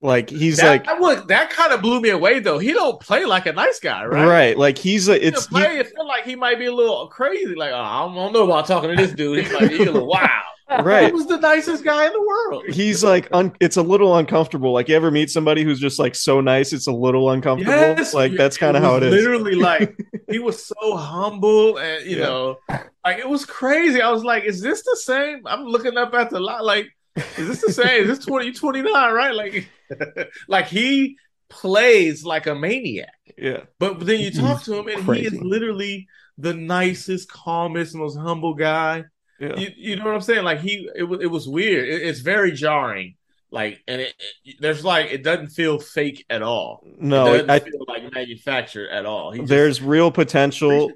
Like 0.00 0.30
he's 0.30 0.58
that, 0.58 0.68
like 0.68 0.84
that, 0.84 1.00
was, 1.00 1.26
that 1.26 1.50
kind 1.50 1.72
of 1.72 1.82
blew 1.82 2.00
me 2.00 2.10
away 2.10 2.38
though. 2.38 2.58
He 2.58 2.72
don't 2.72 3.00
play 3.00 3.24
like 3.24 3.46
a 3.46 3.52
nice 3.52 3.80
guy, 3.80 4.04
right? 4.04 4.26
right. 4.26 4.58
Like 4.58 4.78
he's 4.78 5.08
a 5.08 5.14
He 5.14 5.26
it's 5.26 5.46
don't 5.46 5.60
play. 5.60 5.78
It 5.78 5.88
feel 5.88 6.06
like 6.06 6.24
he 6.24 6.36
might 6.36 6.58
be 6.58 6.66
a 6.66 6.72
little 6.72 7.08
crazy. 7.08 7.54
Like 7.54 7.72
oh, 7.72 7.76
I 7.76 8.14
don't- 8.14 8.32
know 8.32 8.44
about 8.44 8.66
talking 8.66 8.90
to 8.90 8.96
this 8.96 9.12
dude. 9.12 9.44
He's 9.44 9.52
like 9.52 9.70
be 9.70 9.76
a 9.76 9.90
little 9.90 10.06
wild. 10.06 10.30
Right. 10.70 11.06
He 11.06 11.12
was 11.12 11.26
the 11.26 11.38
nicest 11.38 11.84
guy 11.84 12.06
in 12.06 12.12
the 12.12 12.20
world. 12.20 12.64
He's 12.68 13.02
like 13.02 13.28
un, 13.32 13.52
it's 13.60 13.76
a 13.76 13.82
little 13.82 14.16
uncomfortable. 14.16 14.72
Like 14.72 14.88
you 14.88 14.96
ever 14.96 15.10
meet 15.10 15.30
somebody 15.30 15.62
who's 15.64 15.80
just 15.80 15.98
like 15.98 16.14
so 16.14 16.40
nice, 16.40 16.72
it's 16.72 16.86
a 16.86 16.92
little 16.92 17.30
uncomfortable. 17.30 17.72
Yes, 17.72 18.14
like 18.14 18.32
that's 18.36 18.56
kind 18.56 18.76
of 18.76 18.82
how 18.82 18.96
it 18.96 19.02
is. 19.02 19.10
Literally, 19.12 19.54
like 19.54 19.98
he 20.30 20.38
was 20.38 20.64
so 20.64 20.96
humble, 20.96 21.78
and 21.78 22.04
you 22.06 22.18
Yeah. 22.18 22.24
know, 22.26 22.58
like 23.04 23.18
it 23.18 23.28
was 23.28 23.44
crazy. 23.46 24.00
I 24.00 24.10
was 24.10 24.24
like, 24.24 24.44
"Is 24.44 24.60
this 24.60 24.82
the 24.82 24.96
same?" 25.02 25.42
I'm 25.46 25.64
looking 25.64 25.96
up 25.96 26.12
at 26.14 26.30
the 26.30 26.40
lot, 26.40 26.64
like, 26.64 26.88
"Is 27.36 27.48
this 27.48 27.60
the 27.62 27.72
same? 27.72 28.02
Is 28.02 28.08
this 28.18 28.26
20, 28.26 28.52
29, 28.52 29.12
right?" 29.12 29.34
Like, 29.34 29.68
like 30.48 30.66
he 30.66 31.16
plays 31.48 32.24
like 32.24 32.46
a 32.46 32.54
maniac. 32.54 33.08
Yeah. 33.38 33.62
But 33.78 34.00
then 34.00 34.20
you 34.20 34.30
talk 34.30 34.62
to 34.64 34.74
him, 34.78 34.88
and 34.88 35.16
he 35.16 35.26
is 35.26 35.34
literally 35.34 36.08
the 36.36 36.54
nicest, 36.54 37.30
calmest, 37.32 37.94
most 37.94 38.16
humble 38.16 38.54
guy. 38.54 39.04
Yeah. 39.38 39.56
You, 39.56 39.70
you 39.76 39.96
know 39.96 40.04
what 40.04 40.14
I'm 40.14 40.20
saying? 40.20 40.44
Like 40.44 40.60
he, 40.60 40.88
it 40.94 41.04
was, 41.04 41.20
it 41.22 41.26
was 41.26 41.48
weird. 41.48 41.88
It- 41.88 42.02
it's 42.02 42.20
very 42.20 42.52
jarring. 42.52 43.14
Like, 43.50 43.82
and 43.88 44.00
it, 44.02 44.14
it- 44.44 44.56
there's 44.60 44.84
like 44.84 45.10
it 45.10 45.22
doesn't 45.22 45.48
feel 45.48 45.78
fake 45.78 46.24
at 46.28 46.42
all. 46.42 46.84
No, 46.98 47.32
it 47.34 47.46
doesn't 47.46 47.50
I, 47.50 47.58
feel 47.60 47.84
like 47.88 48.12
manufactured 48.12 48.88
at 48.90 49.06
all. 49.06 49.32
He 49.32 49.38
just- 49.40 49.48
there's 49.48 49.82
real 49.82 50.10
potential. 50.10 50.90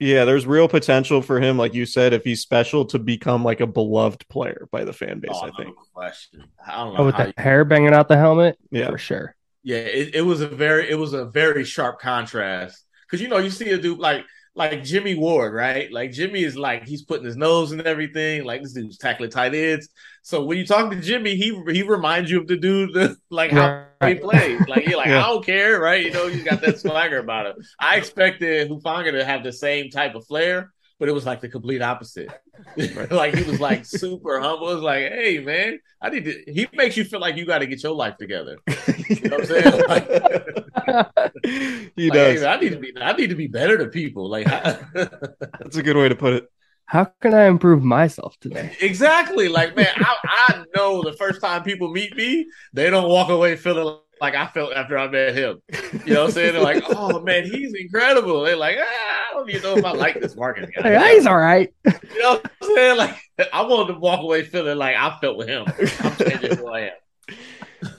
Yeah, 0.00 0.24
there's 0.24 0.46
real 0.46 0.68
potential 0.68 1.22
for 1.22 1.40
him, 1.40 1.58
like 1.58 1.74
you 1.74 1.84
said, 1.84 2.12
if 2.12 2.22
he's 2.22 2.40
special 2.40 2.84
to 2.84 3.00
become 3.00 3.42
like 3.42 3.58
a 3.60 3.66
beloved 3.66 4.28
player 4.28 4.68
by 4.70 4.84
the 4.84 4.92
fan 4.92 5.18
base. 5.18 5.32
Oh, 5.34 5.48
I 5.48 5.50
think. 5.60 5.74
question. 5.92 6.44
I 6.64 6.76
don't 6.84 6.94
know 6.94 7.00
Oh, 7.00 7.06
with 7.06 7.16
how 7.16 7.24
the 7.24 7.28
you- 7.36 7.42
hair 7.42 7.64
banging 7.64 7.92
out 7.94 8.06
the 8.06 8.16
helmet, 8.16 8.56
Yeah. 8.70 8.90
for 8.90 8.98
sure. 8.98 9.34
Yeah, 9.64 9.78
it, 9.78 10.14
it 10.14 10.22
was 10.22 10.40
a 10.40 10.46
very 10.46 10.88
it 10.88 10.94
was 10.94 11.14
a 11.14 11.24
very 11.24 11.64
sharp 11.64 11.98
contrast 12.00 12.84
because 13.06 13.20
you 13.20 13.26
know 13.26 13.38
you 13.38 13.50
see 13.50 13.70
a 13.70 13.76
dude 13.78 13.98
like 13.98 14.24
like 14.58 14.82
Jimmy 14.84 15.14
Ward, 15.14 15.54
right? 15.54 15.90
Like 15.90 16.12
Jimmy 16.12 16.42
is 16.42 16.56
like 16.56 16.86
he's 16.86 17.02
putting 17.02 17.24
his 17.24 17.36
nose 17.36 17.72
and 17.72 17.80
everything. 17.82 18.44
Like 18.44 18.62
this 18.62 18.72
dude's 18.72 18.98
tackling 18.98 19.30
tight 19.30 19.54
ends. 19.54 19.88
So 20.22 20.44
when 20.44 20.58
you 20.58 20.66
talk 20.66 20.90
to 20.90 21.00
Jimmy, 21.00 21.36
he 21.36 21.58
he 21.72 21.82
reminds 21.82 22.30
you 22.30 22.40
of 22.40 22.48
the 22.48 22.56
dude 22.56 22.92
that, 22.94 23.16
like 23.30 23.52
how 23.52 23.86
he 24.04 24.16
plays. 24.16 24.66
Like 24.66 24.86
you're 24.86 24.98
like 24.98 25.12
Yeah. 25.14 25.24
I 25.24 25.28
don't 25.28 25.46
care, 25.46 25.80
right? 25.80 26.04
You 26.04 26.12
know, 26.12 26.26
he's 26.26 26.42
got 26.42 26.60
that 26.62 26.80
swagger 26.80 27.18
about 27.18 27.46
him. 27.46 27.64
I 27.78 27.96
expected 27.96 28.68
Hufanga 28.68 29.12
to 29.12 29.24
have 29.24 29.44
the 29.44 29.52
same 29.52 29.90
type 29.90 30.14
of 30.16 30.26
flair, 30.26 30.72
but 30.98 31.08
it 31.08 31.12
was 31.12 31.24
like 31.24 31.40
the 31.40 31.48
complete 31.48 31.80
opposite. 31.80 32.28
like 33.10 33.34
he 33.34 33.44
was 33.44 33.60
like 33.60 33.84
super 33.84 34.40
humble. 34.40 34.70
It 34.70 34.74
was 34.74 34.82
like, 34.82 35.12
hey 35.12 35.38
man, 35.38 35.78
I 36.00 36.10
need 36.10 36.24
to. 36.24 36.52
He 36.52 36.68
makes 36.72 36.96
you 36.96 37.04
feel 37.04 37.20
like 37.20 37.36
you 37.36 37.46
got 37.46 37.58
to 37.58 37.66
get 37.66 37.82
your 37.82 37.94
life 37.94 38.16
together. 38.16 38.58
You 39.08 39.30
know 39.30 39.38
what 39.38 39.50
I'm 39.50 39.62
saying? 39.62 39.88
Like, 39.88 40.06
he 41.96 42.10
like, 42.10 42.12
does. 42.12 42.40
hey, 42.40 42.44
man, 42.44 42.58
I 42.58 42.60
need 42.60 42.72
to 42.72 42.78
be. 42.78 42.92
I 43.00 43.12
need 43.14 43.30
to 43.30 43.34
be 43.36 43.46
better 43.46 43.78
to 43.78 43.86
people. 43.86 44.28
Like 44.28 44.44
That's 44.44 45.76
a 45.76 45.82
good 45.82 45.96
way 45.96 46.10
to 46.10 46.14
put 46.14 46.34
it. 46.34 46.50
How 46.84 47.04
can 47.22 47.32
I 47.32 47.46
improve 47.46 47.82
myself 47.82 48.38
today? 48.38 48.76
exactly. 48.82 49.48
Like 49.48 49.74
man, 49.76 49.88
I, 49.96 50.16
I 50.24 50.64
know 50.76 51.02
the 51.02 51.14
first 51.14 51.40
time 51.40 51.62
people 51.62 51.90
meet 51.90 52.14
me, 52.16 52.46
they 52.74 52.90
don't 52.90 53.08
walk 53.08 53.30
away 53.30 53.56
feeling 53.56 53.84
like 53.84 53.96
I 54.22 54.46
felt 54.48 54.72
after 54.72 54.98
I 54.98 55.08
met 55.08 55.34
him. 55.34 55.60
You 56.06 56.14
know 56.14 56.20
what 56.20 56.28
I'm 56.28 56.32
saying? 56.32 56.52
They're 56.54 56.62
like, 56.62 56.84
oh 56.88 57.20
man, 57.20 57.44
he's 57.44 57.74
incredible. 57.74 58.42
They're 58.42 58.56
like, 58.56 58.76
ah, 58.80 58.84
I 58.84 59.34
don't 59.34 59.48
even 59.50 59.62
know 59.62 59.76
if 59.76 59.84
I 59.84 59.92
like 59.92 60.20
this 60.20 60.36
Marcus 60.36 60.70
guy. 60.70 60.82
Hey, 60.82 61.14
he's 61.14 61.26
all 61.26 61.38
right. 61.38 61.72
You 61.84 61.92
know 62.20 62.34
what 62.34 62.52
I'm 62.62 62.74
saying? 62.74 62.96
Like 62.96 63.16
I 63.52 63.62
wanted 63.62 63.94
to 63.94 63.98
walk 63.98 64.20
away 64.20 64.42
feeling 64.44 64.78
like 64.78 64.96
I 64.96 65.18
felt 65.20 65.36
with 65.36 65.48
him. 65.48 65.66
I'm 66.00 66.16
changing 66.16 66.56
who 66.58 66.68
I 66.68 66.80
am. 66.80 67.92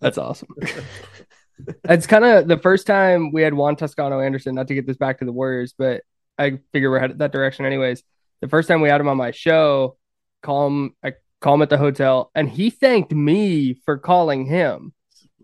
That's 0.00 0.18
awesome. 0.18 0.48
it's 1.84 2.06
kind 2.06 2.24
of 2.24 2.48
the 2.48 2.58
first 2.58 2.86
time 2.86 3.32
we 3.32 3.42
had 3.42 3.54
Juan 3.54 3.76
Toscano 3.76 4.20
Anderson, 4.20 4.54
not 4.54 4.68
to 4.68 4.74
get 4.74 4.86
this 4.86 4.96
back 4.96 5.18
to 5.18 5.24
the 5.24 5.32
Warriors, 5.32 5.74
but 5.76 6.02
I 6.38 6.58
figure 6.72 6.90
we're 6.90 7.00
headed 7.00 7.18
that 7.18 7.32
direction 7.32 7.64
anyways. 7.64 8.02
The 8.40 8.48
first 8.48 8.68
time 8.68 8.80
we 8.80 8.88
had 8.88 9.00
him 9.00 9.08
on 9.08 9.16
my 9.16 9.30
show, 9.30 9.96
call 10.42 10.66
him, 10.66 10.94
I 11.02 11.14
call 11.40 11.54
him 11.54 11.62
at 11.62 11.70
the 11.70 11.78
hotel, 11.78 12.30
and 12.34 12.48
he 12.48 12.70
thanked 12.70 13.12
me 13.12 13.74
for 13.84 13.98
calling 13.98 14.46
him. 14.46 14.92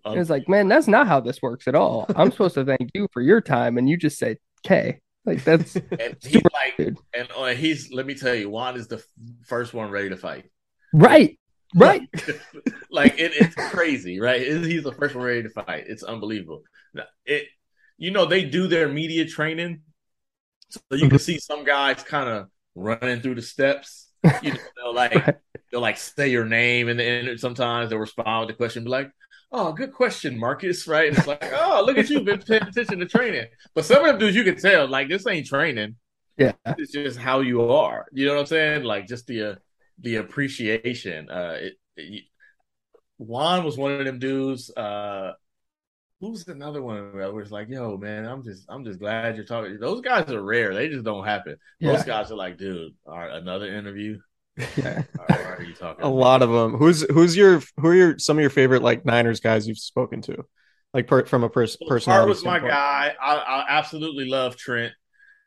Um, 0.04 0.16
It 0.16 0.18
was 0.18 0.30
like, 0.30 0.48
man, 0.48 0.68
that's 0.68 0.88
not 0.88 1.06
how 1.06 1.20
this 1.20 1.40
works 1.42 1.68
at 1.68 1.74
all. 1.74 2.06
I'm 2.16 2.30
supposed 2.30 2.54
to 2.54 2.64
thank 2.64 2.90
you 2.94 3.08
for 3.12 3.22
your 3.22 3.40
time, 3.40 3.78
and 3.78 3.88
you 3.88 3.96
just 3.96 4.18
say 4.18 4.38
K. 4.64 5.00
Like 5.24 5.44
that's 5.44 5.76
and 5.98 6.16
he's 6.22 6.32
super 6.32 6.50
like, 6.52 6.76
dude. 6.76 6.98
and 7.14 7.28
uh, 7.36 7.46
he's. 7.46 7.92
Let 7.92 8.06
me 8.06 8.14
tell 8.14 8.34
you, 8.34 8.50
Juan 8.50 8.76
is 8.76 8.88
the 8.88 9.02
first 9.46 9.72
one 9.74 9.90
ready 9.90 10.08
to 10.08 10.16
fight. 10.16 10.46
right, 10.92 11.38
right. 11.76 12.02
like 12.90 13.18
it, 13.18 13.32
it's 13.36 13.54
crazy, 13.54 14.18
right? 14.20 14.40
He's 14.40 14.82
the 14.82 14.92
first 14.92 15.14
one 15.14 15.24
ready 15.24 15.44
to 15.44 15.50
fight. 15.50 15.84
It's 15.86 16.02
unbelievable. 16.02 16.62
It, 17.24 17.46
you 17.98 18.10
know, 18.10 18.26
they 18.26 18.44
do 18.44 18.66
their 18.66 18.88
media 18.88 19.24
training, 19.26 19.82
so 20.70 20.80
you 20.90 21.08
can 21.08 21.20
see 21.20 21.38
some 21.38 21.64
guys 21.64 22.02
kind 22.02 22.28
of 22.28 22.48
running 22.74 23.20
through 23.20 23.36
the 23.36 23.42
steps. 23.42 24.08
You 24.42 24.52
know, 24.54 24.58
they'll 24.76 24.94
like 24.94 25.14
Right. 25.26 25.36
they'll 25.70 25.80
like 25.80 25.98
say 25.98 26.30
your 26.30 26.44
name, 26.46 26.88
and 26.88 26.98
then 26.98 27.38
sometimes 27.38 27.90
they'll 27.90 27.98
respond 28.00 28.46
with 28.48 28.54
the 28.56 28.58
question, 28.58 28.82
be 28.84 28.90
like, 28.90 29.10
"Oh, 29.52 29.72
good 29.72 29.92
question, 29.92 30.38
Marcus." 30.38 30.86
Right? 30.86 31.08
And 31.08 31.18
it's 31.18 31.26
like, 31.26 31.44
"Oh, 31.54 31.82
look 31.86 31.98
at 31.98 32.10
you, 32.10 32.20
been 32.20 32.40
paying 32.40 32.62
attention 32.62 32.98
to 32.98 33.06
training." 33.06 33.46
But 33.74 33.84
some 33.84 34.04
of 34.04 34.06
them 34.06 34.18
dudes, 34.18 34.36
you 34.36 34.44
can 34.44 34.56
tell, 34.56 34.88
like 34.88 35.08
this 35.08 35.26
ain't 35.26 35.46
training. 35.46 35.96
Yeah. 36.36 36.52
It's 36.64 36.92
just 36.92 37.18
how 37.18 37.40
you 37.40 37.70
are. 37.70 38.06
You 38.12 38.26
know 38.26 38.34
what 38.34 38.40
I'm 38.40 38.46
saying? 38.46 38.84
Like 38.84 39.06
just 39.06 39.26
the 39.26 39.50
uh, 39.50 39.54
the 40.00 40.16
appreciation. 40.16 41.30
Uh, 41.30 41.56
it, 41.60 41.74
it, 41.96 42.24
Juan 43.18 43.64
was 43.64 43.76
one 43.76 43.92
of 43.92 44.04
them 44.04 44.18
dudes. 44.18 44.70
Uh, 44.76 45.32
who's 46.20 46.46
another 46.46 46.80
one 46.82 47.12
where 47.12 47.40
it's 47.40 47.50
like, 47.50 47.68
yo, 47.68 47.96
man, 47.96 48.24
I'm 48.24 48.44
just, 48.44 48.64
I'm 48.68 48.84
just 48.84 49.00
glad 49.00 49.34
you're 49.36 49.44
talking. 49.44 49.78
Those 49.80 50.00
guys 50.00 50.30
are 50.30 50.42
rare. 50.42 50.72
They 50.72 50.88
just 50.88 51.04
don't 51.04 51.24
happen. 51.24 51.56
Yeah. 51.80 51.92
Those 51.92 52.04
guys 52.04 52.30
are 52.30 52.36
like, 52.36 52.58
dude, 52.58 52.94
all 53.06 53.18
right, 53.18 53.32
another 53.32 53.66
interview. 53.66 54.18
Yeah. 54.56 55.02
All 55.18 55.26
right, 55.28 55.44
what 55.44 55.58
are 55.58 55.62
you 55.62 55.74
talking? 55.74 56.04
A 56.04 56.08
lot 56.10 56.42
of 56.42 56.50
them. 56.50 56.74
Who's 56.74 57.02
who's 57.10 57.36
your 57.36 57.62
who 57.78 57.88
are 57.88 57.94
your 57.94 58.18
some 58.18 58.36
of 58.36 58.40
your 58.40 58.50
favorite 58.50 58.82
like 58.82 59.04
Niners 59.04 59.40
guys 59.40 59.66
you've 59.66 59.78
spoken 59.78 60.20
to, 60.22 60.44
like 60.92 61.06
per, 61.06 61.24
from 61.24 61.44
a 61.44 61.48
pers- 61.48 61.76
Hart 61.80 61.88
personality 61.88 62.28
was 62.28 62.44
my 62.44 62.58
guy. 62.58 63.14
I, 63.20 63.34
I 63.34 63.64
absolutely 63.68 64.28
love 64.28 64.56
Trent. 64.56 64.92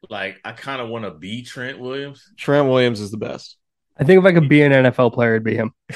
Like, 0.10 0.40
I 0.44 0.52
kind 0.52 0.82
of 0.82 0.90
want 0.90 1.06
to 1.06 1.12
be 1.12 1.44
Trent 1.44 1.80
Williams. 1.80 2.24
Trent 2.38 2.68
Williams 2.68 3.00
is 3.00 3.12
the 3.12 3.18
best. 3.18 3.58
I 3.98 4.04
think 4.04 4.20
if 4.20 4.26
I 4.26 4.34
could 4.34 4.50
be 4.50 4.62
an 4.62 4.72
NFL 4.72 5.14
player, 5.14 5.36
it'd 5.36 5.44
be 5.44 5.56
him. 5.56 5.72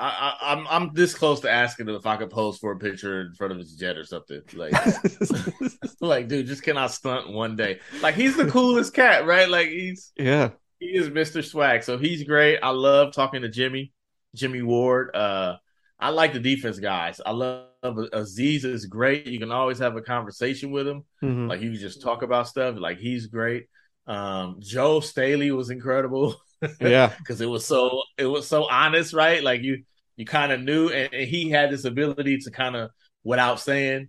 I, 0.00 0.36
I, 0.40 0.52
I'm 0.52 0.66
I'm 0.68 0.94
this 0.94 1.12
close 1.12 1.40
to 1.40 1.50
asking 1.50 1.88
him 1.88 1.96
if 1.96 2.06
I 2.06 2.16
could 2.16 2.30
pose 2.30 2.58
for 2.58 2.70
a 2.70 2.78
picture 2.78 3.22
in 3.22 3.34
front 3.34 3.52
of 3.52 3.58
his 3.58 3.74
jet 3.74 3.96
or 3.96 4.04
something. 4.04 4.42
Like, 4.54 4.72
like, 6.00 6.28
dude, 6.28 6.46
just 6.46 6.62
cannot 6.62 6.92
stunt 6.92 7.32
one 7.32 7.56
day. 7.56 7.80
Like, 8.00 8.14
he's 8.14 8.36
the 8.36 8.46
coolest 8.46 8.94
cat, 8.94 9.26
right? 9.26 9.48
Like, 9.48 9.68
he's 9.68 10.12
yeah, 10.16 10.50
he 10.78 10.86
is 10.86 11.08
Mr. 11.08 11.44
Swag, 11.44 11.82
so 11.82 11.98
he's 11.98 12.24
great. 12.24 12.58
I 12.62 12.70
love 12.70 13.12
talking 13.12 13.42
to 13.42 13.48
Jimmy, 13.48 13.92
Jimmy 14.34 14.62
Ward. 14.62 15.14
Uh, 15.14 15.56
I 15.98 16.10
like 16.10 16.32
the 16.32 16.40
defense 16.40 16.78
guys. 16.78 17.20
I 17.24 17.32
love 17.32 17.66
Aziz 18.12 18.64
is 18.64 18.86
great. 18.86 19.26
You 19.26 19.38
can 19.38 19.50
always 19.50 19.78
have 19.78 19.96
a 19.96 20.02
conversation 20.02 20.70
with 20.70 20.86
him. 20.86 21.04
Mhm. 21.22 21.48
Like 21.48 21.60
you 21.60 21.76
just 21.76 22.02
talk 22.02 22.22
about 22.22 22.48
stuff. 22.48 22.76
Like 22.78 22.98
he's 22.98 23.26
great. 23.26 23.66
Um, 24.06 24.56
Joe 24.60 25.00
Staley 25.00 25.50
was 25.50 25.70
incredible 25.70 26.36
yeah. 26.80 27.12
because 27.18 27.40
it 27.40 27.46
was 27.46 27.66
so 27.66 28.02
it 28.16 28.26
was 28.26 28.46
so 28.46 28.64
honest, 28.68 29.12
right? 29.12 29.42
Like 29.42 29.62
you 29.62 29.84
you 30.16 30.24
kind 30.24 30.50
of 30.52 30.60
knew, 30.60 30.88
and, 30.88 31.12
and 31.12 31.28
he 31.28 31.50
had 31.50 31.70
this 31.70 31.84
ability 31.84 32.38
to 32.38 32.50
kind 32.50 32.74
of 32.76 32.90
without 33.24 33.60
saying, 33.60 34.08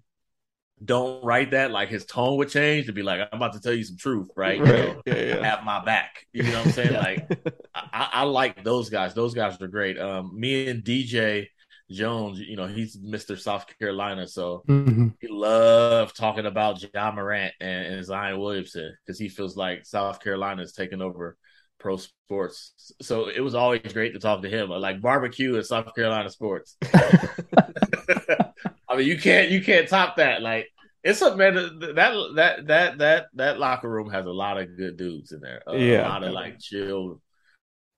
don't 0.84 1.24
write 1.24 1.52
that. 1.52 1.72
Like 1.72 1.90
his 1.90 2.06
tone 2.06 2.38
would 2.38 2.50
change 2.50 2.86
to 2.88 2.94
be 2.94 3.04
like, 3.04 3.22
I'm 3.32 3.38
about 3.38 3.54
to 3.54 3.60
tell 3.60 3.74
you 3.74 3.84
some 3.84 3.98
truth, 3.98 4.30
right? 4.36 4.58
You 4.58 4.64
know, 4.66 5.02
Yeah, 5.06 5.16
yeah. 5.16 5.44
have 5.46 5.64
my 5.66 5.84
back. 5.84 6.26
You 6.34 6.44
know 6.44 6.58
what 6.60 6.68
I'm 6.68 6.72
saying? 6.72 6.94
Yeah. 6.94 7.00
Like 7.00 7.30
I, 7.76 8.10
I 8.14 8.24
like 8.24 8.64
those 8.64 8.90
guys. 8.90 9.14
Those 9.14 9.34
guys 9.34 9.62
are 9.62 9.68
great. 9.68 10.00
Um, 10.00 10.32
me 10.40 10.68
and 10.70 10.84
DJ 10.84 11.48
Jones, 11.92 12.40
you 12.40 12.56
know, 12.56 12.68
he's 12.68 12.98
Mr. 12.98 13.36
South 13.36 13.66
Carolina, 13.80 14.28
so 14.28 14.64
Mhm. 14.68 15.16
he 15.20 15.28
loved 15.28 16.16
talking 16.16 16.46
about 16.46 16.82
Ja 16.94 17.12
Morant 17.12 17.54
and, 17.60 17.96
and 17.96 18.06
Zion 18.06 18.40
Williamson 18.40 18.96
because 19.06 19.18
he 19.20 19.28
feels 19.28 19.58
like 19.58 19.86
South 19.86 20.20
Carolina 20.22 20.62
is 20.62 20.74
taking 20.74 21.02
over 21.02 21.36
pro 21.80 21.98
sports. 21.98 22.94
So 23.02 23.30
it 23.30 23.40
was 23.40 23.56
always 23.56 23.82
great 23.92 24.14
to 24.14 24.20
talk 24.20 24.44
to 24.44 24.50
him. 24.50 24.70
Like 24.70 25.02
barbecue 25.02 25.56
and 25.56 25.66
South 25.66 25.96
Carolina 25.96 26.30
sports. 26.30 26.78
I 28.90 28.98
mean, 28.98 29.08
you 29.08 29.18
can't 29.18 29.50
you 29.52 29.62
can't 29.62 29.88
top 29.88 30.18
that. 30.18 30.42
Like 30.42 30.68
it's 31.04 31.22
a 31.22 31.36
man 31.36 31.56
that 31.56 31.94
that 31.96 32.66
that 32.68 32.98
that 32.98 33.26
that 33.36 33.60
locker 33.60 33.90
room 33.90 34.10
has 34.10 34.26
a 34.26 34.32
lot 34.32 34.58
of 34.60 34.76
good 34.76 34.98
dudes 34.98 35.32
in 35.32 35.40
there. 35.42 35.62
Uh, 35.68 35.74
Yeah. 35.74 36.08
a 36.08 36.10
lot 36.10 36.24
of 36.24 36.34
like 36.34 36.60
chill, 36.60 37.22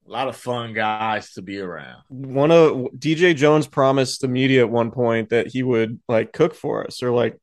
a 0.07 0.11
lot 0.11 0.27
of 0.27 0.35
fun 0.35 0.73
guys 0.73 1.31
to 1.33 1.41
be 1.41 1.59
around. 1.59 2.01
One 2.09 2.51
of 2.51 2.89
DJ 2.97 3.33
Jones 3.35 3.67
promised 3.67 4.21
the 4.21 4.27
media 4.27 4.61
at 4.61 4.69
one 4.69 4.91
point 4.91 5.29
that 5.29 5.47
he 5.47 5.63
would 5.63 5.99
like 6.07 6.33
cook 6.33 6.53
for 6.53 6.85
us 6.85 7.01
or 7.01 7.11
like 7.11 7.37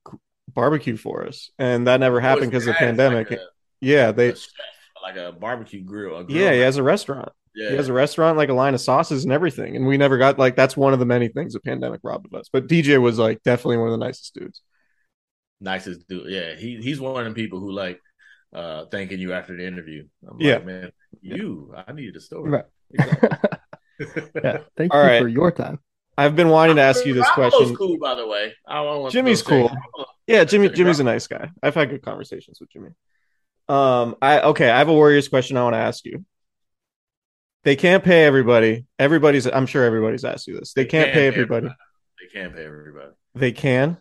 barbecue 0.55 0.97
for 0.97 1.27
us, 1.27 1.51
and 1.59 1.87
that 1.87 2.01
never 2.01 2.21
happened 2.21 2.51
because 2.51 2.67
of 2.67 2.75
the 2.75 2.79
His 2.79 2.79
dad 2.81 2.85
is 2.85 2.89
pandemic. 2.99 3.31
like 3.31 3.39
a- 3.41 3.47
yeah, 3.81 4.13
they 4.13 4.35
like 5.03 5.17
a 5.17 5.33
barbecue 5.33 5.83
grill. 5.83 6.19
A 6.19 6.25
grill 6.25 6.37
yeah, 6.37 6.53
he 6.53 6.61
has 6.61 6.77
a 6.77 6.83
restaurant. 6.83 7.31
yeah. 7.55 7.71
He 7.71 7.77
has 7.77 7.89
a 7.89 7.93
restaurant, 7.93 8.37
like 8.37 8.49
a 8.49 8.55
line 8.55 8.75
of 8.75 8.81
sauces 8.81 9.25
and 9.25 9.33
everything, 9.33 9.77
and 9.77 9.87
we 9.87 9.97
never 9.97 10.19
got 10.19 10.39
like 10.39 10.57
that's 10.57 10.77
one 10.77 10.93
of 10.93 10.99
the 10.99 11.07
many 11.07 11.29
things 11.29 11.53
the 11.55 11.61
pandemic 11.61 12.01
robbed 12.03 12.27
of 12.27 12.39
us. 12.39 12.49
But 12.53 12.67
DJ 12.67 13.01
was 13.01 13.19
like 13.19 13.43
definitely 13.43 13.79
one 13.79 13.89
of 13.89 13.99
the 13.99 14.05
nicest 14.05 14.35
dudes. 14.35 14.63
nicest 15.61 16.07
dude. 16.09 16.31
Yeah, 16.31 16.55
he 16.55 16.77
he's 16.83 17.01
one 17.01 17.27
of 17.27 17.35
the 17.35 17.41
people 17.41 17.61
who 17.61 17.73
like 17.73 18.01
uh 18.53 18.87
thanking 18.87 19.19
you 19.21 19.33
after 19.33 19.57
the 19.57 19.67
interview. 19.67 20.07
I'm 20.29 20.41
Yeah. 20.41 20.55
like, 20.55 20.67
man, 20.67 20.93
you, 21.21 21.75
I 21.87 21.93
needed 21.93 22.17
a 22.17 22.21
story. 22.21 22.51
Right. 22.51 22.65
yeah. 22.99 24.59
Thank 24.77 24.95
All 24.95 25.03
you 25.03 25.09
right. 25.09 25.23
for 25.23 25.29
your 25.29 25.51
time. 25.51 25.79
I've 26.17 26.35
been 26.35 26.49
wanting 26.49 26.77
to 26.77 26.83
ask 26.83 27.05
you 27.07 27.15
this 27.15 27.27
Garoppolo's 27.29 27.55
question. 27.55 27.77
cool, 27.77 27.99
by 27.99 28.15
the 28.17 28.27
way. 28.27 28.53
I 28.67 28.83
don't 28.83 29.03
want 29.03 29.13
Jimmy's 29.13 29.43
throw 29.43 29.69
cool. 29.69 30.07
Yeah, 30.27 30.45
Jimmy. 30.45 30.67
Jimmy 30.67 30.77
Jimmy's 30.77 31.01
a 31.01 31.05
nice 31.05 31.27
guy. 31.27 31.51
I've 31.63 31.75
had 31.75 31.91
good 31.91 32.03
conversations 32.03 32.59
with 32.61 32.71
Jimmy. 32.71 32.91
Um, 33.69 34.17
I 34.23 34.41
okay. 34.41 34.71
I 34.71 34.79
have 34.79 34.89
a 34.89 34.93
Warriors 34.93 35.29
question 35.29 35.57
I 35.57 35.63
want 35.63 35.75
to 35.75 35.79
ask 35.79 36.05
you. 36.05 36.25
They 37.65 37.77
can't 37.77 38.03
pay 38.03 38.25
everybody. 38.25 38.87
Everybody's. 38.99 39.47
I'm 39.47 39.67
sure 39.67 39.85
everybody's 39.85 40.25
asked 40.25 40.47
you 40.47 40.59
this. 40.59 40.73
They, 40.73 40.85
can't 40.87 41.13
pay 41.13 41.27
everybody. 41.27 41.69
They 41.69 42.41
can't 42.41 42.55
pay 42.55 42.65
everybody. 42.65 43.11
They 43.35 43.53
can. 43.53 43.99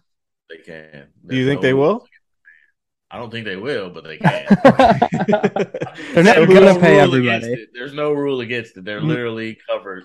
They 0.50 0.58
can. 0.58 1.08
Do 1.26 1.36
you 1.36 1.46
think 1.46 1.62
no 1.62 1.68
they 1.68 1.74
will? 1.74 2.08
I 3.10 3.18
don't 3.18 3.32
think 3.32 3.46
they 3.46 3.56
will, 3.56 3.90
but 3.90 4.04
they 4.04 4.18
can. 4.18 4.46
They're 6.14 6.24
not 6.24 6.48
gonna 6.48 6.80
pay 6.80 7.00
everybody. 7.00 7.68
There's 7.74 7.94
no 7.94 8.12
rule 8.12 8.42
against 8.42 8.78
it. 8.78 8.86
They're 8.86 9.02
Mm. 9.02 9.08
literally 9.08 9.58
covered 9.70 10.04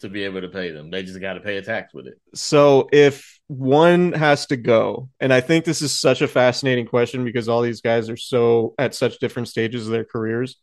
to 0.00 0.08
be 0.08 0.24
able 0.24 0.40
to 0.40 0.48
pay 0.48 0.70
them. 0.70 0.90
They 0.90 1.02
just 1.02 1.20
got 1.20 1.34
to 1.34 1.40
pay 1.40 1.56
a 1.56 1.62
tax 1.62 1.94
with 1.94 2.06
it. 2.06 2.20
So 2.34 2.88
if 2.92 3.40
one 3.52 4.12
has 4.12 4.46
to 4.46 4.56
go, 4.56 5.10
and 5.20 5.32
I 5.32 5.42
think 5.42 5.64
this 5.64 5.82
is 5.82 5.98
such 5.98 6.22
a 6.22 6.28
fascinating 6.28 6.86
question 6.86 7.24
because 7.24 7.48
all 7.48 7.60
these 7.60 7.82
guys 7.82 8.08
are 8.08 8.16
so 8.16 8.74
at 8.78 8.94
such 8.94 9.18
different 9.18 9.48
stages 9.48 9.86
of 9.86 9.92
their 9.92 10.04
careers. 10.04 10.56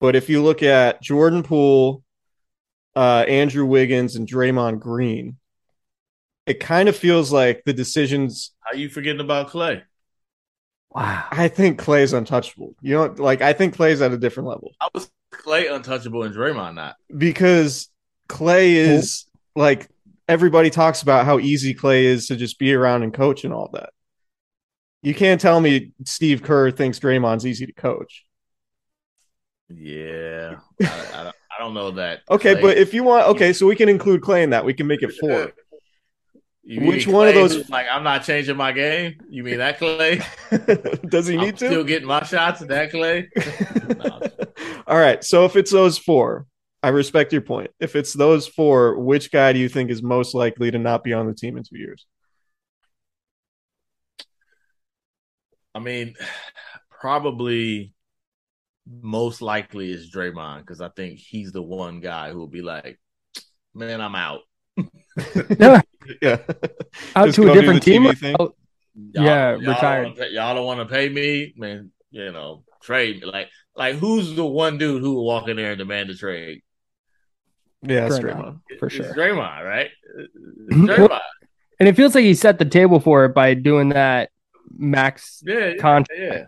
But 0.00 0.16
if 0.16 0.28
you 0.28 0.42
look 0.42 0.62
at 0.62 1.00
Jordan 1.02 1.44
Poole, 1.44 2.02
uh, 2.96 3.24
Andrew 3.28 3.64
Wiggins, 3.64 4.16
and 4.16 4.26
Draymond 4.26 4.80
Green, 4.80 5.36
it 6.46 6.58
kind 6.58 6.88
of 6.88 6.96
feels 6.96 7.32
like 7.32 7.62
the 7.64 7.72
decisions. 7.72 8.52
Are 8.68 8.76
you 8.76 8.88
forgetting 8.88 9.20
about 9.20 9.48
Clay? 9.48 9.82
Wow. 10.90 11.28
I 11.30 11.46
think 11.46 11.78
Clay's 11.78 12.12
untouchable. 12.12 12.74
You 12.82 12.94
know, 12.94 13.14
like 13.18 13.40
I 13.40 13.52
think 13.52 13.76
Clay's 13.76 14.00
at 14.02 14.10
a 14.10 14.18
different 14.18 14.48
level. 14.48 14.72
I 14.80 14.88
was 14.92 15.08
Clay 15.30 15.68
untouchable 15.68 16.24
and 16.24 16.34
Draymond 16.34 16.74
not? 16.74 16.96
because 17.16 17.88
Clay 18.28 18.74
is 18.74 19.26
like 19.54 19.88
everybody 20.30 20.70
talks 20.70 21.02
about 21.02 21.24
how 21.26 21.38
easy 21.38 21.74
Clay 21.74 22.06
is 22.06 22.28
to 22.28 22.36
just 22.36 22.58
be 22.58 22.72
around 22.72 23.02
and 23.02 23.12
coach 23.12 23.44
and 23.44 23.52
all 23.52 23.68
that. 23.72 23.90
You 25.02 25.14
can't 25.14 25.40
tell 25.40 25.60
me 25.60 25.92
Steve 26.04 26.42
Kerr 26.42 26.70
thinks 26.70 26.98
Draymond's 26.98 27.46
easy 27.46 27.66
to 27.66 27.72
coach. 27.72 28.24
Yeah, 29.68 30.56
I, 30.82 30.84
I, 31.14 31.22
don't, 31.24 31.36
I 31.58 31.58
don't 31.62 31.74
know 31.74 31.90
that. 31.92 32.20
Okay, 32.30 32.52
Clay- 32.54 32.62
but 32.62 32.76
if 32.76 32.92
you 32.94 33.02
want, 33.04 33.26
okay, 33.28 33.52
so 33.52 33.66
we 33.66 33.76
can 33.76 33.88
include 33.88 34.20
Clay 34.22 34.42
in 34.42 34.50
that. 34.50 34.64
We 34.64 34.74
can 34.74 34.86
make 34.86 35.02
it 35.02 35.12
four. 35.20 35.52
You 36.62 36.86
which 36.86 37.06
one 37.06 37.28
of 37.28 37.34
those- 37.34 37.68
Like 37.70 37.86
I'm 37.90 38.04
not 38.04 38.22
changing 38.24 38.56
my 38.56 38.72
game. 38.72 39.18
You 39.28 39.42
mean 39.42 39.58
that 39.58 39.78
Clay? 39.78 40.20
Does 41.08 41.26
he 41.26 41.34
I'm 41.36 41.40
need 41.40 41.56
still 41.56 41.82
to? 41.82 41.84
getting 41.84 42.06
my 42.06 42.22
shots. 42.22 42.60
That 42.60 42.90
Clay? 42.90 43.28
No. 43.96 44.20
all 44.86 44.96
right, 44.98 45.22
so 45.24 45.44
if 45.44 45.56
it's 45.56 45.72
those 45.72 45.98
four, 45.98 46.46
I 46.82 46.88
respect 46.88 47.32
your 47.32 47.42
point. 47.42 47.70
If 47.78 47.94
it's 47.94 48.12
those 48.14 48.46
four, 48.48 48.98
which 48.98 49.30
guy 49.30 49.52
do 49.52 49.58
you 49.58 49.68
think 49.68 49.90
is 49.90 50.02
most 50.02 50.34
likely 50.34 50.70
to 50.70 50.78
not 50.78 51.04
be 51.04 51.12
on 51.12 51.26
the 51.26 51.34
team 51.34 51.56
in 51.58 51.62
two 51.62 51.78
years? 51.78 52.06
I 55.74 55.78
mean, 55.78 56.14
probably 56.90 57.92
most 59.02 59.40
likely 59.42 59.92
is 59.92 60.10
Draymond 60.12 60.60
because 60.60 60.80
I 60.80 60.88
think 60.88 61.18
he's 61.18 61.52
the 61.52 61.62
one 61.62 62.00
guy 62.00 62.30
who 62.32 62.38
will 62.38 62.48
be 62.48 62.62
like, 62.62 62.98
"Man, 63.74 64.00
I'm 64.00 64.14
out." 64.14 64.40
Yeah. 65.58 65.80
Yeah, 66.22 66.38
Out 67.14 67.26
Just 67.26 67.36
to 67.36 67.50
a 67.52 67.54
different 67.54 67.82
team. 67.82 68.02
TV 68.04 68.18
thing? 68.18 68.34
Oh, 68.40 68.54
Y'all- 68.94 69.24
Yeah, 69.24 69.50
y'all 69.52 69.60
don't 69.60 69.68
retired. 69.68 70.16
pay- 70.16 70.30
y'all 70.30 70.54
don't 70.54 70.64
want 70.64 70.80
to 70.80 70.92
pay 70.92 71.08
me, 71.10 71.52
man. 71.56 71.92
You 72.10 72.32
know, 72.32 72.64
trade 72.82 73.20
me. 73.20 73.26
Like, 73.30 73.48
like 73.76 73.96
who's 73.96 74.34
the 74.34 74.44
one 74.44 74.78
dude 74.78 75.02
who 75.02 75.12
will 75.14 75.26
walk 75.26 75.46
in 75.48 75.56
there 75.58 75.72
and 75.72 75.78
demand 75.78 76.08
a 76.10 76.16
trade? 76.16 76.62
Yeah, 77.82 78.08
that's 78.08 78.18
Draymond, 78.18 78.60
Draymond. 78.70 78.78
for 78.78 78.86
It's 78.86 78.94
sure. 78.96 79.14
Draymond, 79.14 79.64
right? 79.64 79.90
It's. 80.18 80.34
Draymond. 80.70 81.20
And 81.78 81.88
it 81.88 81.96
feels 81.96 82.14
like 82.14 82.24
he 82.24 82.34
set 82.34 82.58
the 82.58 82.64
table 82.66 83.00
for 83.00 83.24
it 83.24 83.34
by 83.34 83.54
doing 83.54 83.88
that 83.90 84.30
max 84.76 85.42
Yeah, 85.46 85.68
yeah, 85.68 85.74
contract. 85.76 86.20
yeah. 86.20 86.44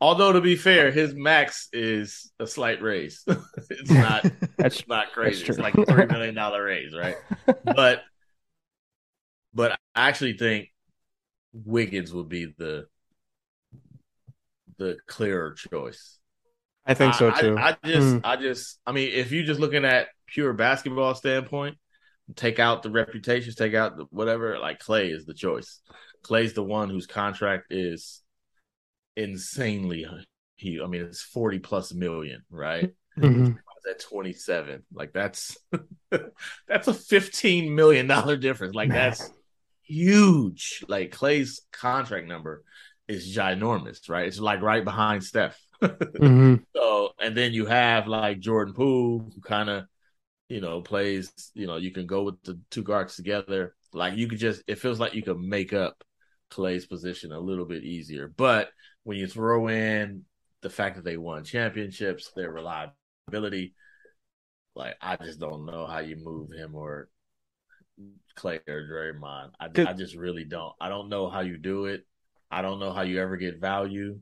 Although 0.00 0.32
to 0.32 0.42
be 0.42 0.56
fair, 0.56 0.90
his 0.90 1.14
max 1.14 1.68
is 1.72 2.30
a 2.38 2.46
slight 2.46 2.82
raise. 2.82 3.24
it's 3.70 3.90
not 3.90 4.22
That's 4.58 4.80
it's 4.80 4.88
not 4.88 5.12
crazy. 5.12 5.42
true. 5.44 5.54
It's 5.54 5.58
like 5.62 5.74
a 5.76 5.86
three 5.86 6.04
million 6.06 6.34
dollar 6.34 6.62
raise, 6.64 6.94
right? 6.94 7.16
But 7.64 8.02
but 9.54 9.72
I 9.94 10.08
actually 10.08 10.36
think 10.36 10.68
Wiggins 11.54 12.12
would 12.12 12.28
be 12.28 12.52
the 12.58 12.86
the 14.76 14.98
clearer 15.06 15.54
choice. 15.54 16.18
I 16.84 16.92
think 16.94 17.14
so 17.14 17.30
I- 17.30 17.40
too. 17.40 17.56
I, 17.56 17.68
I 17.82 17.88
just 17.88 18.12
Hmm. 18.16 18.18
I 18.24 18.36
just 18.36 18.78
I 18.86 18.92
mean, 18.92 19.10
if 19.14 19.32
you're 19.32 19.44
just 19.46 19.60
looking 19.60 19.84
at 19.86 20.08
pure 20.34 20.52
basketball 20.52 21.14
standpoint, 21.14 21.76
take 22.34 22.58
out 22.58 22.82
the 22.82 22.90
reputations, 22.90 23.54
take 23.54 23.74
out 23.74 23.96
the 23.96 24.04
whatever, 24.10 24.58
like 24.58 24.80
Clay 24.80 25.08
is 25.08 25.24
the 25.24 25.34
choice. 25.34 25.80
Clay's 26.22 26.52
the 26.54 26.64
one 26.64 26.90
whose 26.90 27.06
contract 27.06 27.66
is 27.70 28.22
insanely 29.16 30.06
he 30.56 30.80
I 30.82 30.86
mean 30.86 31.02
it's 31.02 31.22
40 31.22 31.60
plus 31.60 31.92
million, 31.94 32.42
right? 32.50 32.92
Mhm. 33.16 33.56
at 33.88 34.00
27 34.00 34.82
like 34.94 35.12
that's 35.12 35.58
that's 36.66 36.88
a 36.88 36.94
15 36.94 37.74
million 37.74 38.06
dollar 38.06 38.34
difference 38.34 38.74
like 38.74 38.88
that's 38.88 39.30
huge 39.82 40.82
like 40.88 41.12
clay's 41.12 41.60
contract 41.70 42.26
number 42.26 42.64
is 43.08 43.36
ginormous 43.36 44.08
right 44.08 44.26
it's 44.26 44.40
like 44.40 44.62
right 44.62 44.84
behind 44.84 45.22
steph 45.22 45.60
Mhm. 45.82 46.64
so 46.74 47.10
and 47.20 47.36
then 47.36 47.52
you 47.52 47.66
have 47.66 48.08
like 48.08 48.40
jordan 48.40 48.72
poole 48.72 49.30
who 49.34 49.40
kind 49.42 49.68
of 49.68 49.84
you 50.48 50.60
know 50.60 50.80
plays 50.80 51.32
you 51.54 51.66
know 51.66 51.76
you 51.76 51.90
can 51.90 52.06
go 52.06 52.22
with 52.22 52.42
the 52.42 52.58
two 52.70 52.82
guards 52.82 53.16
together 53.16 53.74
like 53.92 54.16
you 54.16 54.28
could 54.28 54.38
just 54.38 54.62
it 54.66 54.78
feels 54.78 55.00
like 55.00 55.14
you 55.14 55.22
can 55.22 55.48
make 55.48 55.72
up 55.72 56.04
clay's 56.50 56.86
position 56.86 57.32
a 57.32 57.40
little 57.40 57.64
bit 57.64 57.82
easier 57.82 58.28
but 58.36 58.70
when 59.04 59.16
you 59.16 59.26
throw 59.26 59.68
in 59.68 60.22
the 60.62 60.70
fact 60.70 60.96
that 60.96 61.04
they 61.04 61.16
won 61.16 61.44
championships 61.44 62.30
their 62.36 62.50
reliability 62.52 63.74
like 64.76 64.96
I 65.00 65.16
just 65.16 65.38
don't 65.40 65.66
know 65.66 65.86
how 65.86 65.98
you 65.98 66.16
move 66.16 66.52
him 66.52 66.74
or 66.74 67.08
Clay 68.34 68.60
or 68.68 68.82
Draymond. 68.88 69.52
I, 69.60 69.68
I 69.90 69.92
just 69.92 70.16
really 70.16 70.44
don't. 70.44 70.74
I 70.80 70.88
don't 70.88 71.08
know 71.08 71.28
how 71.28 71.40
you 71.40 71.56
do 71.56 71.86
it. 71.86 72.04
I 72.50 72.62
don't 72.62 72.80
know 72.80 72.92
how 72.92 73.02
you 73.02 73.20
ever 73.20 73.36
get 73.36 73.60
value, 73.60 74.18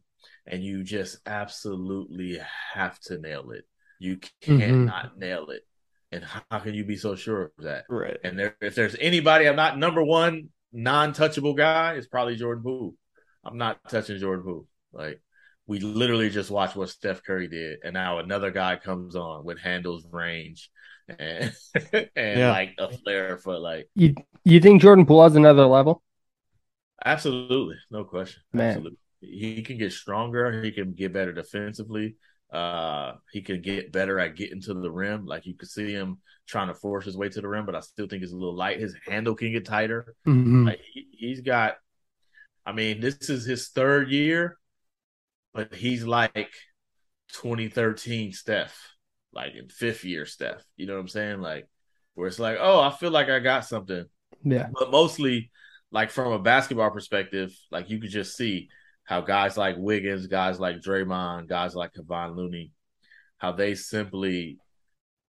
and 0.46 0.62
you 0.62 0.84
just 0.84 1.18
absolutely 1.26 2.38
have 2.74 2.98
to 3.00 3.18
nail 3.18 3.50
it. 3.52 3.64
You 3.98 4.18
can't 4.40 4.78
Mhm. 4.78 5.16
nail 5.16 5.50
it. 5.50 5.66
And 6.12 6.24
how, 6.24 6.42
how 6.50 6.58
can 6.60 6.74
you 6.74 6.84
be 6.84 6.96
so 6.96 7.16
sure 7.16 7.44
of 7.58 7.64
that? 7.64 7.84
right. 7.88 8.18
And 8.22 8.38
there, 8.38 8.56
if 8.60 8.74
there's 8.74 8.96
anybody, 9.00 9.48
I'm 9.48 9.56
not 9.56 9.78
number 9.78 10.02
one 10.04 10.48
non-touchable 10.72 11.56
guy. 11.56 11.94
It's 11.94 12.06
probably 12.06 12.36
Jordan 12.36 12.62
Poole. 12.62 12.94
I'm 13.44 13.58
not 13.58 13.78
touching 13.88 14.18
Jordan 14.18 14.44
Poole. 14.44 14.66
Like 14.92 15.20
we 15.66 15.80
literally 15.80 16.30
just 16.30 16.50
watched 16.50 16.76
what 16.76 16.90
Steph 16.90 17.22
Curry 17.24 17.48
did, 17.48 17.78
and 17.84 17.94
now 17.94 18.18
another 18.18 18.50
guy 18.50 18.76
comes 18.76 19.16
on 19.16 19.44
with 19.44 19.58
handles, 19.58 20.06
range, 20.10 20.70
and 21.18 21.52
and 22.16 22.46
Yeah. 22.46 22.48
like 22.48 22.74
a 22.78 22.90
flair 22.90 23.38
for 23.38 23.58
like 23.58 23.88
You 23.94 24.14
you 24.44 24.60
think 24.60 24.82
Jordan 24.82 25.06
Poole 25.06 25.22
has 25.22 25.34
another 25.36 25.66
level? 25.66 26.02
absolutely 27.04 27.76
no 27.90 28.04
question. 28.04 28.42
Man. 28.52 28.84
Absolutely, 28.84 28.98
he 29.20 29.62
can 29.62 29.78
get 29.78 29.92
stronger. 29.92 30.62
He 30.62 30.72
can 30.72 30.92
get 30.92 31.12
better 31.12 31.32
defensively. 31.32 32.16
Uh, 32.52 33.14
he 33.32 33.40
can 33.40 33.62
get 33.62 33.92
better 33.92 34.18
at 34.18 34.36
getting 34.36 34.60
to 34.60 34.74
the 34.74 34.90
rim. 34.90 35.24
Like 35.24 35.46
you 35.46 35.54
could 35.54 35.70
see 35.70 35.90
him 35.92 36.18
trying 36.46 36.68
to 36.68 36.74
force 36.74 37.06
his 37.06 37.16
way 37.16 37.28
to 37.30 37.40
the 37.40 37.48
rim, 37.48 37.64
but 37.64 37.74
I 37.74 37.80
still 37.80 38.06
think 38.06 38.22
it's 38.22 38.32
a 38.32 38.36
little 38.36 38.54
light. 38.54 38.78
His 38.78 38.94
handle 39.06 39.34
can 39.34 39.52
get 39.52 39.64
tighter. 39.64 40.14
Mhm. 40.26 40.66
Like 40.66 40.80
he, 40.92 41.08
he's 41.12 41.40
got, 41.40 41.76
I 42.66 42.72
mean, 42.72 43.00
this 43.00 43.30
is 43.30 43.46
his 43.46 43.68
third 43.68 44.10
year, 44.10 44.58
but 45.54 45.74
he's 45.74 46.04
like 46.04 46.50
2013 47.32 48.32
Steph, 48.32 48.76
like 49.32 49.54
in 49.54 49.68
fifth 49.68 50.04
year 50.04 50.26
Steph. 50.26 50.62
You 50.76 50.86
know 50.86 50.94
what 50.94 51.00
I'm 51.00 51.08
saying? 51.08 51.40
Like, 51.40 51.68
where 52.14 52.28
it's 52.28 52.38
like, 52.38 52.58
oh, 52.60 52.80
I 52.80 52.90
feel 52.90 53.10
like 53.10 53.30
I 53.30 53.38
got 53.38 53.64
something. 53.64 54.04
Yeah. 54.44 54.68
But 54.78 54.90
mostly, 54.90 55.50
like 55.90 56.10
from 56.10 56.32
a 56.32 56.38
basketball 56.38 56.90
perspective, 56.90 57.54
like 57.70 57.88
you 57.88 57.98
could 57.98 58.10
just 58.10 58.36
see 58.36 58.68
how 59.04 59.20
guys 59.20 59.56
like 59.56 59.76
Wiggins, 59.78 60.26
guys 60.26 60.60
like 60.60 60.76
Draymond, 60.76 61.48
guys 61.48 61.74
like 61.74 61.92
Kevon 61.94 62.36
Looney, 62.36 62.72
how 63.38 63.52
they 63.52 63.74
simply 63.74 64.58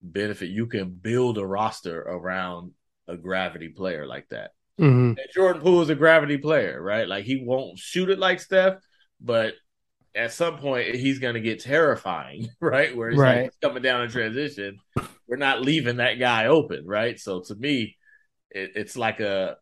benefit. 0.02 0.50
You 0.50 0.66
can 0.66 0.90
build 0.90 1.38
a 1.38 1.46
roster 1.46 2.00
around 2.00 2.72
a 3.08 3.16
gravity 3.16 3.68
player 3.68 4.06
like 4.06 4.28
that. 4.30 4.52
Mhm. 4.78 5.10
And 5.10 5.18
Jordan 5.34 5.62
Poole 5.62 5.82
is 5.82 5.90
a 5.90 5.94
gravity 5.94 6.38
player, 6.38 6.80
right? 6.82 7.06
Like 7.06 7.24
he 7.24 7.42
won't 7.44 7.78
shoot 7.78 8.08
it 8.10 8.18
like 8.18 8.40
Steph, 8.40 8.78
but 9.20 9.54
at 10.14 10.32
some 10.32 10.58
point 10.58 10.94
he's 10.94 11.18
going 11.18 11.34
to 11.34 11.40
get 11.40 11.60
terrifying, 11.60 12.48
right? 12.60 12.96
Where 12.96 13.10
he's 13.10 13.18
Right. 13.18 13.42
like 13.42 13.52
coming 13.60 13.82
down 13.82 14.02
in 14.02 14.10
transition. 14.10 14.78
We're 15.28 15.36
not 15.36 15.60
leaving 15.62 15.96
that 15.98 16.14
guy 16.18 16.46
open, 16.46 16.84
right? 16.86 17.18
So 17.20 17.40
to 17.42 17.54
me, 17.54 17.96
it, 18.50 18.72
it's 18.74 18.96
like 18.96 19.20
a 19.20 19.56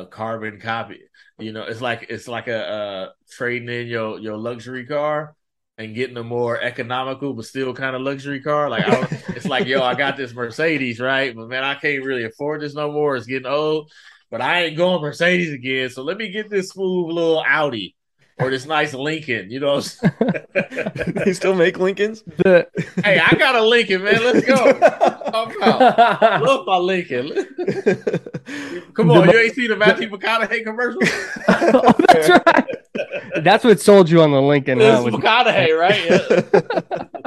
a 0.00 0.06
carbon 0.06 0.60
copy. 0.60 1.00
You 1.38 1.52
know, 1.52 1.62
it's 1.62 1.80
like 1.80 2.06
it's 2.08 2.28
like 2.28 2.48
a 2.48 2.68
uh, 2.68 3.08
trading 3.30 3.68
in 3.68 3.86
your 3.86 4.18
your 4.18 4.36
luxury 4.36 4.86
car 4.86 5.34
and 5.76 5.94
getting 5.94 6.16
a 6.16 6.22
more 6.22 6.60
economical 6.60 7.34
but 7.34 7.44
still 7.44 7.74
kind 7.74 7.96
of 7.96 8.02
luxury 8.02 8.40
car. 8.40 8.70
Like 8.70 8.84
I 8.86 9.22
it's 9.28 9.46
like 9.46 9.66
yo, 9.66 9.82
I 9.82 9.94
got 10.04 10.16
this 10.16 10.34
Mercedes, 10.34 11.00
right? 11.00 11.34
But 11.34 11.48
man, 11.48 11.64
I 11.64 11.74
can't 11.74 12.04
really 12.04 12.24
afford 12.24 12.60
this 12.60 12.74
no 12.74 12.92
more. 12.92 13.16
It's 13.16 13.26
getting 13.26 13.46
old. 13.46 13.90
But 14.30 14.40
I 14.40 14.64
ain't 14.64 14.76
going 14.76 15.00
Mercedes 15.00 15.52
again. 15.52 15.90
So 15.90 16.02
let 16.02 16.16
me 16.16 16.30
get 16.30 16.50
this 16.50 16.70
smooth 16.70 17.12
little 17.12 17.44
Audi 17.46 17.94
or 18.40 18.50
this 18.50 18.66
nice 18.66 18.92
Lincoln. 18.94 19.50
You 19.50 19.60
know, 19.60 19.80
I'm 19.80 21.12
they 21.24 21.32
still 21.32 21.54
make 21.54 21.78
Lincolns. 21.78 22.22
The 22.22 22.66
hey, 23.04 23.20
I 23.20 23.34
got 23.36 23.54
a 23.54 23.62
Lincoln, 23.62 24.02
man. 24.02 24.24
Let's 24.24 24.46
go. 24.46 25.20
I'm 25.34 25.62
out. 25.62 26.42
Love 26.42 26.66
my 26.66 26.76
Lincoln. 26.76 27.28
Come 28.94 29.10
on, 29.10 29.28
you 29.28 29.38
ain't 29.38 29.54
seen 29.54 29.68
the 29.68 29.76
Matthew 29.76 30.08
McConaughey 30.08 30.64
commercial? 30.64 31.00
oh, 31.48 31.92
that's 32.06 32.28
right. 32.28 33.42
That's 33.42 33.64
what 33.64 33.80
sold 33.80 34.08
you 34.08 34.22
on 34.22 34.30
the 34.30 34.40
Lincoln. 34.40 34.78
This 34.78 34.98
Huh? 34.98 35.10
McConaughey, 35.10 35.78
right? 35.78 36.04
Yeah. 36.04 37.24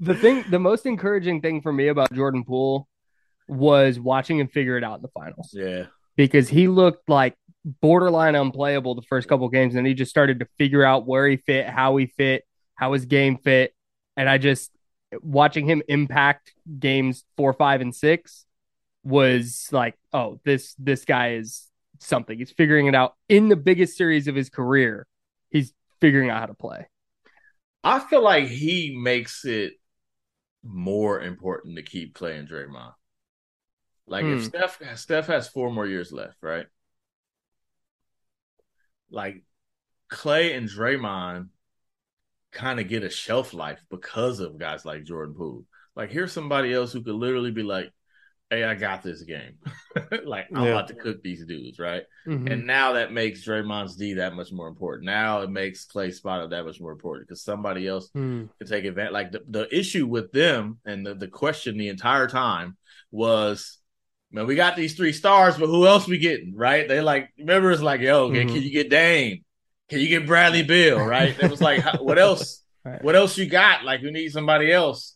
the 0.00 0.14
thing, 0.14 0.44
the 0.50 0.58
most 0.58 0.86
encouraging 0.86 1.40
thing 1.42 1.60
for 1.60 1.72
me 1.72 1.88
about 1.88 2.12
Jordan 2.12 2.44
Poole 2.44 2.88
was 3.48 4.00
watching 4.00 4.38
him 4.38 4.48
figure 4.48 4.78
it 4.78 4.84
out 4.84 4.96
in 4.96 5.02
the 5.02 5.08
finals. 5.08 5.50
Yeah. 5.52 5.86
Because 6.16 6.48
he 6.48 6.68
looked 6.68 7.08
like 7.08 7.36
borderline 7.64 8.34
unplayable 8.34 8.94
the 8.94 9.02
first 9.02 9.28
couple 9.28 9.48
games, 9.48 9.74
and 9.74 9.78
then 9.78 9.86
he 9.86 9.94
just 9.94 10.10
started 10.10 10.40
to 10.40 10.46
figure 10.58 10.84
out 10.84 11.06
where 11.06 11.28
he 11.28 11.36
fit, 11.36 11.68
how 11.68 11.96
he 11.96 12.06
fit, 12.06 12.44
how 12.74 12.92
his 12.92 13.04
game 13.04 13.36
fit. 13.38 13.74
And 14.16 14.28
I 14.28 14.38
just 14.38 14.70
watching 15.20 15.66
him 15.66 15.82
impact 15.88 16.54
games 16.78 17.24
four, 17.36 17.52
five, 17.52 17.80
and 17.80 17.94
six 17.94 18.46
was 19.04 19.68
like, 19.72 19.96
oh, 20.12 20.40
this 20.44 20.74
this 20.78 21.04
guy 21.04 21.34
is 21.34 21.68
something. 22.00 22.38
He's 22.38 22.52
figuring 22.52 22.86
it 22.86 22.94
out 22.94 23.14
in 23.28 23.48
the 23.48 23.56
biggest 23.56 23.96
series 23.96 24.28
of 24.28 24.34
his 24.34 24.50
career. 24.50 25.06
He's 25.50 25.72
figuring 26.00 26.30
out 26.30 26.40
how 26.40 26.46
to 26.46 26.54
play. 26.54 26.88
I 27.84 28.00
feel 28.00 28.22
like 28.22 28.46
he 28.48 28.96
makes 28.96 29.44
it 29.44 29.74
more 30.64 31.20
important 31.20 31.76
to 31.76 31.82
keep 31.82 32.14
playing 32.14 32.40
and 32.40 32.48
Draymond. 32.48 32.94
Like 34.06 34.28
if 34.28 34.40
Hmm. 34.40 34.44
Steph 34.44 34.80
Steph 34.98 35.26
has 35.26 35.48
four 35.48 35.72
more 35.72 35.86
years 35.86 36.12
left, 36.12 36.36
right? 36.42 36.66
Like 39.10 39.42
Clay 40.08 40.54
and 40.54 40.68
Draymond 40.68 41.48
kind 42.52 42.78
of 42.78 42.88
get 42.88 43.02
a 43.02 43.10
shelf 43.10 43.54
life 43.54 43.80
because 43.90 44.38
of 44.40 44.58
guys 44.58 44.84
like 44.84 45.04
Jordan 45.04 45.34
Poole. 45.34 45.64
Like 45.96 46.10
here's 46.10 46.32
somebody 46.32 46.72
else 46.72 46.92
who 46.92 47.02
could 47.02 47.14
literally 47.14 47.50
be 47.50 47.62
like, 47.62 47.90
"Hey, 48.50 48.64
I 48.64 48.74
got 48.74 49.02
this 49.02 49.22
game. 49.22 49.54
like 50.24 50.46
I'm 50.54 50.64
Yeah. 50.64 50.70
about 50.70 50.88
to 50.88 50.94
cook 50.94 51.22
these 51.22 51.44
dudes, 51.46 51.78
right?" 51.78 52.04
Mhm. 52.26 52.50
And 52.52 52.66
now 52.66 52.92
that 52.92 53.12
makes 53.12 53.44
Draymond's 53.46 53.96
D 53.96 54.14
that 54.14 54.34
much 54.34 54.52
more 54.52 54.68
important. 54.68 55.06
Now 55.06 55.40
it 55.42 55.50
makes 55.50 55.84
Clay 55.86 56.10
spot 56.10 56.48
that 56.50 56.64
much 56.64 56.80
more 56.80 56.92
important 56.92 57.26
because 57.28 57.42
somebody 57.42 57.86
else 57.88 58.08
Hmm. 58.14 58.44
to 58.60 58.66
take 58.66 58.84
advantage. 58.84 59.12
Like 59.12 59.32
the, 59.32 59.42
the 59.48 59.76
issue 59.76 60.06
with 60.06 60.30
them 60.32 60.78
and 60.84 61.04
the, 61.06 61.14
the 61.14 61.28
question 61.28 61.76
the 61.78 61.88
entire 61.88 62.26
time 62.28 62.76
was, 63.10 63.78
man, 64.30 64.46
we 64.46 64.54
got 64.54 64.76
these 64.76 64.94
three 64.94 65.12
stars, 65.12 65.58
but 65.58 65.66
who 65.66 65.86
else 65.86 66.06
we 66.08 66.18
getting? 66.18 66.54
Right? 66.54 66.88
They 66.88 67.00
like 67.02 67.30
remember 67.38 67.70
it's 67.70 67.82
like, 67.82 68.00
yo, 68.00 68.30
can- 68.30 68.48
Mhm. 68.48 68.52
can 68.54 68.62
you 68.62 68.70
get 68.70 68.88
Dame? 68.90 69.44
Can 69.92 70.00
you 70.00 70.08
get 70.08 70.26
Bradley 70.26 70.62
Beal? 70.62 71.04
Right? 71.04 71.38
It 71.38 71.50
was 71.50 71.60
like, 71.60 71.84
what 72.00 72.18
else? 72.28 72.64
Right. 72.82 73.04
What 73.04 73.14
else 73.14 73.36
you 73.36 73.44
got? 73.46 73.84
Like, 73.84 74.00
we 74.00 74.10
need 74.10 74.30
somebody 74.32 74.72
else. 74.72 75.14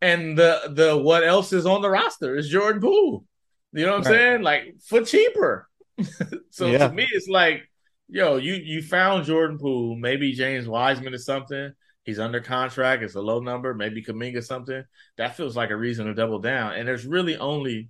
And 0.00 0.38
the 0.38 0.70
the 0.72 0.96
what 0.96 1.24
else 1.24 1.52
is 1.52 1.66
on 1.66 1.82
the 1.82 1.90
roster 1.90 2.36
is 2.36 2.48
Jordan 2.48 2.80
Poole. 2.80 3.24
You 3.72 3.84
know 3.84 3.96
what 3.98 4.06
I'm 4.06 4.12
Right. 4.12 4.18
saying? 4.20 4.42
Like 4.42 4.74
for 4.86 5.02
cheaper. 5.02 5.68
so 6.50 6.66
Yeah. 6.68 6.86
to 6.86 6.92
me, 6.94 7.04
it's 7.10 7.26
like, 7.26 7.68
yo, 8.08 8.36
you 8.36 8.54
you 8.54 8.80
found 8.80 9.24
Jordan 9.24 9.58
Poole. 9.58 9.96
Maybe 9.96 10.32
James 10.34 10.68
Wiseman 10.68 11.14
is 11.14 11.24
something. 11.24 11.72
He's 12.04 12.20
under 12.20 12.40
contract. 12.40 13.02
It's 13.02 13.16
a 13.16 13.20
low 13.20 13.40
number. 13.40 13.74
Maybe 13.74 14.04
Kuminga 14.04 14.44
something. 14.44 14.84
That 15.18 15.36
feels 15.36 15.56
like 15.56 15.70
a 15.70 15.76
reason 15.76 16.06
to 16.06 16.14
double 16.14 16.38
down. 16.38 16.74
And 16.74 16.86
there's 16.86 17.06
really 17.06 17.36
only 17.36 17.88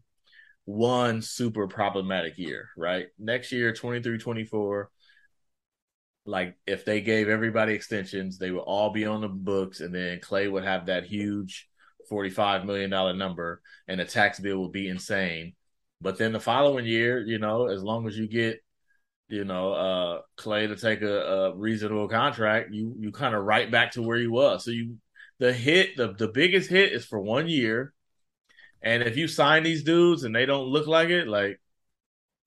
one 0.64 1.20
super 1.22 1.66
problematic 1.66 2.38
year, 2.38 2.68
right? 2.76 3.06
Next 3.18 3.52
year, 3.52 3.72
23 3.74 4.18
24. 4.18 4.90
Like 6.24 6.56
if 6.66 6.84
they 6.84 7.00
gave 7.00 7.28
everybody 7.28 7.74
extensions, 7.74 8.38
they 8.38 8.50
would 8.50 8.60
all 8.60 8.90
be 8.90 9.06
on 9.06 9.20
the 9.20 9.28
books, 9.28 9.80
and 9.80 9.94
then 9.94 10.20
Clay 10.20 10.48
would 10.48 10.64
have 10.64 10.86
that 10.86 11.04
huge 11.04 11.68
$45 12.10 12.64
million 12.64 12.90
number, 13.18 13.60
and 13.88 13.98
the 14.00 14.04
tax 14.04 14.38
bill 14.38 14.62
would 14.62 14.72
be 14.72 14.88
insane. 14.88 15.54
But 16.00 16.18
then 16.18 16.32
the 16.32 16.40
following 16.40 16.86
year, 16.86 17.20
you 17.20 17.38
know, 17.38 17.66
as 17.68 17.82
long 17.82 18.06
as 18.06 18.16
you 18.16 18.28
get, 18.28 18.60
you 19.28 19.44
know, 19.44 19.72
uh 19.72 20.20
Clay 20.36 20.66
to 20.66 20.76
take 20.76 21.02
a, 21.02 21.16
a 21.52 21.56
reasonable 21.56 22.08
contract, 22.08 22.70
you 22.72 22.94
you 22.98 23.12
kind 23.12 23.34
of 23.34 23.44
right 23.44 23.70
back 23.70 23.92
to 23.92 24.02
where 24.02 24.18
you 24.18 24.32
was. 24.32 24.64
So 24.64 24.70
you 24.70 24.98
the 25.38 25.52
hit, 25.52 25.96
the 25.96 26.12
the 26.12 26.28
biggest 26.28 26.70
hit 26.70 26.92
is 26.92 27.04
for 27.04 27.20
one 27.20 27.48
year. 27.48 27.94
And 28.82 29.02
if 29.02 29.16
you 29.16 29.28
sign 29.28 29.62
these 29.62 29.84
dudes 29.84 30.24
and 30.24 30.34
they 30.34 30.46
don't 30.46 30.66
look 30.66 30.86
like 30.86 31.08
it, 31.08 31.28
like 31.28 31.60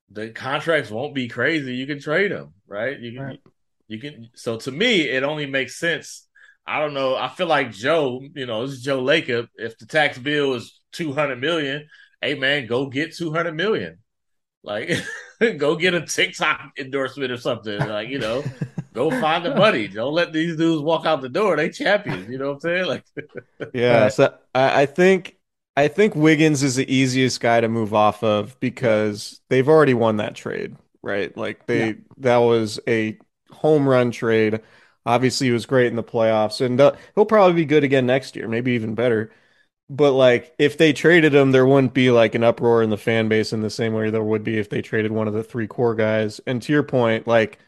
the 0.09 0.29
contracts 0.29 0.91
won't 0.91 1.15
be 1.15 1.27
crazy. 1.27 1.75
You 1.75 1.87
can 1.87 1.99
trade 1.99 2.31
them, 2.31 2.53
right? 2.67 2.99
You 2.99 3.13
can, 3.13 3.21
Right. 3.21 3.39
You 3.87 3.99
can. 3.99 4.29
So 4.35 4.57
to 4.57 4.71
me, 4.71 5.01
it 5.09 5.23
only 5.23 5.45
makes 5.45 5.77
sense. 5.79 6.27
I 6.67 6.79
don't 6.79 6.93
know. 6.93 7.15
I 7.15 7.27
feel 7.29 7.47
like 7.47 7.71
Joe, 7.71 8.21
you 8.33 8.45
know, 8.45 8.65
this 8.65 8.77
is 8.77 8.83
Joe 8.83 9.01
Lacob. 9.03 9.47
If 9.55 9.77
the 9.77 9.85
tax 9.85 10.17
bill 10.17 10.55
is 10.55 10.79
two 10.91 11.13
hundred 11.13 11.39
million, 11.41 11.87
hey 12.21 12.35
man, 12.35 12.67
go 12.67 12.87
get 12.87 13.15
two 13.15 13.31
hundred 13.33 13.53
million. 13.55 13.99
Like, 14.63 14.91
go 15.57 15.75
get 15.75 15.93
a 15.93 16.01
TikTok 16.05 16.71
endorsement 16.79 17.31
or 17.31 17.37
something. 17.37 17.85
Like, 17.87 18.09
you 18.09 18.19
know, 18.19 18.49
go 18.93 19.11
find 19.11 19.45
the 19.45 19.51
money. 19.51 19.87
Don't 19.87 20.13
let 20.13 20.33
these 20.33 20.57
dudes 20.57 20.81
walk 20.83 21.05
out 21.05 21.21
the 21.21 21.29
door. 21.29 21.55
They 21.57 21.69
champions. 21.69 22.29
You 22.29 22.39
know 22.39 22.47
what 22.49 22.53
I'm 22.55 22.59
saying? 22.61 22.85
Like, 22.87 23.05
Yeah, 23.73 24.07
so 24.09 24.33
I, 24.53 24.83
I 24.83 24.85
think 24.85 25.37
I 25.75 25.87
think 25.87 26.15
Wiggins 26.15 26.63
is 26.63 26.75
the 26.75 26.91
easiest 26.93 27.39
guy 27.41 27.59
to 27.61 27.67
move 27.67 27.93
off 27.93 28.23
of 28.23 28.59
because 28.59 29.41
they've 29.49 29.67
already 29.67 29.93
won 29.93 30.17
that 30.17 30.35
trade, 30.35 30.75
right? 31.01 31.35
Like 31.35 31.65
they 31.65 31.89
Yeah. 31.89 31.91
that 32.17 32.37
was 32.37 32.79
a 32.87 33.17
home 33.65 33.89
run 33.89 34.11
trade. 34.11 34.61
Obviously, 35.07 35.47
he 35.47 35.53
was 35.53 35.65
great 35.65 35.87
in 35.87 35.95
the 35.95 36.03
playoffs, 36.03 36.61
and 36.63 36.79
uh, 36.79 36.93
he'll 37.15 37.25
probably 37.25 37.53
be 37.53 37.65
good 37.65 37.83
again 37.83 38.05
next 38.05 38.35
year, 38.35 38.47
maybe 38.47 38.73
even 38.73 38.93
better. 38.93 39.31
But 39.89 40.11
like, 40.13 40.53
if 40.59 40.77
they 40.77 40.93
traded 40.93 41.33
him, 41.33 41.51
there 41.51 41.65
wouldn't 41.65 41.93
be 41.93 42.11
like 42.11 42.35
an 42.35 42.43
uproar 42.43 42.83
in 42.83 42.89
the 42.91 42.97
fan 42.97 43.27
base 43.27 43.53
in 43.53 43.61
the 43.61 43.69
same 43.69 43.93
way 43.93 44.09
there 44.11 44.23
would 44.23 44.43
be 44.43 44.57
if 44.59 44.69
they 44.69 44.81
traded 44.81 45.11
one 45.11 45.27
of 45.27 45.33
the 45.33 45.43
three 45.43 45.67
core 45.67 45.95
guys. 45.95 46.41
And 46.47 46.61
to 46.63 46.73
your 46.73 46.83
point, 46.83 47.27
like 47.27 47.59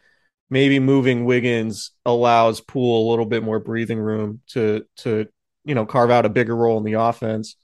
maybe 0.50 0.78
moving 0.80 1.24
Wiggins 1.24 1.92
allows 2.06 2.60
Poole 2.60 3.08
a 3.08 3.10
little 3.10 3.26
bit 3.26 3.42
more 3.42 3.60
breathing 3.60 3.98
room 3.98 4.40
to 4.48 4.84
to 4.98 5.28
you 5.64 5.74
know 5.74 5.86
carve 5.86 6.10
out 6.10 6.26
a 6.26 6.30
bigger 6.30 6.56
role 6.56 6.78
in 6.78 6.84
the 6.84 6.94
offense. 6.94 7.56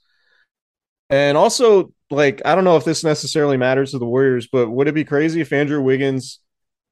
And 1.09 1.37
also, 1.37 1.93
like, 2.09 2.41
I 2.45 2.55
don't 2.55 2.63
know 2.63 2.77
if 2.77 2.85
this 2.85 3.03
necessarily 3.03 3.57
matters 3.57 3.91
to 3.91 3.99
the 3.99 4.05
Warriors, 4.05 4.47
but 4.51 4.69
would 4.69 4.87
it 4.87 4.95
be 4.95 5.05
crazy 5.05 5.41
if 5.41 5.53
Andrew 5.53 5.81
Wiggins 5.81 6.39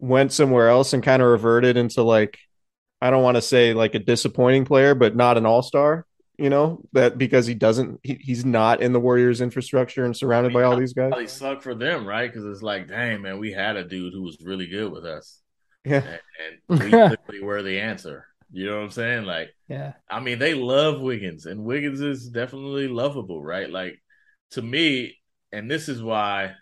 went 0.04 0.34
somewhere 0.34 0.68
else 0.68 0.91
and 0.91 1.01
kind 1.01 1.22
of 1.22 1.30
reverted 1.30 1.78
into 1.78 2.04
like, 2.04 2.38
I 3.01 3.10
don't 3.10 3.24
want 3.24 3.36
to 3.36 3.41
say 3.41 3.74
like 3.74 3.95
a 3.95 3.99
disappointing 3.99 4.66
player, 4.66 4.95
but 4.95 5.16
not 5.16 5.38
an 5.38 5.45
all 5.45 5.62
star, 5.62 6.06
you 6.38 6.49
know, 6.49 6.82
that 6.91 7.18
because 7.18 7.45
he 7.47 7.54
doesn't, 7.54 8.01
he, 8.04 8.16
he's 8.20 8.43
not 8.43 8.82
in 8.82 8.91
the 8.91 8.99
Warriors 8.99 9.39
infrastructure 9.39 10.04
and 10.04 10.16
surrounded 10.16 10.51
by 10.51 10.64
all 10.64 10.76
these 10.76 10.91
guys. 10.93 11.10
probably 11.10 11.28
suck 11.28 11.62
for 11.62 11.74
them, 11.74 12.06
right? 12.06 12.30
Because 12.30 12.45
it's 12.45 12.62
like, 12.62 12.89
dang 12.89 13.22
man, 13.22 13.39
we 13.39 13.54
had 13.54 13.78
a 13.78 13.84
dude 13.86 14.14
who 14.14 14.24
was 14.24 14.38
really 14.43 14.68
good 14.68 14.91
with 14.91 15.06
us, 15.06 15.39
Yeah. 15.86 16.04
and, 16.39 16.60
and 16.70 16.80
we 16.84 16.89
clearly 16.89 17.41
were 17.45 17.64
the 17.64 17.80
answer. 17.80 18.26
You 18.51 18.68
know 18.68 18.76
what 18.78 18.84
I'm 18.84 18.91
saying? 18.91 19.24
Like, 19.26 19.56
Yeah. 19.70 19.93
I 20.10 20.20
mean, 20.20 20.38
they 20.38 20.54
love 20.54 20.99
Wiggins, 20.99 21.45
and 21.45 21.64
Wiggins 21.64 22.01
is 22.01 22.28
definitely 22.30 22.89
lovable, 22.89 23.41
right? 23.41 23.70
Like 23.70 24.01
to 24.51 24.62
me, 24.62 25.18
and 25.54 25.72
this 25.72 25.88
is 25.88 26.01
why 26.04 26.56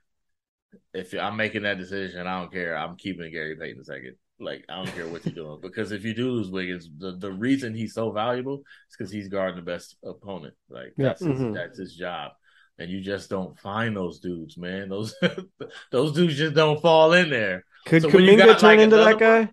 if 0.94 1.14
I'm 1.14 1.38
making 1.38 1.64
that 1.64 1.78
decision, 1.78 2.28
I 2.28 2.40
don't 2.40 2.52
care. 2.52 2.76
I'm 2.78 2.96
keeping 2.98 3.32
Gary 3.32 3.56
Payton 3.56 3.84
second. 3.84 4.16
Like 4.40 4.66
I 4.70 4.76
don't 4.78 4.94
care 4.96 5.08
what 5.08 5.24
you're 5.26 5.36
doing 5.36 5.60
because 5.62 5.92
if 5.92 6.04
you 6.04 6.14
do 6.16 6.32
lose 6.32 6.50
Wiggins, 6.50 6.90
the, 6.98 7.16
the 7.16 7.32
reason 7.32 7.76
he's 7.76 7.94
so 7.94 8.12
valuable 8.12 8.56
is 8.90 8.96
because 8.98 9.12
he's 9.12 9.28
guarding 9.28 9.56
the 9.58 9.62
best 9.72 9.98
opponent. 10.04 10.56
Like 10.70 10.94
Yeah. 10.98 11.10
that's 11.10 11.22
his, 11.22 11.40
Mhm. 11.40 11.54
that's 11.54 11.78
his 11.78 11.96
job, 11.96 12.32
and 12.80 12.90
you 12.90 13.02
just 13.02 13.30
don't 13.30 13.58
find 13.60 13.96
those 13.96 14.20
dudes, 14.20 14.58
man. 14.58 14.90
Those 14.90 15.14
those 15.92 16.14
dudes 16.14 16.38
just 16.38 16.56
don't 16.56 16.82
fall 16.82 17.14
in 17.14 17.30
there. 17.30 17.66
Could 17.86 18.02
So 18.02 18.10
when 18.10 18.24
Kuminga 18.24 18.38
got, 18.46 18.60
turn 18.60 18.78
like, 18.78 18.80
into 18.80 18.96
that 18.98 19.02
another 19.08 19.20
guy? 19.46 19.52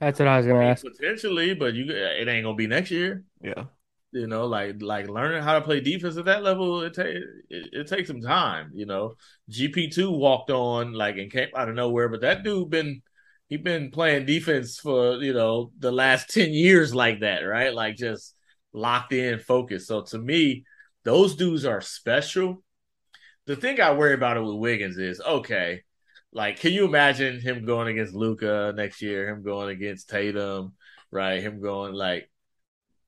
That's 0.00 0.18
what 0.18 0.28
I 0.28 0.38
was 0.38 0.46
gonna 0.46 0.64
ask. 0.64 0.82
Potentially, 0.84 1.54
but 1.54 1.74
you 1.74 1.84
it 1.90 2.26
ain't 2.26 2.44
gonna 2.44 2.56
be 2.56 2.66
next 2.66 2.90
year. 2.90 3.24
Yeah. 3.42 3.64
You 4.12 4.26
know, 4.26 4.46
like 4.46 4.82
like 4.82 5.08
learning 5.08 5.42
how 5.42 5.54
to 5.54 5.62
play 5.62 5.80
defense 5.80 6.18
at 6.18 6.26
that 6.26 6.42
level, 6.42 6.82
it, 6.82 6.94
ta- 6.94 7.02
it, 7.04 7.24
it 7.48 7.86
takes 7.88 8.08
some 8.08 8.20
time. 8.20 8.70
You 8.74 8.84
know, 8.86 9.14
GP 9.48 9.88
two 9.88 10.10
walked 10.10 10.50
on 10.50 10.92
like 10.92 11.16
and 11.16 11.32
came 11.32 11.48
out 11.56 11.70
of 11.70 11.74
nowhere, 11.74 12.08
but 12.10 12.20
that 12.20 12.42
dude 12.44 12.68
been 12.70 13.02
he 13.48 13.56
been 13.56 13.90
playing 13.90 14.26
defense 14.26 14.78
for 14.78 15.16
you 15.22 15.32
know 15.32 15.72
the 15.78 15.92
last 15.92 16.28
ten 16.30 16.52
years 16.52 16.94
like 16.94 17.20
that, 17.20 17.40
right? 17.40 17.74
Like 17.74 17.96
just 17.96 18.34
locked 18.74 19.12
in, 19.14 19.38
focused. 19.38 19.88
So 19.88 20.02
to 20.02 20.18
me, 20.18 20.64
those 21.04 21.36
dudes 21.36 21.64
are 21.64 21.80
special. 21.80 22.62
The 23.46 23.56
thing 23.56 23.80
I 23.80 23.92
worry 23.94 24.14
about 24.14 24.36
it 24.36 24.42
with 24.42 24.56
Wiggins 24.56 24.98
is 24.98 25.20
okay, 25.20 25.82
like 26.32 26.60
can 26.60 26.72
you 26.72 26.84
imagine 26.86 27.40
him 27.40 27.66
going 27.66 27.88
against 27.88 28.14
Luka 28.14 28.72
next 28.76 29.02
year? 29.02 29.28
Him 29.28 29.42
going 29.42 29.70
against 29.70 30.10
Tatum, 30.10 30.74
right? 31.10 31.42
Him 31.42 31.60
going 31.60 31.94
like 31.94 32.30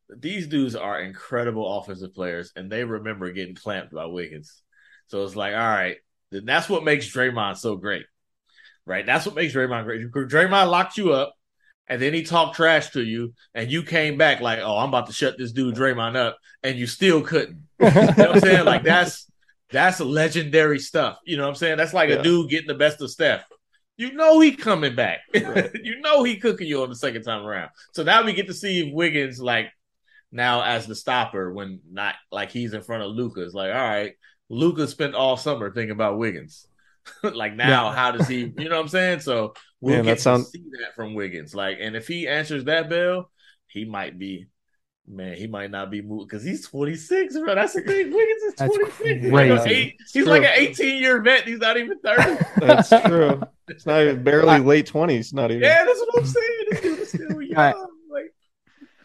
these 0.08 0.46
dudes 0.46 0.76
are 0.76 1.00
incredible 1.00 1.78
offensive 1.78 2.14
players, 2.14 2.52
and 2.56 2.70
they 2.70 2.84
remember 2.84 3.30
getting 3.32 3.54
clamped 3.54 3.92
by 3.92 4.06
Wiggins. 4.06 4.62
So 5.08 5.24
it's 5.24 5.36
like, 5.36 5.52
all 5.54 5.58
right, 5.60 5.96
then 6.30 6.44
that's 6.44 6.68
what 6.68 6.84
makes 6.84 7.06
Draymond 7.14 7.56
so 7.58 7.76
great, 7.76 8.06
right? 8.86 9.04
That's 9.06 9.26
what 9.26 9.34
makes 9.34 9.54
Draymond 9.54 9.84
great. 9.84 10.10
Draymond 10.10 10.70
locked 10.70 10.96
you 10.98 11.12
up, 11.12 11.34
and 11.88 12.00
then 12.00 12.14
he 12.14 12.22
talked 12.22 12.56
trash 12.56 12.90
to 12.90 13.02
you, 13.02 13.34
and 13.54 13.70
you 13.70 13.82
came 13.82 14.16
back 14.16 14.40
like, 14.40 14.58
oh, 14.60 14.76
I'm 14.78 14.88
about 14.88 15.06
to 15.06 15.12
shut 15.12 15.36
this 15.38 15.52
dude 15.52 15.74
Draymond 15.74 16.16
up, 16.16 16.38
and 16.62 16.78
you 16.78 16.86
still 16.86 17.20
couldn't. 17.22 17.62
You 17.80 17.90
know 17.90 18.00
what 18.06 18.30
I'm 18.36 18.40
saying? 18.40 18.64
Like 18.64 18.82
that's 18.84 19.30
that's 19.70 20.00
legendary 20.00 20.78
stuff. 20.78 21.18
You 21.26 21.36
know 21.36 21.42
what 21.42 21.50
I'm 21.50 21.54
saying? 21.56 21.76
That's 21.76 21.92
like 21.92 22.08
Yeah. 22.08 22.16
a 22.16 22.22
dude 22.22 22.48
getting 22.50 22.68
the 22.68 22.74
best 22.74 23.00
of 23.02 23.10
Steph. 23.10 23.44
You 23.96 24.12
know 24.12 24.40
he 24.40 24.52
coming 24.52 24.94
back. 24.94 25.20
Right. 25.34 25.70
you 25.82 26.00
know 26.00 26.22
he 26.22 26.36
cooking 26.38 26.66
you 26.66 26.82
on 26.82 26.88
the 26.88 26.96
second 26.96 27.22
time 27.24 27.44
around. 27.44 27.70
So 27.92 28.02
now 28.02 28.24
we 28.24 28.32
get 28.32 28.46
to 28.46 28.54
see 28.54 28.88
if 28.88 28.94
Wiggins 28.94 29.40
like 29.40 29.70
now 30.34 30.62
as 30.62 30.86
the 30.86 30.94
stopper 30.94 31.50
when 31.52 31.80
not 31.90 32.14
like 32.30 32.50
he's 32.50 32.74
in 32.74 32.82
front 32.82 33.02
of 33.04 33.12
Luka's 33.12 33.54
like, 33.54 33.72
all 33.72 33.80
right, 33.80 34.12
Luka 34.50 34.86
spent 34.86 35.14
all 35.14 35.38
summer 35.38 35.72
thinking 35.72 35.92
about 35.92 36.18
Wiggins. 36.18 36.66
like 37.22 37.54
now, 37.54 37.88
Yeah. 37.90 37.94
how 37.96 38.10
does 38.10 38.28
he? 38.28 38.52
You 38.58 38.68
know 38.68 38.76
what 38.76 38.82
I'm 38.82 38.88
saying? 38.88 39.20
So 39.20 39.54
we'll 39.80 39.96
Man, 39.96 40.04
get 40.04 40.20
sound- 40.20 40.44
to 40.44 40.50
see 40.50 40.64
that 40.80 40.94
from 40.94 41.14
Wiggins. 41.14 41.54
Like, 41.54 41.78
and 41.80 41.96
if 41.96 42.06
he 42.08 42.26
answers 42.28 42.64
that 42.64 42.90
bell, 42.90 43.30
he 43.68 43.84
might 43.86 44.18
be. 44.18 44.46
Man, 45.06 45.36
he 45.36 45.46
might 45.46 45.70
not 45.70 45.90
be 45.90 46.00
moved 46.00 46.30
because 46.30 46.42
he's 46.42 46.66
26, 46.66 47.36
bro. 47.38 47.54
That's 47.54 47.74
the 47.74 47.82
thing. 47.82 48.10
Wiggins 48.10 48.42
is 48.44 48.54
That's 48.54 48.74
26. 48.74 49.20
He's 49.22 49.30
like, 49.32 49.66
eight- 49.66 49.94
he's 49.98 50.12
True. 50.12 50.24
like 50.24 50.44
an 50.44 50.52
18 50.54 51.02
year 51.02 51.20
vet. 51.20 51.46
He's 51.46 51.58
not 51.58 51.76
even 51.76 51.98
30. 51.98 52.42
That's 52.56 52.88
true. 52.88 53.42
It's 53.68 53.84
not 53.84 54.00
even 54.00 54.22
barely 54.24 54.60
late 54.60 54.86
twenties. 54.86 55.34
Not 55.34 55.50
even. 55.50 55.62
yeah, 55.62 55.84
that's 55.84 56.00
what 56.00 56.18
I'm 56.20 56.26
saying. 56.26 56.64
This 56.70 56.80
dude 56.80 56.98
is 57.00 57.08
still 57.10 57.42
young. 57.42 57.54
right. 57.54 57.74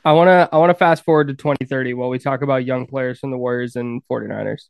Like, 0.04 0.12
I 0.12 0.14
want 0.14 0.28
to 0.28 0.50
I 0.52 0.58
want 0.58 0.70
to 0.70 0.76
fast 0.76 1.04
forward 1.04 1.28
to 1.28 1.34
2030 1.34 1.94
while 1.94 2.10
we 2.10 2.20
talk 2.20 2.42
about 2.42 2.66
young 2.66 2.88
players 2.88 3.20
from 3.20 3.32
the 3.32 3.38
Warriors 3.38 3.76
and 3.76 4.02
49ers. 4.10 4.64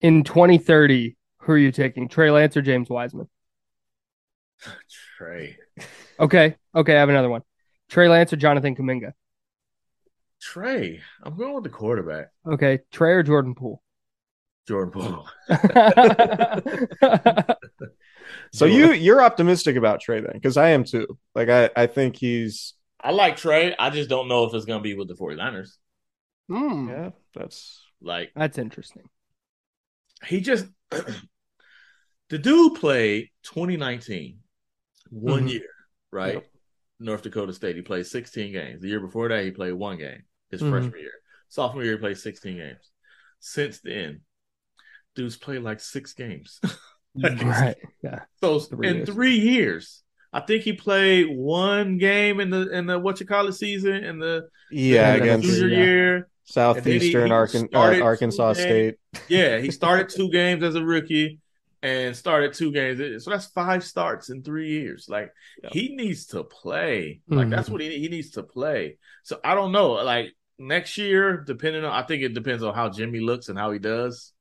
In 0.00 0.24
2030, 0.24 1.16
who 1.38 1.52
are 1.52 1.58
you 1.58 1.72
taking? 1.72 2.08
Trey 2.08 2.30
Lance 2.30 2.56
or 2.56 2.62
James 2.62 2.88
Wiseman? 2.88 3.28
Trey. 5.16 5.56
Okay. 6.18 6.56
Okay, 6.74 6.96
I 6.96 7.00
have 7.00 7.08
another 7.08 7.28
one. 7.28 7.42
Trey 7.88 8.08
Lance 8.08 8.32
or 8.32 8.36
Jonathan 8.36 8.74
Kuminga? 8.74 9.12
Trey. 10.40 11.00
I'm 11.22 11.36
going 11.36 11.54
with 11.54 11.64
the 11.64 11.70
quarterback. 11.70 12.30
Okay, 12.46 12.80
Trey 12.90 13.12
or 13.12 13.22
Jordan 13.22 13.54
Poole? 13.54 13.82
Jordan 14.66 14.92
Poole. 14.92 15.28
So 18.52 18.66
you 18.66 18.92
you're 18.92 19.22
optimistic 19.22 19.76
about 19.76 20.00
Trey 20.00 20.20
then, 20.20 20.32
because 20.34 20.56
I 20.56 20.70
am 20.70 20.84
too. 20.84 21.18
Like 21.34 21.48
I 21.48 21.70
I 21.74 21.86
think 21.86 22.16
he's 22.16 22.74
I 23.02 23.10
like 23.10 23.36
Trey. 23.36 23.74
I 23.78 23.90
just 23.90 24.08
don't 24.08 24.28
know 24.28 24.44
if 24.44 24.54
it's 24.54 24.64
going 24.64 24.78
to 24.78 24.82
be 24.82 24.94
with 24.94 25.08
the 25.08 25.14
49ers. 25.14 25.76
Hmm, 26.48 26.88
yeah. 26.88 27.10
That's 27.34 27.82
Like, 28.00 28.32
that's 28.34 28.58
interesting. 28.58 29.08
he 30.26 30.40
just 30.40 30.66
the 30.90 32.38
dude 32.38 32.74
played 32.76 33.30
2019 33.42 34.38
one 35.10 35.44
Mhm. 35.46 35.50
year 35.52 35.68
right 36.10 36.34
Yep. 36.34 36.50
north 37.00 37.22
dakota 37.22 37.52
state 37.52 37.76
he 37.76 37.82
played 37.82 38.06
16 38.06 38.52
games 38.52 38.80
the 38.80 38.88
year 38.88 39.00
before 39.00 39.28
that 39.28 39.44
he 39.44 39.50
played 39.50 39.72
one 39.72 39.98
game 39.98 40.22
his 40.50 40.62
Mhm. 40.62 40.70
freshman 40.70 41.00
year 41.00 41.12
sophomore 41.48 41.82
year 41.84 41.94
he 41.94 41.98
played 41.98 42.18
16 42.18 42.56
games 42.56 42.90
since 43.40 43.80
then 43.80 44.20
dude's 45.14 45.36
played 45.36 45.62
like 45.62 45.80
six 45.80 46.12
games 46.14 46.60
right. 47.14 47.76
Yeah. 48.02 48.20
so 48.40 48.58
Three 48.60 48.88
in 48.88 48.96
years. 48.96 49.08
three 49.08 49.36
years 49.38 50.02
i 50.32 50.40
think 50.40 50.62
he 50.62 50.72
played 50.72 51.26
one 51.36 51.98
game 51.98 52.40
in 52.40 52.50
the 52.50 52.68
in 52.70 52.86
the 52.86 52.98
what 52.98 53.20
you 53.20 53.26
call 53.26 53.46
it 53.46 53.52
season 53.52 54.04
in 54.04 54.18
the 54.18 54.48
yeah 54.70 55.12
And 55.12 55.20
then 55.20 55.38
against 55.38 55.48
junior 55.48 55.68
yeah. 55.68 55.84
year 55.84 56.28
Southeastern 56.44 57.26
he 57.26 57.32
Arkan- 57.32 57.68
uh, 57.72 58.02
Arkansas 58.02 58.54
State. 58.54 58.96
Yeah, 59.28 59.58
he 59.58 59.70
started 59.80 60.08
two 60.08 60.28
games 60.30 60.62
as 60.64 60.74
a 60.74 60.84
rookie 60.84 61.38
and 61.82 62.16
started 62.16 62.52
two 62.52 62.72
games. 62.72 63.24
So 63.24 63.30
that's 63.30 63.46
five 63.46 63.84
starts 63.84 64.28
in 64.30 64.42
three 64.42 64.68
years. 64.70 65.06
Like 65.08 65.32
Yep. 65.62 65.72
he 65.72 65.94
needs 65.94 66.26
to 66.28 66.44
play. 66.44 67.20
Like 67.28 67.48
that's 67.48 67.70
what 67.70 67.80
he 67.80 67.98
he 67.98 68.08
needs 68.08 68.30
to 68.32 68.42
play. 68.42 68.98
So 69.22 69.38
I 69.44 69.54
don't 69.54 69.72
know. 69.72 69.92
Like 69.92 70.34
next 70.58 70.98
year, 70.98 71.38
depending 71.38 71.84
on, 71.84 71.92
I 71.92 72.02
think 72.02 72.22
it 72.22 72.34
depends 72.34 72.62
on 72.62 72.74
how 72.74 72.88
Jimmy 72.88 73.20
looks 73.20 73.48
and 73.48 73.58
how 73.58 73.70
he 73.70 73.78
does. 73.78 74.32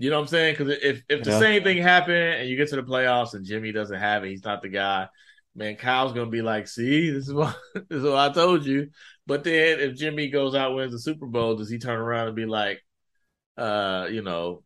You 0.00 0.10
know 0.10 0.16
what 0.16 0.22
I'm 0.22 0.28
saying? 0.28 0.56
Because 0.58 0.78
if 0.82 1.02
if 1.10 1.24
the 1.24 1.30
Yeah. 1.30 1.38
same 1.38 1.62
thing 1.64 1.78
happened 1.78 2.16
and 2.16 2.48
you 2.48 2.56
get 2.56 2.68
to 2.70 2.76
the 2.76 2.82
playoffs 2.82 3.34
and 3.34 3.44
Jimmy 3.46 3.72
doesn't 3.72 3.98
have 3.98 4.24
it, 4.24 4.30
he's 4.30 4.44
not 4.44 4.62
the 4.62 4.70
guy. 4.70 5.08
Man, 5.54 5.76
Kyle's 5.76 6.14
gonna 6.14 6.30
be 6.30 6.42
like, 6.42 6.68
"See, 6.68 7.10
this 7.10 7.28
is 7.28 7.34
what 7.34 7.56
this 7.74 7.84
is 7.98 8.04
what 8.04 8.16
I 8.16 8.32
told 8.32 8.66
you." 8.66 8.90
But 9.26 9.44
then 9.44 9.80
if 9.80 9.96
Jimmy 9.96 10.30
goes 10.30 10.54
out 10.56 10.68
and 10.68 10.76
wins 10.76 10.92
the 10.92 11.00
Super 11.00 11.26
Bowl, 11.26 11.56
does 11.56 11.70
he 11.70 11.78
turn 11.78 12.00
around 12.00 12.28
and 12.28 12.36
be 12.36 12.46
like, 12.46 12.82
uh, 13.56 14.08
you 14.10 14.22
know, 14.22 14.64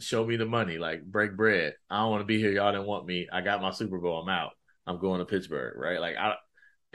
show 0.00 0.24
me 0.24 0.36
the 0.36 0.46
money, 0.46 0.78
like 0.78 1.04
break 1.04 1.36
bread. 1.36 1.74
I 1.90 1.98
don't 2.00 2.10
want 2.12 2.22
to 2.22 2.26
be 2.26 2.38
here. 2.38 2.52
Y'all 2.52 2.72
didn't 2.72 2.86
want 2.86 3.06
me. 3.06 3.28
I 3.32 3.42
got 3.42 3.62
my 3.62 3.72
Super 3.72 3.98
Bowl. 3.98 4.20
I'm 4.22 4.28
out. 4.28 4.52
I'm 4.86 4.98
going 5.00 5.20
to 5.20 5.26
Pittsburgh, 5.26 5.76
right? 5.78 6.00
Like 6.00 6.16
I 6.16 6.36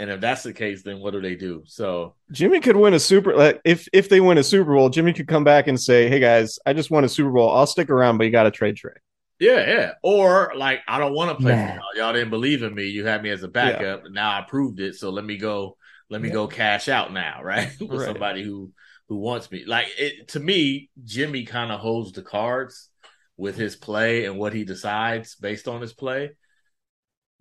and 0.02 0.10
if 0.10 0.20
that's 0.20 0.42
the 0.44 0.52
case, 0.54 0.82
then 0.84 1.00
what 1.00 1.12
do 1.12 1.22
they 1.22 1.36
do? 1.36 1.64
So 1.66 2.16
Jimmy 2.32 2.60
could 2.60 2.76
win 2.76 2.94
a 2.94 3.00
super 3.00 3.36
like 3.36 3.62
if 3.64 3.88
if 3.94 4.10
they 4.10 4.20
win 4.20 4.38
a 4.40 4.44
Super 4.44 4.74
Bowl, 4.74 4.90
Jimmy 4.90 5.14
could 5.14 5.28
come 5.28 5.44
back 5.44 5.68
and 5.68 5.80
say, 5.80 6.10
"Hey 6.10 6.20
guys, 6.20 6.58
I 6.66 6.74
just 6.74 6.90
won 6.90 7.04
a 7.04 7.10
Super 7.10 7.30
Bowl. 7.32 7.52
I'll 7.52 7.68
stick 7.68 7.90
around, 7.90 8.18
but 8.18 8.24
you 8.26 8.32
got 8.32 8.44
to 8.44 8.52
trade 8.52 8.76
Trey." 8.78 8.94
yeah, 9.40 9.68
yeah. 9.70 9.92
Or 10.04 10.54
like 10.56 10.82
I 10.88 10.98
don't 11.00 11.14
want 11.14 11.30
to 11.38 11.42
play 11.42 11.54
Man. 11.54 11.68
for 11.70 11.76
y'all. 11.76 12.06
Y'all 12.06 12.14
didn't 12.14 12.30
believe 12.32 12.64
in 12.64 12.74
me. 12.74 12.88
You 12.88 13.06
had 13.06 13.24
me 13.24 13.30
as 13.30 13.44
a 13.44 13.48
backup. 13.48 14.04
Now 14.12 14.32
I 14.38 14.42
proved 14.42 14.80
it. 14.80 14.96
So 14.96 15.10
let 15.10 15.26
me 15.26 15.38
go. 15.38 15.78
Let 16.10 16.22
me 16.22 16.28
Yeah. 16.28 16.34
go 16.34 16.48
cash 16.48 16.90
out 16.90 17.14
now, 17.14 17.42
right? 17.44 17.70
With 17.80 17.92
Right. 17.92 18.06
somebody 18.08 18.44
who 18.44 18.72
who 19.10 19.18
wants 19.18 19.52
me. 19.52 19.66
Like 19.66 19.88
it 19.98 20.30
to 20.30 20.40
me, 20.40 20.90
Jimmy 21.04 21.44
kind 21.46 21.72
of 21.72 21.80
holds 21.80 22.12
the 22.12 22.22
cards 22.22 22.90
with 23.38 23.56
his 23.58 23.76
play 23.76 24.26
and 24.26 24.38
what 24.38 24.54
he 24.54 24.64
decides 24.64 25.36
based 25.36 25.68
on 25.68 25.82
his 25.82 25.94
play. 25.94 26.32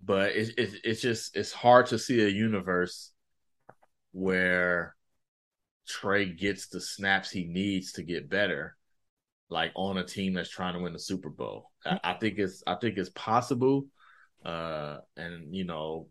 But 0.03 0.31
it's 0.31 0.51
it's 0.57 0.75
it's 0.83 1.01
just 1.01 1.35
it's 1.35 1.51
hard 1.51 1.87
to 1.87 1.99
see 1.99 2.21
a 2.21 2.27
universe 2.27 3.11
where 4.11 4.95
Trey 5.87 6.25
gets 6.25 6.67
the 6.67 6.81
snaps 6.81 7.29
he 7.29 7.45
needs 7.45 7.93
to 7.93 8.03
get 8.03 8.29
better, 8.29 8.75
like 9.49 9.71
on 9.75 9.97
a 9.97 10.03
team 10.03 10.33
that's 10.33 10.49
trying 10.49 10.73
to 10.73 10.79
win 10.79 10.93
the 10.93 10.99
Super 10.99 11.29
Bowl. 11.29 11.69
I, 11.85 11.99
I 12.03 12.13
think 12.13 12.39
it's 12.39 12.63
I 12.65 12.75
think 12.75 12.97
it's 12.97 13.09
possible. 13.09 13.85
Uh, 14.43 14.97
and 15.15 15.53
you 15.53 15.65
know, 15.65 16.07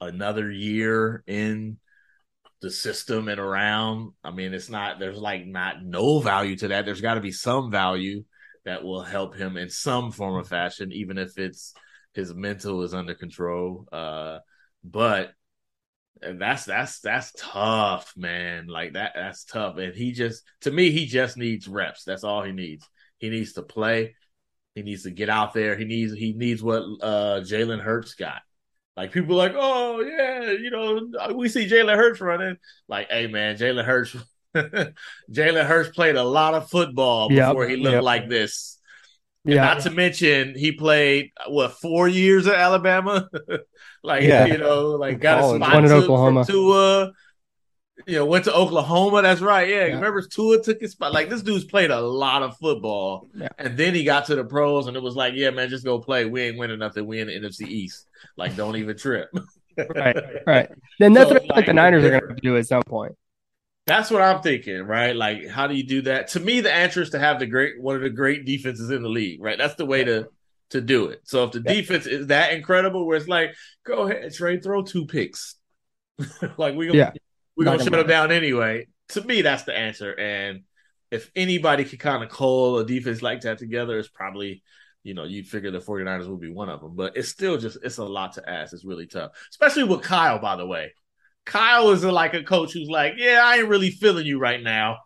another 0.00 0.50
year 0.50 1.22
in 1.26 1.78
the 2.62 2.70
system 2.70 3.28
and 3.28 3.40
around. 3.40 4.12
I 4.24 4.30
mean, 4.30 4.54
it's 4.54 4.70
not 4.70 4.98
there's 4.98 5.18
like 5.18 5.46
not 5.46 5.84
no 5.84 6.20
value 6.20 6.56
to 6.58 6.68
that. 6.68 6.86
There's 6.86 7.00
got 7.00 7.14
to 7.14 7.20
be 7.20 7.32
some 7.32 7.70
value 7.70 8.24
that 8.64 8.84
will 8.84 9.02
help 9.02 9.36
him 9.36 9.56
in 9.56 9.68
some 9.68 10.12
form 10.12 10.34
or 10.34 10.44
fashion, 10.44 10.92
even 10.92 11.18
if 11.18 11.36
it's 11.38 11.74
his 12.14 12.34
mental 12.34 12.82
is 12.82 12.94
under 12.94 13.14
control. 13.14 13.86
Uh, 13.92 14.38
but 14.84 15.32
that's 16.20 16.64
that's 16.64 17.00
that's 17.00 17.32
tough, 17.36 18.12
man. 18.16 18.66
Like 18.66 18.92
that 18.94 19.12
that's 19.14 19.44
tough. 19.44 19.78
And 19.78 19.94
he 19.94 20.12
just 20.12 20.42
to 20.62 20.70
me, 20.70 20.90
he 20.90 21.06
just 21.06 21.36
needs 21.36 21.68
reps. 21.68 22.04
That's 22.04 22.24
all 22.24 22.42
he 22.42 22.52
needs. 22.52 22.88
He 23.18 23.28
needs 23.28 23.54
to 23.54 23.62
play. 23.62 24.14
He 24.74 24.82
needs 24.82 25.02
to 25.02 25.10
get 25.10 25.28
out 25.28 25.52
there. 25.52 25.76
He 25.76 25.84
needs 25.84 26.12
he 26.12 26.32
needs 26.32 26.62
what 26.62 26.82
uh 27.02 27.40
Jalen 27.40 27.80
Hurts 27.80 28.14
got. 28.14 28.42
Like 28.96 29.10
people 29.10 29.34
are 29.40 29.48
like, 29.48 29.56
oh 29.56 30.00
yeah, 30.00 30.50
you 30.50 30.70
know, 30.70 31.34
we 31.34 31.48
see 31.48 31.68
Jalen 31.68 31.96
Hurts 31.96 32.20
running. 32.20 32.56
Like, 32.88 33.08
hey 33.10 33.26
man, 33.26 33.56
Jalen 33.56 33.84
Hurts 33.84 34.16
Jalen 34.54 35.66
Hurts 35.66 35.90
played 35.90 36.16
a 36.16 36.24
lot 36.24 36.54
of 36.54 36.68
football 36.68 37.32
Yep, 37.32 37.48
before 37.48 37.66
he 37.66 37.76
looked 37.76 37.94
yep. 37.94 38.02
like 38.02 38.28
this. 38.28 38.78
And 39.44 39.54
Yeah. 39.54 39.64
Not 39.64 39.80
to 39.80 39.90
mention, 39.90 40.54
he 40.56 40.72
played 40.72 41.32
what 41.48 41.72
four 41.80 42.08
years 42.08 42.46
at 42.46 42.54
Alabama. 42.54 43.28
like 44.02 44.22
Yeah. 44.24 44.46
you 44.46 44.58
know, 44.58 44.90
like 44.90 45.20
got 45.20 45.40
a 45.40 45.56
spot 45.56 45.74
One 45.74 45.84
in 45.84 45.90
to- 45.90 45.96
Oklahoma. 45.96 46.44
from 46.44 46.52
Tua. 46.54 47.12
You 48.06 48.16
know, 48.16 48.26
went 48.26 48.46
to 48.46 48.54
Oklahoma. 48.54 49.22
That's 49.22 49.40
right. 49.40 49.68
Yeah, 49.68 49.86
Yeah. 49.86 49.94
remember 49.94 50.22
Tua 50.22 50.60
took 50.62 50.80
his 50.80 50.92
spot. 50.92 51.12
Like 51.12 51.28
this 51.28 51.42
dude's 51.42 51.64
played 51.64 51.90
a 51.90 52.00
lot 52.00 52.42
of 52.42 52.56
football, 52.56 53.28
Yeah. 53.34 53.48
and 53.58 53.76
then 53.76 53.94
he 53.94 54.02
got 54.02 54.26
to 54.26 54.34
the 54.34 54.44
pros, 54.44 54.86
and 54.88 54.96
it 54.96 55.02
was 55.02 55.14
like, 55.14 55.34
yeah, 55.36 55.50
man, 55.50 55.68
just 55.68 55.84
go 55.84 56.00
play. 56.00 56.24
We 56.24 56.42
ain't 56.42 56.58
winning 56.58 56.78
nothing. 56.80 57.06
We 57.06 57.20
in 57.20 57.28
the 57.28 57.34
NFC 57.34 57.66
East. 57.68 58.06
Like, 58.36 58.56
don't 58.56 58.76
even 58.76 58.96
trip. 58.96 59.28
right. 59.94 60.16
Right. 60.46 60.68
Then 60.98 61.12
that's 61.12 61.28
So, 61.28 61.34
what 61.34 61.42
I 61.42 61.46
like 61.46 61.56
like, 61.56 61.66
the 61.66 61.74
Niners 61.74 62.02
are 62.04 62.10
going 62.20 62.34
to 62.34 62.40
do 62.42 62.56
at 62.56 62.66
some 62.66 62.82
point. 62.82 63.12
That's 63.86 64.10
what 64.10 64.22
I'm 64.22 64.42
thinking, 64.42 64.82
right? 64.82 65.14
Like, 65.14 65.48
how 65.48 65.66
do 65.66 65.74
you 65.74 65.84
do 65.84 66.02
that? 66.02 66.28
To 66.28 66.40
me, 66.40 66.60
the 66.60 66.72
answer 66.72 67.02
is 67.02 67.10
to 67.10 67.18
have 67.18 67.40
the 67.40 67.46
great 67.46 67.80
one 67.80 67.96
of 67.96 68.02
the 68.02 68.10
great 68.10 68.44
defenses 68.44 68.90
in 68.90 69.02
the 69.02 69.08
league, 69.08 69.42
right? 69.42 69.58
That's 69.58 69.74
the 69.74 69.86
way 69.86 70.04
to 70.04 70.28
to 70.70 70.80
do 70.80 71.06
it. 71.08 71.20
So 71.24 71.44
if 71.44 71.52
the 71.52 71.62
Yeah. 71.66 71.72
defense 71.74 72.06
is 72.06 72.28
that 72.28 72.52
incredible, 72.52 73.06
where 73.06 73.16
it's 73.16 73.28
like, 73.28 73.54
go 73.84 74.08
ahead, 74.08 74.32
Trey, 74.34 74.58
throw 74.58 74.82
two 74.82 75.06
picks. 75.06 75.56
like 76.56 76.74
we 76.74 76.86
gonna 76.86 76.98
Yeah. 76.98 77.12
we're 77.56 77.64
gonna 77.64 77.78
gonna 77.78 77.90
shut 77.90 77.98
them 77.98 78.06
down 78.06 78.32
anyway. 78.32 78.86
To 79.10 79.22
me, 79.22 79.42
that's 79.42 79.64
the 79.64 79.76
answer. 79.76 80.18
And 80.18 80.62
if 81.10 81.30
anybody 81.34 81.84
could 81.84 81.98
kind 81.98 82.22
of 82.22 82.30
call 82.30 82.78
a 82.78 82.86
defense 82.86 83.20
like 83.20 83.42
that 83.42 83.58
together, 83.58 83.98
it's 83.98 84.08
probably, 84.08 84.62
you 85.02 85.12
know, 85.14 85.24
you'd 85.24 85.48
figure 85.48 85.70
the 85.70 85.80
49ers 85.80 86.28
would 86.28 86.40
be 86.40 86.48
one 86.50 86.68
of 86.70 86.80
them. 86.80 86.94
But 86.94 87.16
it's 87.16 87.28
still 87.28 87.58
just 87.58 87.78
it's 87.82 87.98
a 87.98 88.04
lot 88.04 88.34
to 88.34 88.48
ask. 88.48 88.72
It's 88.72 88.84
really 88.84 89.06
tough. 89.06 89.32
Especially 89.50 89.84
with 89.84 90.02
Kyle, 90.02 90.38
by 90.38 90.56
the 90.56 90.66
way. 90.66 90.94
Kyle 91.44 91.90
is 91.90 92.04
like 92.04 92.34
a 92.34 92.42
coach 92.42 92.72
who's 92.72 92.88
like, 92.88 93.14
Yeah, 93.16 93.40
I 93.44 93.56
ain't 93.58 93.68
really 93.68 93.90
feeling 93.90 94.26
you 94.26 94.38
right 94.38 94.62
now. 94.62 94.98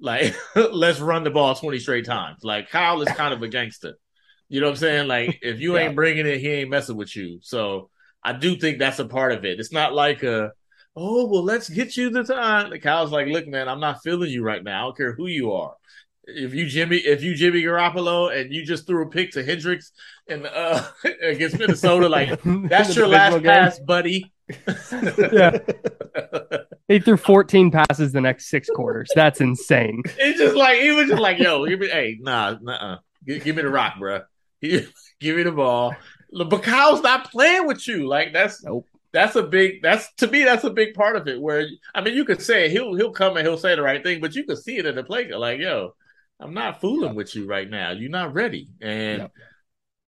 Like, 0.00 0.34
let's 0.56 1.00
run 1.00 1.24
the 1.24 1.30
ball 1.30 1.54
20 1.54 1.78
straight 1.78 2.04
times. 2.06 2.38
Like 2.42 2.70
Kyle 2.70 3.00
is 3.02 3.08
kind 3.08 3.34
of 3.34 3.42
a 3.42 3.48
gangster. 3.48 3.94
You 4.48 4.60
know 4.60 4.66
what 4.66 4.72
I'm 4.72 4.76
saying? 4.76 5.08
Like, 5.08 5.38
if 5.42 5.60
you 5.60 5.76
Yeah. 5.76 5.86
ain't 5.86 5.96
bringing 5.96 6.26
it, 6.26 6.38
he 6.40 6.48
ain't 6.50 6.70
messing 6.70 6.96
with 6.96 7.14
you. 7.16 7.38
So 7.42 7.90
I 8.22 8.32
do 8.34 8.56
think 8.56 8.78
that's 8.78 8.98
a 8.98 9.04
part 9.06 9.32
of 9.32 9.44
it. 9.44 9.58
It's 9.58 9.72
not 9.72 9.94
like 9.94 10.22
a, 10.22 10.52
oh, 10.96 11.26
well, 11.26 11.42
let's 11.42 11.68
get 11.68 11.96
you 11.96 12.10
the 12.10 12.24
time. 12.24 12.70
The 12.70 12.78
Kyle's 12.78 13.10
like, 13.10 13.26
look, 13.28 13.46
man, 13.48 13.68
I'm 13.68 13.80
not 13.80 14.02
feeling 14.04 14.30
you 14.30 14.42
right 14.42 14.62
now. 14.62 14.82
I 14.82 14.86
don't 14.86 14.96
care 14.96 15.14
who 15.14 15.26
you 15.26 15.52
are. 15.52 15.74
If 16.26 16.54
you 16.54 16.66
Jimmy, 16.66 16.98
if 16.98 17.22
you 17.22 17.34
Jimmy 17.34 17.62
Garoppolo 17.62 18.34
and 18.34 18.52
you 18.54 18.64
just 18.64 18.86
threw 18.86 19.04
a 19.06 19.10
pick 19.10 19.32
to 19.32 19.44
Kendricks 19.44 19.92
and 20.28 20.46
uh 20.46 20.82
against 21.22 21.58
Minnesota, 21.58 22.08
like 22.08 22.40
that's 22.44 22.96
your 22.96 23.08
last 23.08 23.32
game. 23.34 23.42
pass, 23.42 23.78
buddy. 23.78 24.32
Yeah. 25.32 25.58
He 26.86 26.98
threw 26.98 27.16
14 27.16 27.70
passes 27.70 28.12
the 28.12 28.20
next 28.20 28.50
six 28.50 28.68
quarters. 28.68 29.10
That's 29.14 29.40
insane. 29.40 30.02
It's 30.18 30.38
just 30.38 30.54
like 30.54 30.80
he 30.80 30.90
was 30.90 31.08
just 31.08 31.20
like, 31.20 31.38
yo, 31.38 31.64
give 31.66 31.80
me, 31.80 31.88
hey, 31.88 32.18
nah, 32.20 32.56
nah, 32.60 32.98
give, 33.26 33.42
give 33.42 33.56
me 33.56 33.62
the 33.62 33.70
rock, 33.70 33.94
bro. 33.98 34.20
give 34.60 34.92
me 35.20 35.42
the 35.42 35.50
ball. 35.50 35.96
But 36.30 36.62
Kyle's 36.62 37.02
not 37.02 37.30
playing 37.30 37.66
with 37.66 37.88
you. 37.88 38.06
Like 38.06 38.34
that's 38.34 38.62
nope. 38.62 38.86
That's 39.12 39.36
a 39.36 39.42
big. 39.42 39.80
That's 39.80 40.12
to 40.16 40.26
me. 40.26 40.44
That's 40.44 40.64
a 40.64 40.70
big 40.70 40.94
part 40.94 41.16
of 41.16 41.28
it. 41.28 41.40
Where 41.40 41.66
I 41.94 42.00
mean, 42.00 42.14
you 42.14 42.24
could 42.24 42.42
say 42.42 42.68
he'll 42.68 42.94
he'll 42.94 43.12
come 43.12 43.36
and 43.36 43.46
he'll 43.46 43.56
say 43.56 43.74
the 43.76 43.82
right 43.82 44.02
thing, 44.02 44.20
but 44.20 44.34
you 44.34 44.44
could 44.44 44.58
see 44.58 44.76
it 44.76 44.86
in 44.86 44.96
the 44.96 45.04
play. 45.04 45.30
Like, 45.30 45.60
yo, 45.60 45.94
I'm 46.40 46.52
not 46.52 46.80
fooling 46.80 47.10
yep. 47.10 47.14
with 47.14 47.34
you 47.34 47.46
right 47.46 47.68
now. 47.68 47.92
You're 47.92 48.10
not 48.10 48.34
ready, 48.34 48.68
and 48.82 49.22
yep. 49.22 49.32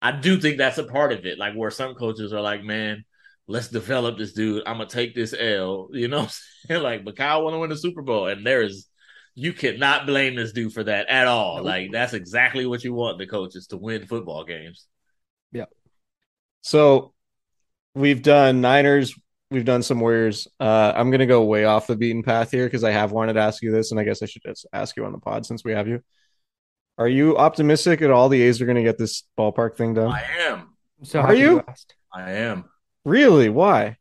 I 0.01 0.11
do 0.11 0.39
think 0.39 0.57
that's 0.57 0.77
a 0.77 0.83
part 0.83 1.11
of 1.11 1.25
it. 1.25 1.39
Like 1.39 1.55
where 1.55 1.71
some 1.71 1.95
coaches 1.95 2.31
are 2.31 2.41
like, 2.41 2.63
man, 2.63 3.03
let's 3.47 3.67
develop 3.67 4.17
this 4.17 4.33
dude. 4.33 4.63
I'm 4.65 4.77
gonna 4.77 4.89
take 4.89 5.15
this 5.15 5.33
L. 5.37 5.89
You 5.91 6.07
know, 6.07 6.27
like, 6.69 7.03
but 7.03 7.15
Kyle 7.15 7.43
want 7.43 7.53
to 7.53 7.59
win 7.59 7.69
the 7.69 7.77
Super 7.77 8.01
Bowl, 8.01 8.27
and 8.27 8.45
there's 8.45 8.87
you 9.33 9.53
cannot 9.53 10.05
blame 10.05 10.35
this 10.35 10.51
dude 10.51 10.73
for 10.73 10.83
that 10.83 11.07
at 11.07 11.27
all. 11.27 11.57
Nope. 11.57 11.65
Like 11.65 11.91
that's 11.91 12.13
exactly 12.13 12.65
what 12.65 12.83
you 12.83 12.93
want 12.93 13.17
the 13.17 13.27
coaches 13.27 13.67
to 13.67 13.77
win 13.77 14.05
football 14.07 14.43
games. 14.43 14.87
Yeah. 15.51 15.65
So 16.61 17.13
we've 17.95 18.21
done 18.21 18.61
Niners, 18.61 19.13
we've 19.49 19.65
done 19.65 19.83
some 19.83 19.99
Warriors. 19.99 20.47
Uh, 20.59 20.93
I'm 20.95 21.11
gonna 21.11 21.25
go 21.25 21.43
way 21.43 21.65
off 21.65 21.87
the 21.87 21.95
beaten 21.95 22.23
path 22.23 22.51
here 22.51 22.65
because 22.65 22.83
I 22.83 22.91
have 22.91 23.11
wanted 23.11 23.33
to 23.33 23.41
ask 23.41 23.61
you 23.63 23.71
this, 23.71 23.91
and 23.91 23.99
I 23.99 24.03
guess 24.03 24.21
I 24.21 24.25
should 24.25 24.43
just 24.43 24.65
ask 24.73 24.95
you 24.97 25.05
on 25.05 25.11
the 25.11 25.19
pod 25.19 25.45
since 25.45 25.63
we 25.63 25.71
have 25.71 25.87
you. 25.87 26.01
Are 26.97 27.07
you 27.07 27.37
optimistic 27.37 28.01
at 28.01 28.11
all 28.11 28.29
the 28.29 28.41
A's 28.43 28.61
are 28.61 28.65
going 28.65 28.75
to 28.75 28.83
get 28.83 28.97
this 28.97 29.23
ballpark 29.35 29.75
thing 29.75 29.95
done? 29.95 30.11
I 30.11 30.23
am. 30.41 30.69
So 31.03 31.19
are 31.19 31.33
you? 31.33 31.55
you 31.55 31.63
I 32.13 32.31
am. 32.33 32.65
Really? 33.05 33.49
Why? 33.49 33.97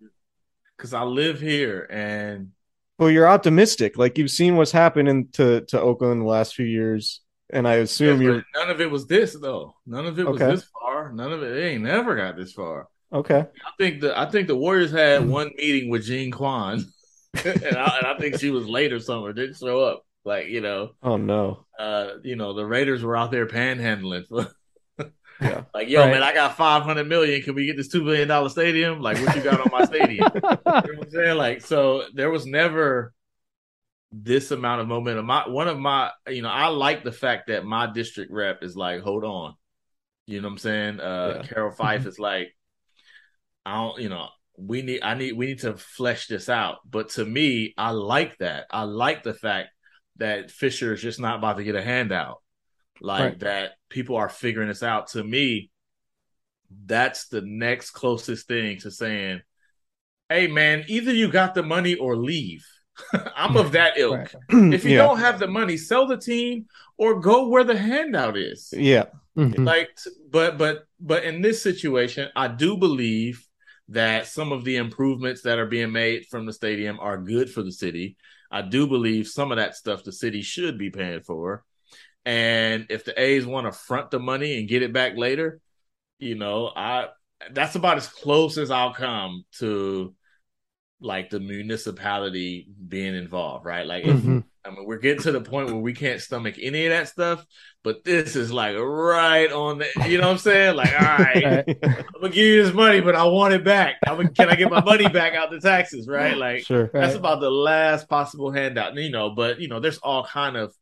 Because 0.76 0.94
I 0.94 1.02
live 1.02 1.40
here 1.40 1.86
and. 1.90 2.50
Well, 2.98 3.10
you're 3.10 3.28
optimistic. 3.28 3.96
Like 3.96 4.18
you've 4.18 4.30
seen 4.30 4.56
what's 4.56 4.72
happened 4.72 5.32
to 5.34 5.62
to 5.62 5.80
Oakland 5.80 6.20
the 6.20 6.26
last 6.26 6.54
few 6.54 6.66
years, 6.66 7.22
and 7.48 7.66
I 7.66 7.76
assume 7.76 8.20
you're. 8.20 8.44
None 8.54 8.70
of 8.70 8.80
it 8.80 8.90
was 8.90 9.06
this 9.06 9.34
though. 9.40 9.74
None 9.86 10.06
of 10.06 10.18
it 10.18 10.26
was 10.26 10.40
okay. 10.40 10.50
this 10.54 10.68
far. 10.78 11.10
None 11.10 11.32
of 11.32 11.42
it. 11.42 11.56
It 11.56 11.62
ain't 11.62 11.82
never 11.82 12.14
got 12.14 12.36
this 12.36 12.52
far. 12.52 12.88
Okay. 13.12 13.38
I 13.38 13.70
think 13.78 14.00
the 14.00 14.18
I 14.18 14.30
think 14.30 14.48
the 14.48 14.56
Warriors 14.56 14.92
had 14.92 15.26
one 15.26 15.50
meeting 15.56 15.90
with 15.90 16.04
Jean 16.04 16.30
Quan, 16.30 16.84
and, 17.44 17.76
I, 17.76 17.98
and 17.98 18.06
I 18.06 18.16
think 18.18 18.38
she 18.38 18.50
was 18.50 18.68
late 18.68 18.92
or 18.92 19.00
something. 19.00 19.34
Didn't 19.34 19.56
show 19.56 19.80
up. 19.80 20.04
Like 20.24 20.48
you 20.48 20.60
know. 20.60 20.90
Oh 21.02 21.16
no. 21.16 21.64
Uh, 21.78 22.16
you 22.22 22.36
know 22.36 22.52
the 22.52 22.66
Raiders 22.66 23.02
were 23.02 23.16
out 23.16 23.30
there 23.30 23.46
panhandling. 23.46 24.26
yeah. 25.40 25.64
Like 25.74 25.88
yo, 25.88 26.00
right. 26.00 26.10
man, 26.12 26.22
I 26.22 26.34
got 26.34 26.56
five 26.56 26.82
hundred 26.82 27.08
million. 27.08 27.42
Can 27.42 27.54
we 27.54 27.66
get 27.66 27.76
this 27.76 27.88
two 27.88 28.04
billion 28.04 28.28
dollar 28.28 28.48
stadium? 28.48 29.00
Like 29.00 29.18
what 29.18 29.34
you 29.36 29.42
got 29.42 29.60
on 29.60 29.68
my 29.72 29.84
stadium? 29.84 30.28
you 30.34 30.40
know 30.42 30.60
what 30.64 30.86
I'm 30.86 31.10
saying? 31.10 31.36
Like 31.36 31.60
so, 31.60 32.04
there 32.14 32.30
was 32.30 32.46
never 32.46 33.12
this 34.12 34.50
amount 34.50 34.80
of 34.80 34.88
momentum. 34.88 35.26
My 35.26 35.48
one 35.48 35.68
of 35.68 35.78
my, 35.78 36.10
you 36.28 36.42
know, 36.42 36.48
I 36.50 36.66
like 36.68 37.04
the 37.04 37.12
fact 37.12 37.48
that 37.48 37.64
my 37.64 37.90
district 37.92 38.32
rep 38.32 38.62
is 38.62 38.76
like, 38.76 39.02
hold 39.02 39.24
on. 39.24 39.54
You 40.26 40.40
know 40.40 40.48
what 40.48 40.52
I'm 40.52 40.58
saying? 40.58 41.00
Uh 41.00 41.34
yeah. 41.36 41.42
Carol 41.48 41.70
Fife 41.70 42.06
is 42.06 42.18
like, 42.18 42.54
I 43.64 43.74
don't, 43.74 44.00
you 44.00 44.08
know, 44.08 44.28
we 44.56 44.82
need 44.82 45.02
I 45.02 45.14
need 45.14 45.32
we 45.32 45.46
need 45.46 45.60
to 45.60 45.76
flesh 45.76 46.26
this 46.26 46.48
out. 46.48 46.78
But 46.88 47.10
to 47.10 47.24
me, 47.24 47.74
I 47.76 47.90
like 47.90 48.38
that. 48.38 48.66
I 48.70 48.82
like 48.82 49.22
the 49.22 49.34
fact 49.34 49.70
that 50.16 50.50
Fisher 50.50 50.92
is 50.92 51.02
just 51.02 51.20
not 51.20 51.38
about 51.38 51.56
to 51.56 51.64
get 51.64 51.74
a 51.74 51.82
handout. 51.82 52.42
Like 53.00 53.22
right. 53.22 53.40
that 53.40 53.72
people 53.88 54.16
are 54.16 54.28
figuring 54.28 54.68
this 54.68 54.82
out. 54.82 55.08
To 55.08 55.24
me, 55.24 55.70
that's 56.86 57.28
the 57.28 57.40
next 57.40 57.90
closest 57.90 58.46
thing 58.46 58.78
to 58.80 58.90
saying, 58.90 59.42
Hey 60.28 60.46
man, 60.46 60.84
either 60.88 61.12
you 61.12 61.28
got 61.28 61.54
the 61.54 61.62
money 61.62 61.96
or 61.96 62.16
leave. 62.16 62.66
I'm 63.36 63.56
of 63.56 63.72
that 63.72 63.98
ilk. 63.98 64.32
Right. 64.52 64.74
If 64.74 64.84
you 64.84 64.92
yeah. 64.92 64.98
don't 64.98 65.18
have 65.18 65.38
the 65.38 65.48
money, 65.48 65.76
sell 65.76 66.06
the 66.06 66.18
team 66.18 66.66
or 66.98 67.20
go 67.20 67.48
where 67.48 67.64
the 67.64 67.76
handout 67.76 68.36
is. 68.36 68.72
Yeah. 68.76 69.06
Mm-hmm. 69.36 69.64
Like 69.64 69.90
but 70.30 70.58
but 70.58 70.84
but 71.00 71.24
in 71.24 71.40
this 71.40 71.62
situation, 71.62 72.28
I 72.36 72.48
do 72.48 72.76
believe 72.76 73.46
that 73.88 74.26
some 74.26 74.52
of 74.52 74.64
the 74.64 74.76
improvements 74.76 75.42
that 75.42 75.58
are 75.58 75.66
being 75.66 75.92
made 75.92 76.26
from 76.26 76.46
the 76.46 76.52
stadium 76.52 76.98
are 77.00 77.18
good 77.18 77.50
for 77.50 77.62
the 77.62 77.72
city. 77.72 78.16
I 78.50 78.62
do 78.62 78.86
believe 78.86 79.26
some 79.26 79.50
of 79.50 79.58
that 79.58 79.76
stuff 79.76 80.04
the 80.04 80.12
city 80.12 80.42
should 80.42 80.78
be 80.78 80.90
paying 80.90 81.22
for. 81.22 81.64
And 82.24 82.86
if 82.90 83.04
the 83.04 83.18
A's 83.20 83.46
want 83.46 83.66
to 83.66 83.72
front 83.72 84.10
the 84.10 84.18
money 84.18 84.58
and 84.58 84.68
get 84.68 84.82
it 84.82 84.92
back 84.92 85.16
later, 85.16 85.60
you 86.18 86.34
know, 86.34 86.70
I 86.74 87.08
that's 87.52 87.74
about 87.74 87.96
as 87.96 88.06
close 88.06 88.58
as 88.58 88.70
I'll 88.70 88.92
come 88.92 89.44
to 89.58 90.14
like 91.00 91.30
the 91.30 91.40
municipality 91.40 92.68
being 92.86 93.14
involved, 93.14 93.64
right? 93.64 93.86
Like, 93.86 94.04
mm-hmm. 94.04 94.38
if, 94.38 94.44
I 94.66 94.70
mean, 94.70 94.84
we're 94.84 94.98
getting 94.98 95.22
to 95.22 95.32
the 95.32 95.40
point 95.40 95.68
where 95.68 95.76
we 95.76 95.94
can't 95.94 96.20
stomach 96.20 96.56
any 96.60 96.84
of 96.84 96.90
that 96.90 97.08
stuff, 97.08 97.44
but 97.82 98.04
this 98.04 98.36
is 98.36 98.52
like 98.52 98.76
right 98.76 99.50
on 99.50 99.78
the, 99.78 99.86
you 100.06 100.18
know 100.18 100.26
what 100.26 100.32
I'm 100.32 100.38
saying? 100.38 100.76
Like, 100.76 100.92
all 100.92 101.16
right, 101.16 101.64
I'm 101.82 102.20
gonna 102.20 102.28
give 102.28 102.36
you 102.44 102.62
this 102.62 102.74
money, 102.74 103.00
but 103.00 103.16
I 103.16 103.24
want 103.24 103.54
it 103.54 103.64
back. 103.64 103.96
I'm 104.06 104.16
gonna, 104.16 104.30
can 104.30 104.50
I 104.50 104.56
get 104.56 104.70
my 104.70 104.84
money 104.84 105.08
back 105.08 105.32
out 105.34 105.50
the 105.50 105.60
taxes, 105.60 106.06
right? 106.06 106.36
Like, 106.36 106.66
sure, 106.66 106.90
that's 106.92 107.14
about 107.14 107.40
the 107.40 107.50
last 107.50 108.06
possible 108.06 108.52
handout, 108.52 108.94
you 108.96 109.10
know. 109.10 109.30
But 109.30 109.60
you 109.60 109.68
know, 109.68 109.80
there's 109.80 109.98
all 109.98 110.24
kind 110.24 110.58
of 110.58 110.74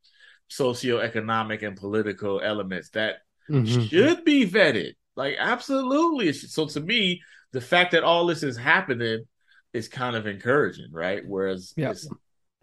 socioeconomic 0.50 1.66
and 1.66 1.76
political 1.76 2.40
elements 2.40 2.90
that 2.90 3.16
mm-hmm. 3.50 3.84
should 3.84 4.24
be 4.24 4.48
vetted. 4.48 4.94
Like, 5.16 5.36
absolutely. 5.38 6.32
So 6.32 6.66
to 6.66 6.80
me, 6.80 7.22
the 7.52 7.60
fact 7.60 7.92
that 7.92 8.04
all 8.04 8.26
this 8.26 8.42
is 8.42 8.56
happening 8.56 9.24
is 9.72 9.88
kind 9.88 10.16
of 10.16 10.26
encouraging, 10.26 10.92
right? 10.92 11.22
Whereas 11.26 11.74
yeah. 11.76 11.94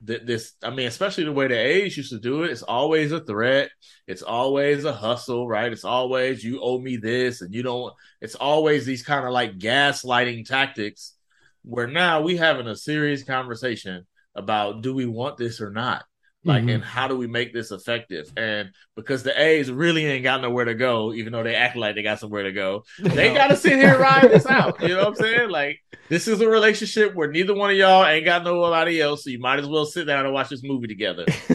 th- 0.06 0.22
this, 0.26 0.54
I 0.64 0.70
mean, 0.70 0.88
especially 0.88 1.26
the 1.26 1.32
way 1.32 1.48
the 1.48 1.58
A's 1.58 1.98
used 1.98 2.12
to 2.12 2.20
do 2.20 2.44
it, 2.44 2.52
it's 2.52 2.64
always 2.64 3.12
a 3.12 3.20
threat. 3.20 3.70
It's 4.08 4.22
always 4.22 4.86
a 4.86 4.94
hustle, 4.94 5.48
right? 5.48 5.72
It's 5.72 5.86
always 5.86 6.44
you 6.44 6.62
owe 6.62 6.80
me 6.80 6.98
this, 6.98 7.42
and 7.42 7.54
you 7.54 7.64
don't. 7.64 7.94
It's 8.22 8.36
always 8.36 8.86
these 8.86 9.04
kind 9.04 9.26
of 9.26 9.32
like 9.32 9.58
gaslighting 9.58 10.46
tactics. 10.46 11.14
Where 11.64 11.88
now 11.88 12.22
we 12.22 12.38
having 12.38 12.68
a 12.68 12.76
serious 12.76 13.24
conversation 13.24 14.06
about 14.36 14.82
do 14.82 14.94
we 14.94 15.06
want 15.06 15.38
this 15.38 15.62
or 15.62 15.72
not? 15.72 16.06
Like, 16.46 16.62
mm-hmm. 16.62 16.70
and 16.70 16.84
how 16.84 17.08
do 17.08 17.18
we 17.18 17.26
make 17.26 17.54
this 17.54 17.72
effective? 17.72 18.32
And 18.38 18.70
because 18.96 19.24
the 19.24 19.40
A's 19.40 19.72
really 19.72 20.06
ain't 20.06 20.24
got 20.24 20.42
nowhere 20.42 20.66
to 20.66 20.76
go, 20.76 21.12
even 21.12 21.34
though 21.34 21.42
they 21.42 21.56
act 21.56 21.76
like 21.76 21.96
they 21.96 22.04
got 22.04 22.20
somewhere 22.20 22.44
to 22.44 22.52
go, 22.52 22.84
they 23.00 23.34
got 23.34 23.48
to 23.48 23.58
sit 23.58 23.74
here 23.74 23.94
and 23.94 24.00
ride 24.00 24.30
this 24.30 24.46
out. 24.46 24.80
You 24.80 24.90
know 24.90 24.98
what 25.00 25.08
I'm 25.08 25.16
saying? 25.16 25.50
Like, 25.56 25.80
this 26.10 26.28
is 26.28 26.42
a 26.42 26.50
relationship 26.50 27.16
where 27.16 27.32
neither 27.32 27.54
one 27.54 27.70
of 27.70 27.78
y'all 27.78 28.06
ain't 28.06 28.26
got 28.26 28.44
nobody 28.44 29.02
else, 29.02 29.24
so 29.24 29.30
you 29.30 29.40
might 29.40 29.58
as 29.58 29.66
well 29.66 29.86
sit 29.86 30.06
down 30.06 30.26
and 30.26 30.34
watch 30.34 30.50
this 30.50 30.64
movie 30.64 30.88
together. 30.88 31.24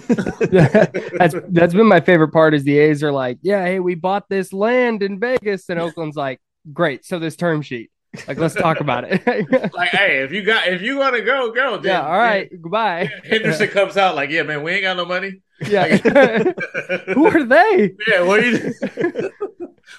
that's 1.19 1.35
that's 1.49 1.75
been 1.75 1.87
my 1.87 2.01
favorite 2.01 2.33
part. 2.33 2.55
Is 2.55 2.65
the 2.65 2.79
A's 2.79 3.03
are 3.03 3.13
like, 3.13 3.39
yeah, 3.43 3.63
hey, 3.65 3.79
we 3.79 3.95
bought 3.95 4.29
this 4.31 4.55
land 4.55 5.03
in 5.03 5.21
Vegas, 5.21 5.69
and 5.69 5.79
Oakland's 5.79 6.17
like, 6.17 6.41
great. 6.73 7.05
So 7.05 7.19
this 7.19 7.37
term 7.37 7.61
sheet. 7.61 7.91
Like, 8.27 8.39
let's 8.39 8.55
talk 8.55 8.81
about 8.81 9.05
it. 9.05 9.25
like, 9.73 9.91
hey, 9.91 10.23
if 10.23 10.33
you 10.33 10.43
got 10.43 10.67
if 10.67 10.83
you 10.83 10.99
want 10.99 11.15
to 11.15 11.23
go, 11.23 11.53
go. 11.53 11.77
Then, 11.79 11.93
yeah, 11.93 12.07
all 12.07 12.19
right, 12.19 12.51
then, 12.51 12.61
goodbye. 12.61 13.11
Henderson 13.25 13.69
comes 13.69 13.97
out 13.97 14.17
like, 14.17 14.31
yeah, 14.31 14.43
man, 14.43 14.63
we 14.63 14.73
ain't 14.73 14.83
got 14.83 14.97
no 14.97 15.05
money. 15.05 15.43
Yeah, 15.61 15.97
who 17.15 17.27
are 17.27 17.45
they? 17.45 17.95
Yeah, 18.09 18.23
what 18.23 18.41
are 18.41 18.47
you? 18.47 18.75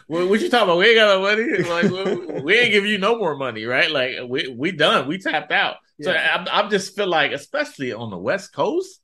what, 0.07 0.28
what, 0.28 0.41
you 0.41 0.49
talking 0.49 0.64
about? 0.64 0.78
We 0.78 0.88
ain't 0.88 0.97
got 0.97 1.07
no 1.07 1.22
money. 1.22 1.64
Like, 1.64 1.84
we, 1.84 2.41
we 2.41 2.55
ain't 2.55 2.72
give 2.72 2.86
you 2.86 2.97
no 2.97 3.18
more 3.18 3.36
money, 3.38 3.66
right? 3.66 3.89
Like, 3.89 4.18
we 4.28 4.47
we 4.49 4.72
done. 4.72 5.07
We 5.07 5.18
tapped 5.18 5.51
out. 5.53 5.78
Yeah. 5.97 6.05
So 6.05 6.51
I, 6.51 6.64
I 6.64 6.70
just 6.70 6.95
feel 6.95 7.07
like, 7.07 7.32
especially 7.32 7.93
on 7.93 8.09
the 8.09 8.18
West 8.18 8.51
Coast, 8.51 8.99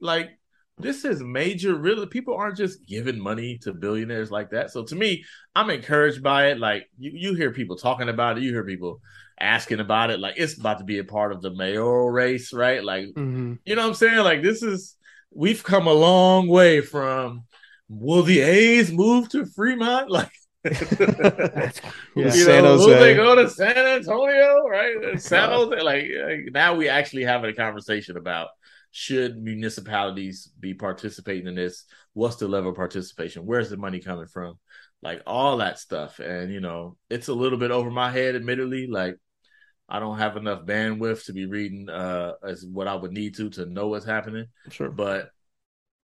like 0.00 0.38
this 0.80 1.04
is 1.04 1.22
major 1.22 1.74
really 1.74 2.06
people 2.06 2.34
aren't 2.34 2.56
just 2.56 2.84
giving 2.86 3.18
money 3.18 3.58
to 3.58 3.72
billionaires 3.72 4.30
like 4.30 4.50
that 4.50 4.70
so 4.70 4.84
to 4.84 4.94
me 4.94 5.24
i'm 5.54 5.70
encouraged 5.70 6.22
by 6.22 6.48
it 6.48 6.58
like 6.58 6.88
you, 6.98 7.12
you 7.14 7.34
hear 7.34 7.52
people 7.52 7.76
talking 7.76 8.08
about 8.08 8.36
it 8.36 8.42
you 8.42 8.50
hear 8.50 8.64
people 8.64 9.00
asking 9.40 9.80
about 9.80 10.10
it 10.10 10.20
like 10.20 10.34
it's 10.36 10.58
about 10.58 10.78
to 10.78 10.84
be 10.84 10.98
a 10.98 11.04
part 11.04 11.32
of 11.32 11.40
the 11.40 11.50
mayoral 11.50 12.10
race 12.10 12.52
right 12.52 12.84
like 12.84 13.06
mm-hmm. 13.06 13.54
you 13.64 13.74
know 13.74 13.82
what 13.82 13.88
i'm 13.88 13.94
saying 13.94 14.18
like 14.18 14.42
this 14.42 14.62
is 14.62 14.96
we've 15.32 15.62
come 15.62 15.86
a 15.86 15.92
long 15.92 16.48
way 16.48 16.80
from 16.80 17.44
will 17.88 18.22
the 18.22 18.40
a's 18.40 18.92
move 18.92 19.28
to 19.28 19.46
fremont 19.46 20.10
like 20.10 20.30
yeah. 20.64 20.72
you 22.16 22.30
San 22.30 22.64
know, 22.64 22.76
Jose. 22.76 22.86
will 22.86 23.00
they 23.00 23.14
go 23.14 23.34
to 23.34 23.48
San 23.48 23.78
Antonio? 23.78 24.68
Right, 24.68 25.18
San 25.20 25.48
Jose. 25.48 25.80
Like 25.80 26.06
now, 26.52 26.74
we 26.74 26.88
actually 26.88 27.24
having 27.24 27.50
a 27.50 27.54
conversation 27.54 28.16
about 28.16 28.48
should 28.90 29.40
municipalities 29.40 30.50
be 30.58 30.74
participating 30.74 31.46
in 31.46 31.54
this? 31.54 31.84
What's 32.12 32.36
the 32.36 32.48
level 32.48 32.70
of 32.70 32.76
participation? 32.76 33.46
Where's 33.46 33.70
the 33.70 33.76
money 33.76 34.00
coming 34.00 34.26
from? 34.26 34.58
Like 35.02 35.22
all 35.26 35.58
that 35.58 35.78
stuff. 35.78 36.18
And, 36.18 36.52
you 36.52 36.60
know, 36.60 36.96
it's 37.08 37.28
a 37.28 37.34
little 37.34 37.58
bit 37.58 37.70
over 37.70 37.90
my 37.90 38.10
head, 38.10 38.34
admittedly. 38.34 38.86
Like, 38.86 39.16
I 39.88 39.98
don't 39.98 40.18
have 40.18 40.36
enough 40.36 40.66
bandwidth 40.66 41.26
to 41.26 41.32
be 41.32 41.46
reading 41.46 41.88
uh, 41.88 42.34
as 42.42 42.64
what 42.64 42.88
I 42.88 42.94
would 42.94 43.12
need 43.12 43.36
to 43.36 43.50
to 43.50 43.66
know 43.66 43.88
what's 43.88 44.04
happening. 44.06 44.46
Sure. 44.70 44.90
But 44.90 45.30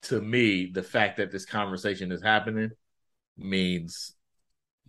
to 0.04 0.22
me, 0.22 0.70
the 0.74 0.84
fact 0.84 1.18
that 1.18 1.32
this 1.32 1.46
conversation 1.46 2.12
is 2.12 2.22
happening 2.22 2.72
means, 3.38 4.14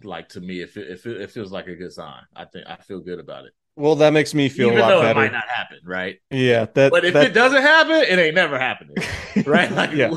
like, 0.02 0.28
to 0.30 0.40
me, 0.40 0.60
it, 0.60 0.76
it, 0.76 1.06
it 1.06 1.30
feels 1.30 1.52
like 1.52 1.68
a 1.68 1.76
good 1.76 1.92
sign. 1.92 2.22
I 2.34 2.44
think 2.44 2.66
I 2.68 2.76
feel 2.76 3.00
good 3.00 3.20
about 3.20 3.46
it. 3.46 3.52
Well, 3.76 3.96
that 3.96 4.12
makes 4.12 4.34
me 4.34 4.48
feel 4.48 4.68
even 4.68 4.78
a 4.78 4.80
lot 4.82 4.88
though 4.88 5.00
better. 5.02 5.18
it 5.20 5.22
might 5.22 5.32
not 5.32 5.48
happen, 5.48 5.78
right? 5.84 6.18
Yeah, 6.30 6.66
that. 6.74 6.92
But 6.92 7.04
if 7.04 7.14
that, 7.14 7.26
it 7.26 7.34
doesn't 7.34 7.62
happen, 7.62 7.96
it 7.96 8.18
ain't 8.18 8.34
never 8.34 8.58
happening, 8.58 8.94
right? 9.46 9.70
Like, 9.70 9.92
Yeah. 9.92 10.10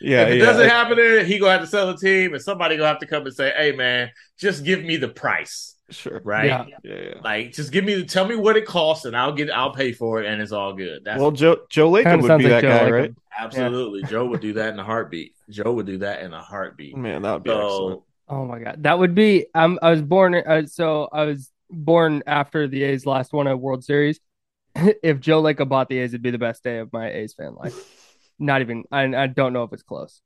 yeah, 0.00 0.22
if 0.24 0.28
it 0.28 0.38
yeah, 0.38 0.44
doesn't 0.44 0.68
happen, 0.68 1.26
he 1.26 1.38
gonna 1.38 1.52
have 1.52 1.60
to 1.62 1.66
sell 1.66 1.86
the 1.86 1.96
team, 1.96 2.34
and 2.34 2.42
somebody 2.42 2.76
gonna 2.76 2.88
have 2.88 3.00
to 3.00 3.06
come 3.06 3.24
and 3.24 3.34
say, 3.34 3.52
"Hey, 3.56 3.72
man, 3.72 4.10
just 4.38 4.62
give 4.64 4.84
me 4.84 4.96
the 4.98 5.08
price, 5.08 5.76
Sure. 5.90 6.20
right? 6.22 6.46
Yeah. 6.46 6.64
Yeah, 6.84 6.94
yeah. 7.00 7.14
Like, 7.22 7.52
just 7.52 7.72
give 7.72 7.84
me, 7.84 8.04
tell 8.04 8.26
me 8.26 8.36
what 8.36 8.56
it 8.56 8.66
costs, 8.66 9.06
and 9.06 9.16
I'll 9.16 9.32
get, 9.32 9.50
I'll 9.50 9.72
pay 9.72 9.92
for 9.92 10.22
it, 10.22 10.26
and 10.26 10.42
it's 10.42 10.52
all 10.52 10.74
good." 10.74 11.04
That's 11.04 11.18
Well, 11.18 11.30
Joe 11.30 11.60
Joe 11.70 11.90
Lacob 11.90 12.20
would 12.22 12.36
be 12.38 12.44
like 12.44 12.62
that 12.62 12.62
Joe 12.62 12.68
guy, 12.68 12.84
Lacob. 12.84 12.92
right? 12.92 13.14
absolutely. 13.38 14.02
Joe 14.04 14.26
would 14.26 14.40
do 14.40 14.52
that 14.54 14.74
in 14.74 14.78
a 14.78 14.84
heartbeat. 14.84 15.34
Joe 15.48 15.72
would 15.72 15.86
do 15.86 15.98
that 15.98 16.22
in 16.22 16.32
a 16.34 16.42
heartbeat. 16.42 16.96
Man, 16.96 17.22
that 17.22 17.32
would 17.32 17.42
be 17.44 17.50
excellent. 17.50 18.02
Oh 18.28 18.44
my 18.44 18.58
god, 18.58 18.82
that 18.82 18.98
would 18.98 19.14
be. 19.14 19.46
Um, 19.54 19.78
I 19.80 19.90
was 19.90 20.02
born. 20.02 20.34
Uh, 20.34 20.66
so 20.66 21.08
I 21.10 21.24
was 21.24 21.50
born 21.70 22.22
after 22.26 22.66
the 22.68 22.82
A's 22.84 23.06
last 23.06 23.32
won 23.32 23.46
a 23.46 23.56
World 23.56 23.84
Series. 23.84 24.20
if 24.74 25.20
Joe 25.20 25.42
Lacob 25.42 25.68
bought 25.68 25.88
the 25.88 25.98
A's, 25.98 26.10
it'd 26.12 26.22
be 26.22 26.30
the 26.30 26.38
best 26.38 26.62
day 26.62 26.78
of 26.78 26.92
my 26.92 27.10
A's 27.10 27.34
fan 27.34 27.54
life. 27.54 27.74
Not 28.38 28.60
even. 28.60 28.84
I, 28.92 29.02
I 29.14 29.26
don't 29.26 29.52
know 29.52 29.64
if 29.64 29.72
it's 29.72 29.82
close. 29.82 30.22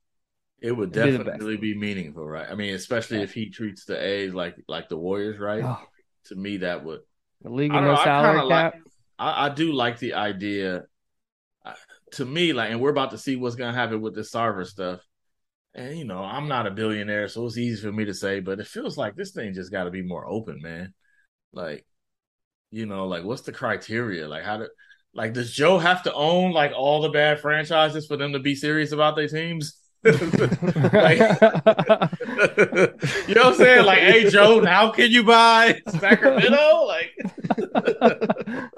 it 0.61 0.71
would 0.71 0.95
It'd 0.95 1.17
definitely 1.17 1.57
be 1.57 1.75
meaningful, 1.75 2.25
right? 2.27 2.47
I 2.49 2.55
mean, 2.55 2.73
especially 2.75 3.21
if 3.23 3.33
he 3.33 3.49
treats 3.49 3.85
the 3.85 4.01
A's 4.01 4.33
like 4.33 4.55
like 4.67 4.89
the 4.89 4.97
Warriors, 4.97 5.39
right? 5.39 5.63
Oh, 5.63 5.81
To 6.25 6.35
me, 6.35 6.57
that 6.57 6.83
would 6.85 7.01
the 7.41 7.49
league 7.49 7.71
I 7.71 7.81
no 7.81 7.87
know, 7.87 7.95
I 7.95 8.03
salary 8.03 8.39
kinda 8.39 8.45
like- 8.45 8.73
I, 9.19 9.45
I 9.45 9.49
do 9.49 9.71
like 9.73 9.99
the 9.99 10.13
idea. 10.13 10.83
uh, 11.65 11.73
To 12.13 12.25
me, 12.25 12.53
like, 12.53 12.71
and 12.71 12.79
we're 12.81 12.89
about 12.91 13.11
to 13.11 13.17
see 13.17 13.35
what's 13.35 13.55
gonna 13.55 13.73
happen 13.73 14.01
with 14.01 14.15
the 14.15 14.21
Sarver 14.21 14.65
stuff. 14.65 15.01
And 15.75 15.97
you 15.97 16.05
know, 16.05 16.19
I'm 16.23 16.47
not 16.47 16.67
a 16.67 16.71
billionaire, 16.71 17.27
so 17.27 17.45
it's 17.47 17.57
easy 17.57 17.81
for 17.81 17.91
me 17.91 18.05
to 18.05 18.13
say, 18.13 18.39
but 18.39 18.59
it 18.59 18.67
feels 18.67 18.97
like 18.97 19.15
this 19.15 19.31
thing 19.31 19.53
just 19.53 19.71
got 19.71 19.85
to 19.85 19.91
be 19.91 20.03
more 20.03 20.27
open, 20.27 20.61
man. 20.61 20.93
Like, 21.53 21.85
you 22.71 22.85
know, 22.85 23.07
like 23.07 23.23
what's 23.23 23.43
the 23.43 23.51
criteria? 23.51 24.27
Like, 24.27 24.43
how 24.43 24.57
do, 24.57 24.67
like, 25.13 25.33
does 25.33 25.51
Joe 25.53 25.77
have 25.79 26.03
to 26.03 26.13
own 26.13 26.51
like 26.53 26.73
all 26.75 27.01
the 27.01 27.09
bad 27.09 27.39
franchises 27.41 28.07
for 28.07 28.17
them 28.17 28.33
to 28.33 28.39
be 28.39 28.55
serious 28.55 28.91
about 28.91 29.15
their 29.15 29.27
teams? 29.27 29.77
like, 30.03 31.27
you 33.27 33.35
know 33.35 33.43
what 33.43 33.45
I'm 33.45 33.55
saying? 33.55 33.85
Like, 33.85 33.99
hey, 33.99 34.29
Joe, 34.29 34.59
now 34.59 34.91
can 34.91 35.11
you 35.11 35.23
buy 35.23 35.81
Sacramento? 35.87 36.85
Like, 36.85 37.11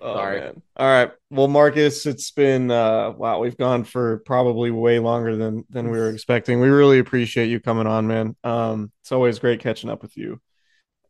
Oh, 0.00 0.14
Sorry. 0.14 0.40
man. 0.40 0.62
All 0.76 0.86
right. 0.86 1.10
Well, 1.30 1.48
Marcus, 1.48 2.06
it's 2.06 2.30
been 2.30 2.70
uh 2.70 3.10
wow, 3.16 3.40
we've 3.40 3.56
gone 3.56 3.82
for 3.84 4.18
probably 4.18 4.70
way 4.70 5.00
longer 5.00 5.36
than 5.36 5.64
than 5.70 5.90
we 5.90 5.98
were 5.98 6.10
expecting. 6.10 6.60
We 6.60 6.68
really 6.68 7.00
appreciate 7.00 7.46
you 7.48 7.58
coming 7.60 7.86
on, 7.88 8.06
man. 8.06 8.36
Um 8.44 8.92
it's 9.02 9.10
always 9.10 9.40
great 9.40 9.60
catching 9.60 9.90
up 9.90 10.02
with 10.02 10.16
you. 10.16 10.40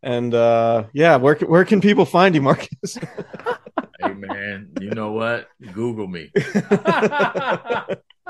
And 0.02 0.32
uh 0.34 0.84
yeah, 0.92 1.16
where 1.16 1.34
can, 1.34 1.48
where 1.48 1.64
can 1.64 1.80
people 1.80 2.04
find 2.04 2.34
you, 2.34 2.42
Marcus? 2.42 2.96
hey, 4.00 4.14
man, 4.14 4.70
you 4.80 4.90
know 4.90 5.12
what? 5.12 5.48
Google 5.72 6.06
me. 6.06 6.30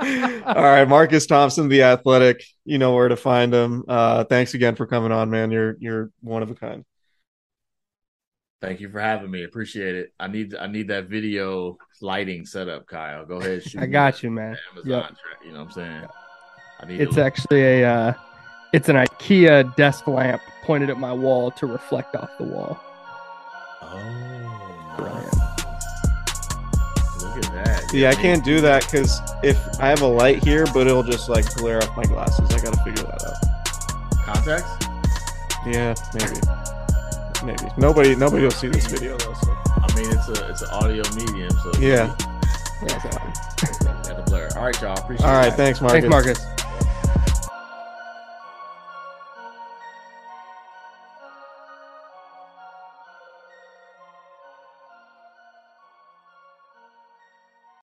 All 0.01 0.55
right, 0.55 0.85
Marcus 0.89 1.27
Thompson, 1.27 1.69
the 1.69 1.83
athletic. 1.83 2.43
You 2.65 2.79
know 2.79 2.95
where 2.95 3.09
to 3.09 3.17
find 3.17 3.53
him. 3.53 3.85
Uh 3.87 4.25
thanks 4.25 4.55
again 4.55 4.77
for 4.77 4.87
coming 4.87 5.13
on, 5.13 5.29
man. 5.31 5.51
You're 5.51 5.77
you're 5.79 6.11
one 6.21 6.43
of 6.43 6.51
a 6.51 6.55
kind. 6.55 6.85
Thank 8.61 8.81
you 8.81 8.91
for 8.91 9.01
having 9.01 9.31
me. 9.31 9.45
Appreciate 9.45 9.95
it. 9.95 10.13
I 10.19 10.27
need 10.27 10.55
I 10.57 10.67
need 10.67 10.89
that 10.89 11.09
video 11.09 11.77
lighting 12.01 12.45
set 12.47 12.69
up, 12.69 12.87
Kyle. 12.87 13.25
Go 13.27 13.37
ahead. 13.37 13.63
Shoot 13.63 13.83
I 13.83 13.87
got 13.87 14.23
you, 14.23 14.31
man. 14.31 14.57
Amazon 14.73 14.91
Yep. 14.91 15.07
track. 15.09 15.19
You 15.45 15.53
know 15.53 15.59
what 15.59 15.65
I'm 15.67 15.71
saying? 15.73 16.07
I 16.81 16.87
need 16.87 17.01
It's 17.01 17.15
to 17.17 17.25
actually 17.25 17.63
a. 17.83 17.89
Uh, 17.89 18.13
it's 18.73 18.89
an 18.89 18.97
IKEA 18.97 19.75
desk 19.77 20.07
lamp 20.07 20.41
pointed 20.65 20.91
at 20.91 20.99
my 20.99 21.13
wall 21.13 21.51
to 21.53 21.67
reflect 21.67 22.15
off 22.17 22.31
the 22.39 22.45
wall. 22.45 22.79
Oh, 23.83 24.95
Brilliant. 24.97 25.35
look 27.23 27.45
at 27.45 27.53
that. 27.65 27.85
Yeah, 27.93 28.11
I 28.11 28.15
can't 28.15 28.45
do 28.45 28.61
that 28.61 28.85
because 28.85 29.21
if 29.43 29.57
I 29.81 29.89
have 29.89 30.03
a 30.03 30.07
light 30.07 30.45
here, 30.45 30.67
but 30.75 30.87
it'll 30.87 31.03
just 31.03 31.29
like 31.29 31.53
glare 31.55 31.79
off 31.83 31.97
my 31.97 32.05
glasses. 32.05 32.51
I 32.51 32.61
gotta 32.63 32.77
figure 32.85 33.05
that 33.05 33.25
out. 33.25 34.25
Contacts? 34.25 34.87
Yeah, 35.67 35.95
maybe. 36.15 36.41
Maybe. 37.45 37.73
Nobody 37.79 38.15
nobody 38.17 38.43
will 38.43 38.51
see 38.51 38.69
this 38.69 38.87
video 38.87 39.17
though. 39.19 39.33
So. 39.35 39.53
I 39.67 39.95
mean, 39.97 40.11
it's 40.11 40.29
a 40.29 40.49
it's 40.51 40.63
an 40.63 40.71
audio 40.71 41.03
medium, 41.15 41.51
so 41.63 41.73
Yeah. 41.79 42.15
Yeah, 42.87 42.99
so- 43.03 43.09
Got 43.85 44.05
the 44.05 44.23
blur. 44.27 44.49
All 44.57 44.65
right, 44.67 44.81
y'all. 44.83 44.99
Appreciate 44.99 45.27
All 45.27 45.35
it. 45.35 45.39
right, 45.49 45.53
thanks, 45.55 45.81
Marcus. 45.81 46.01
Thanks, 46.01 46.09
Marcus. 46.11 46.47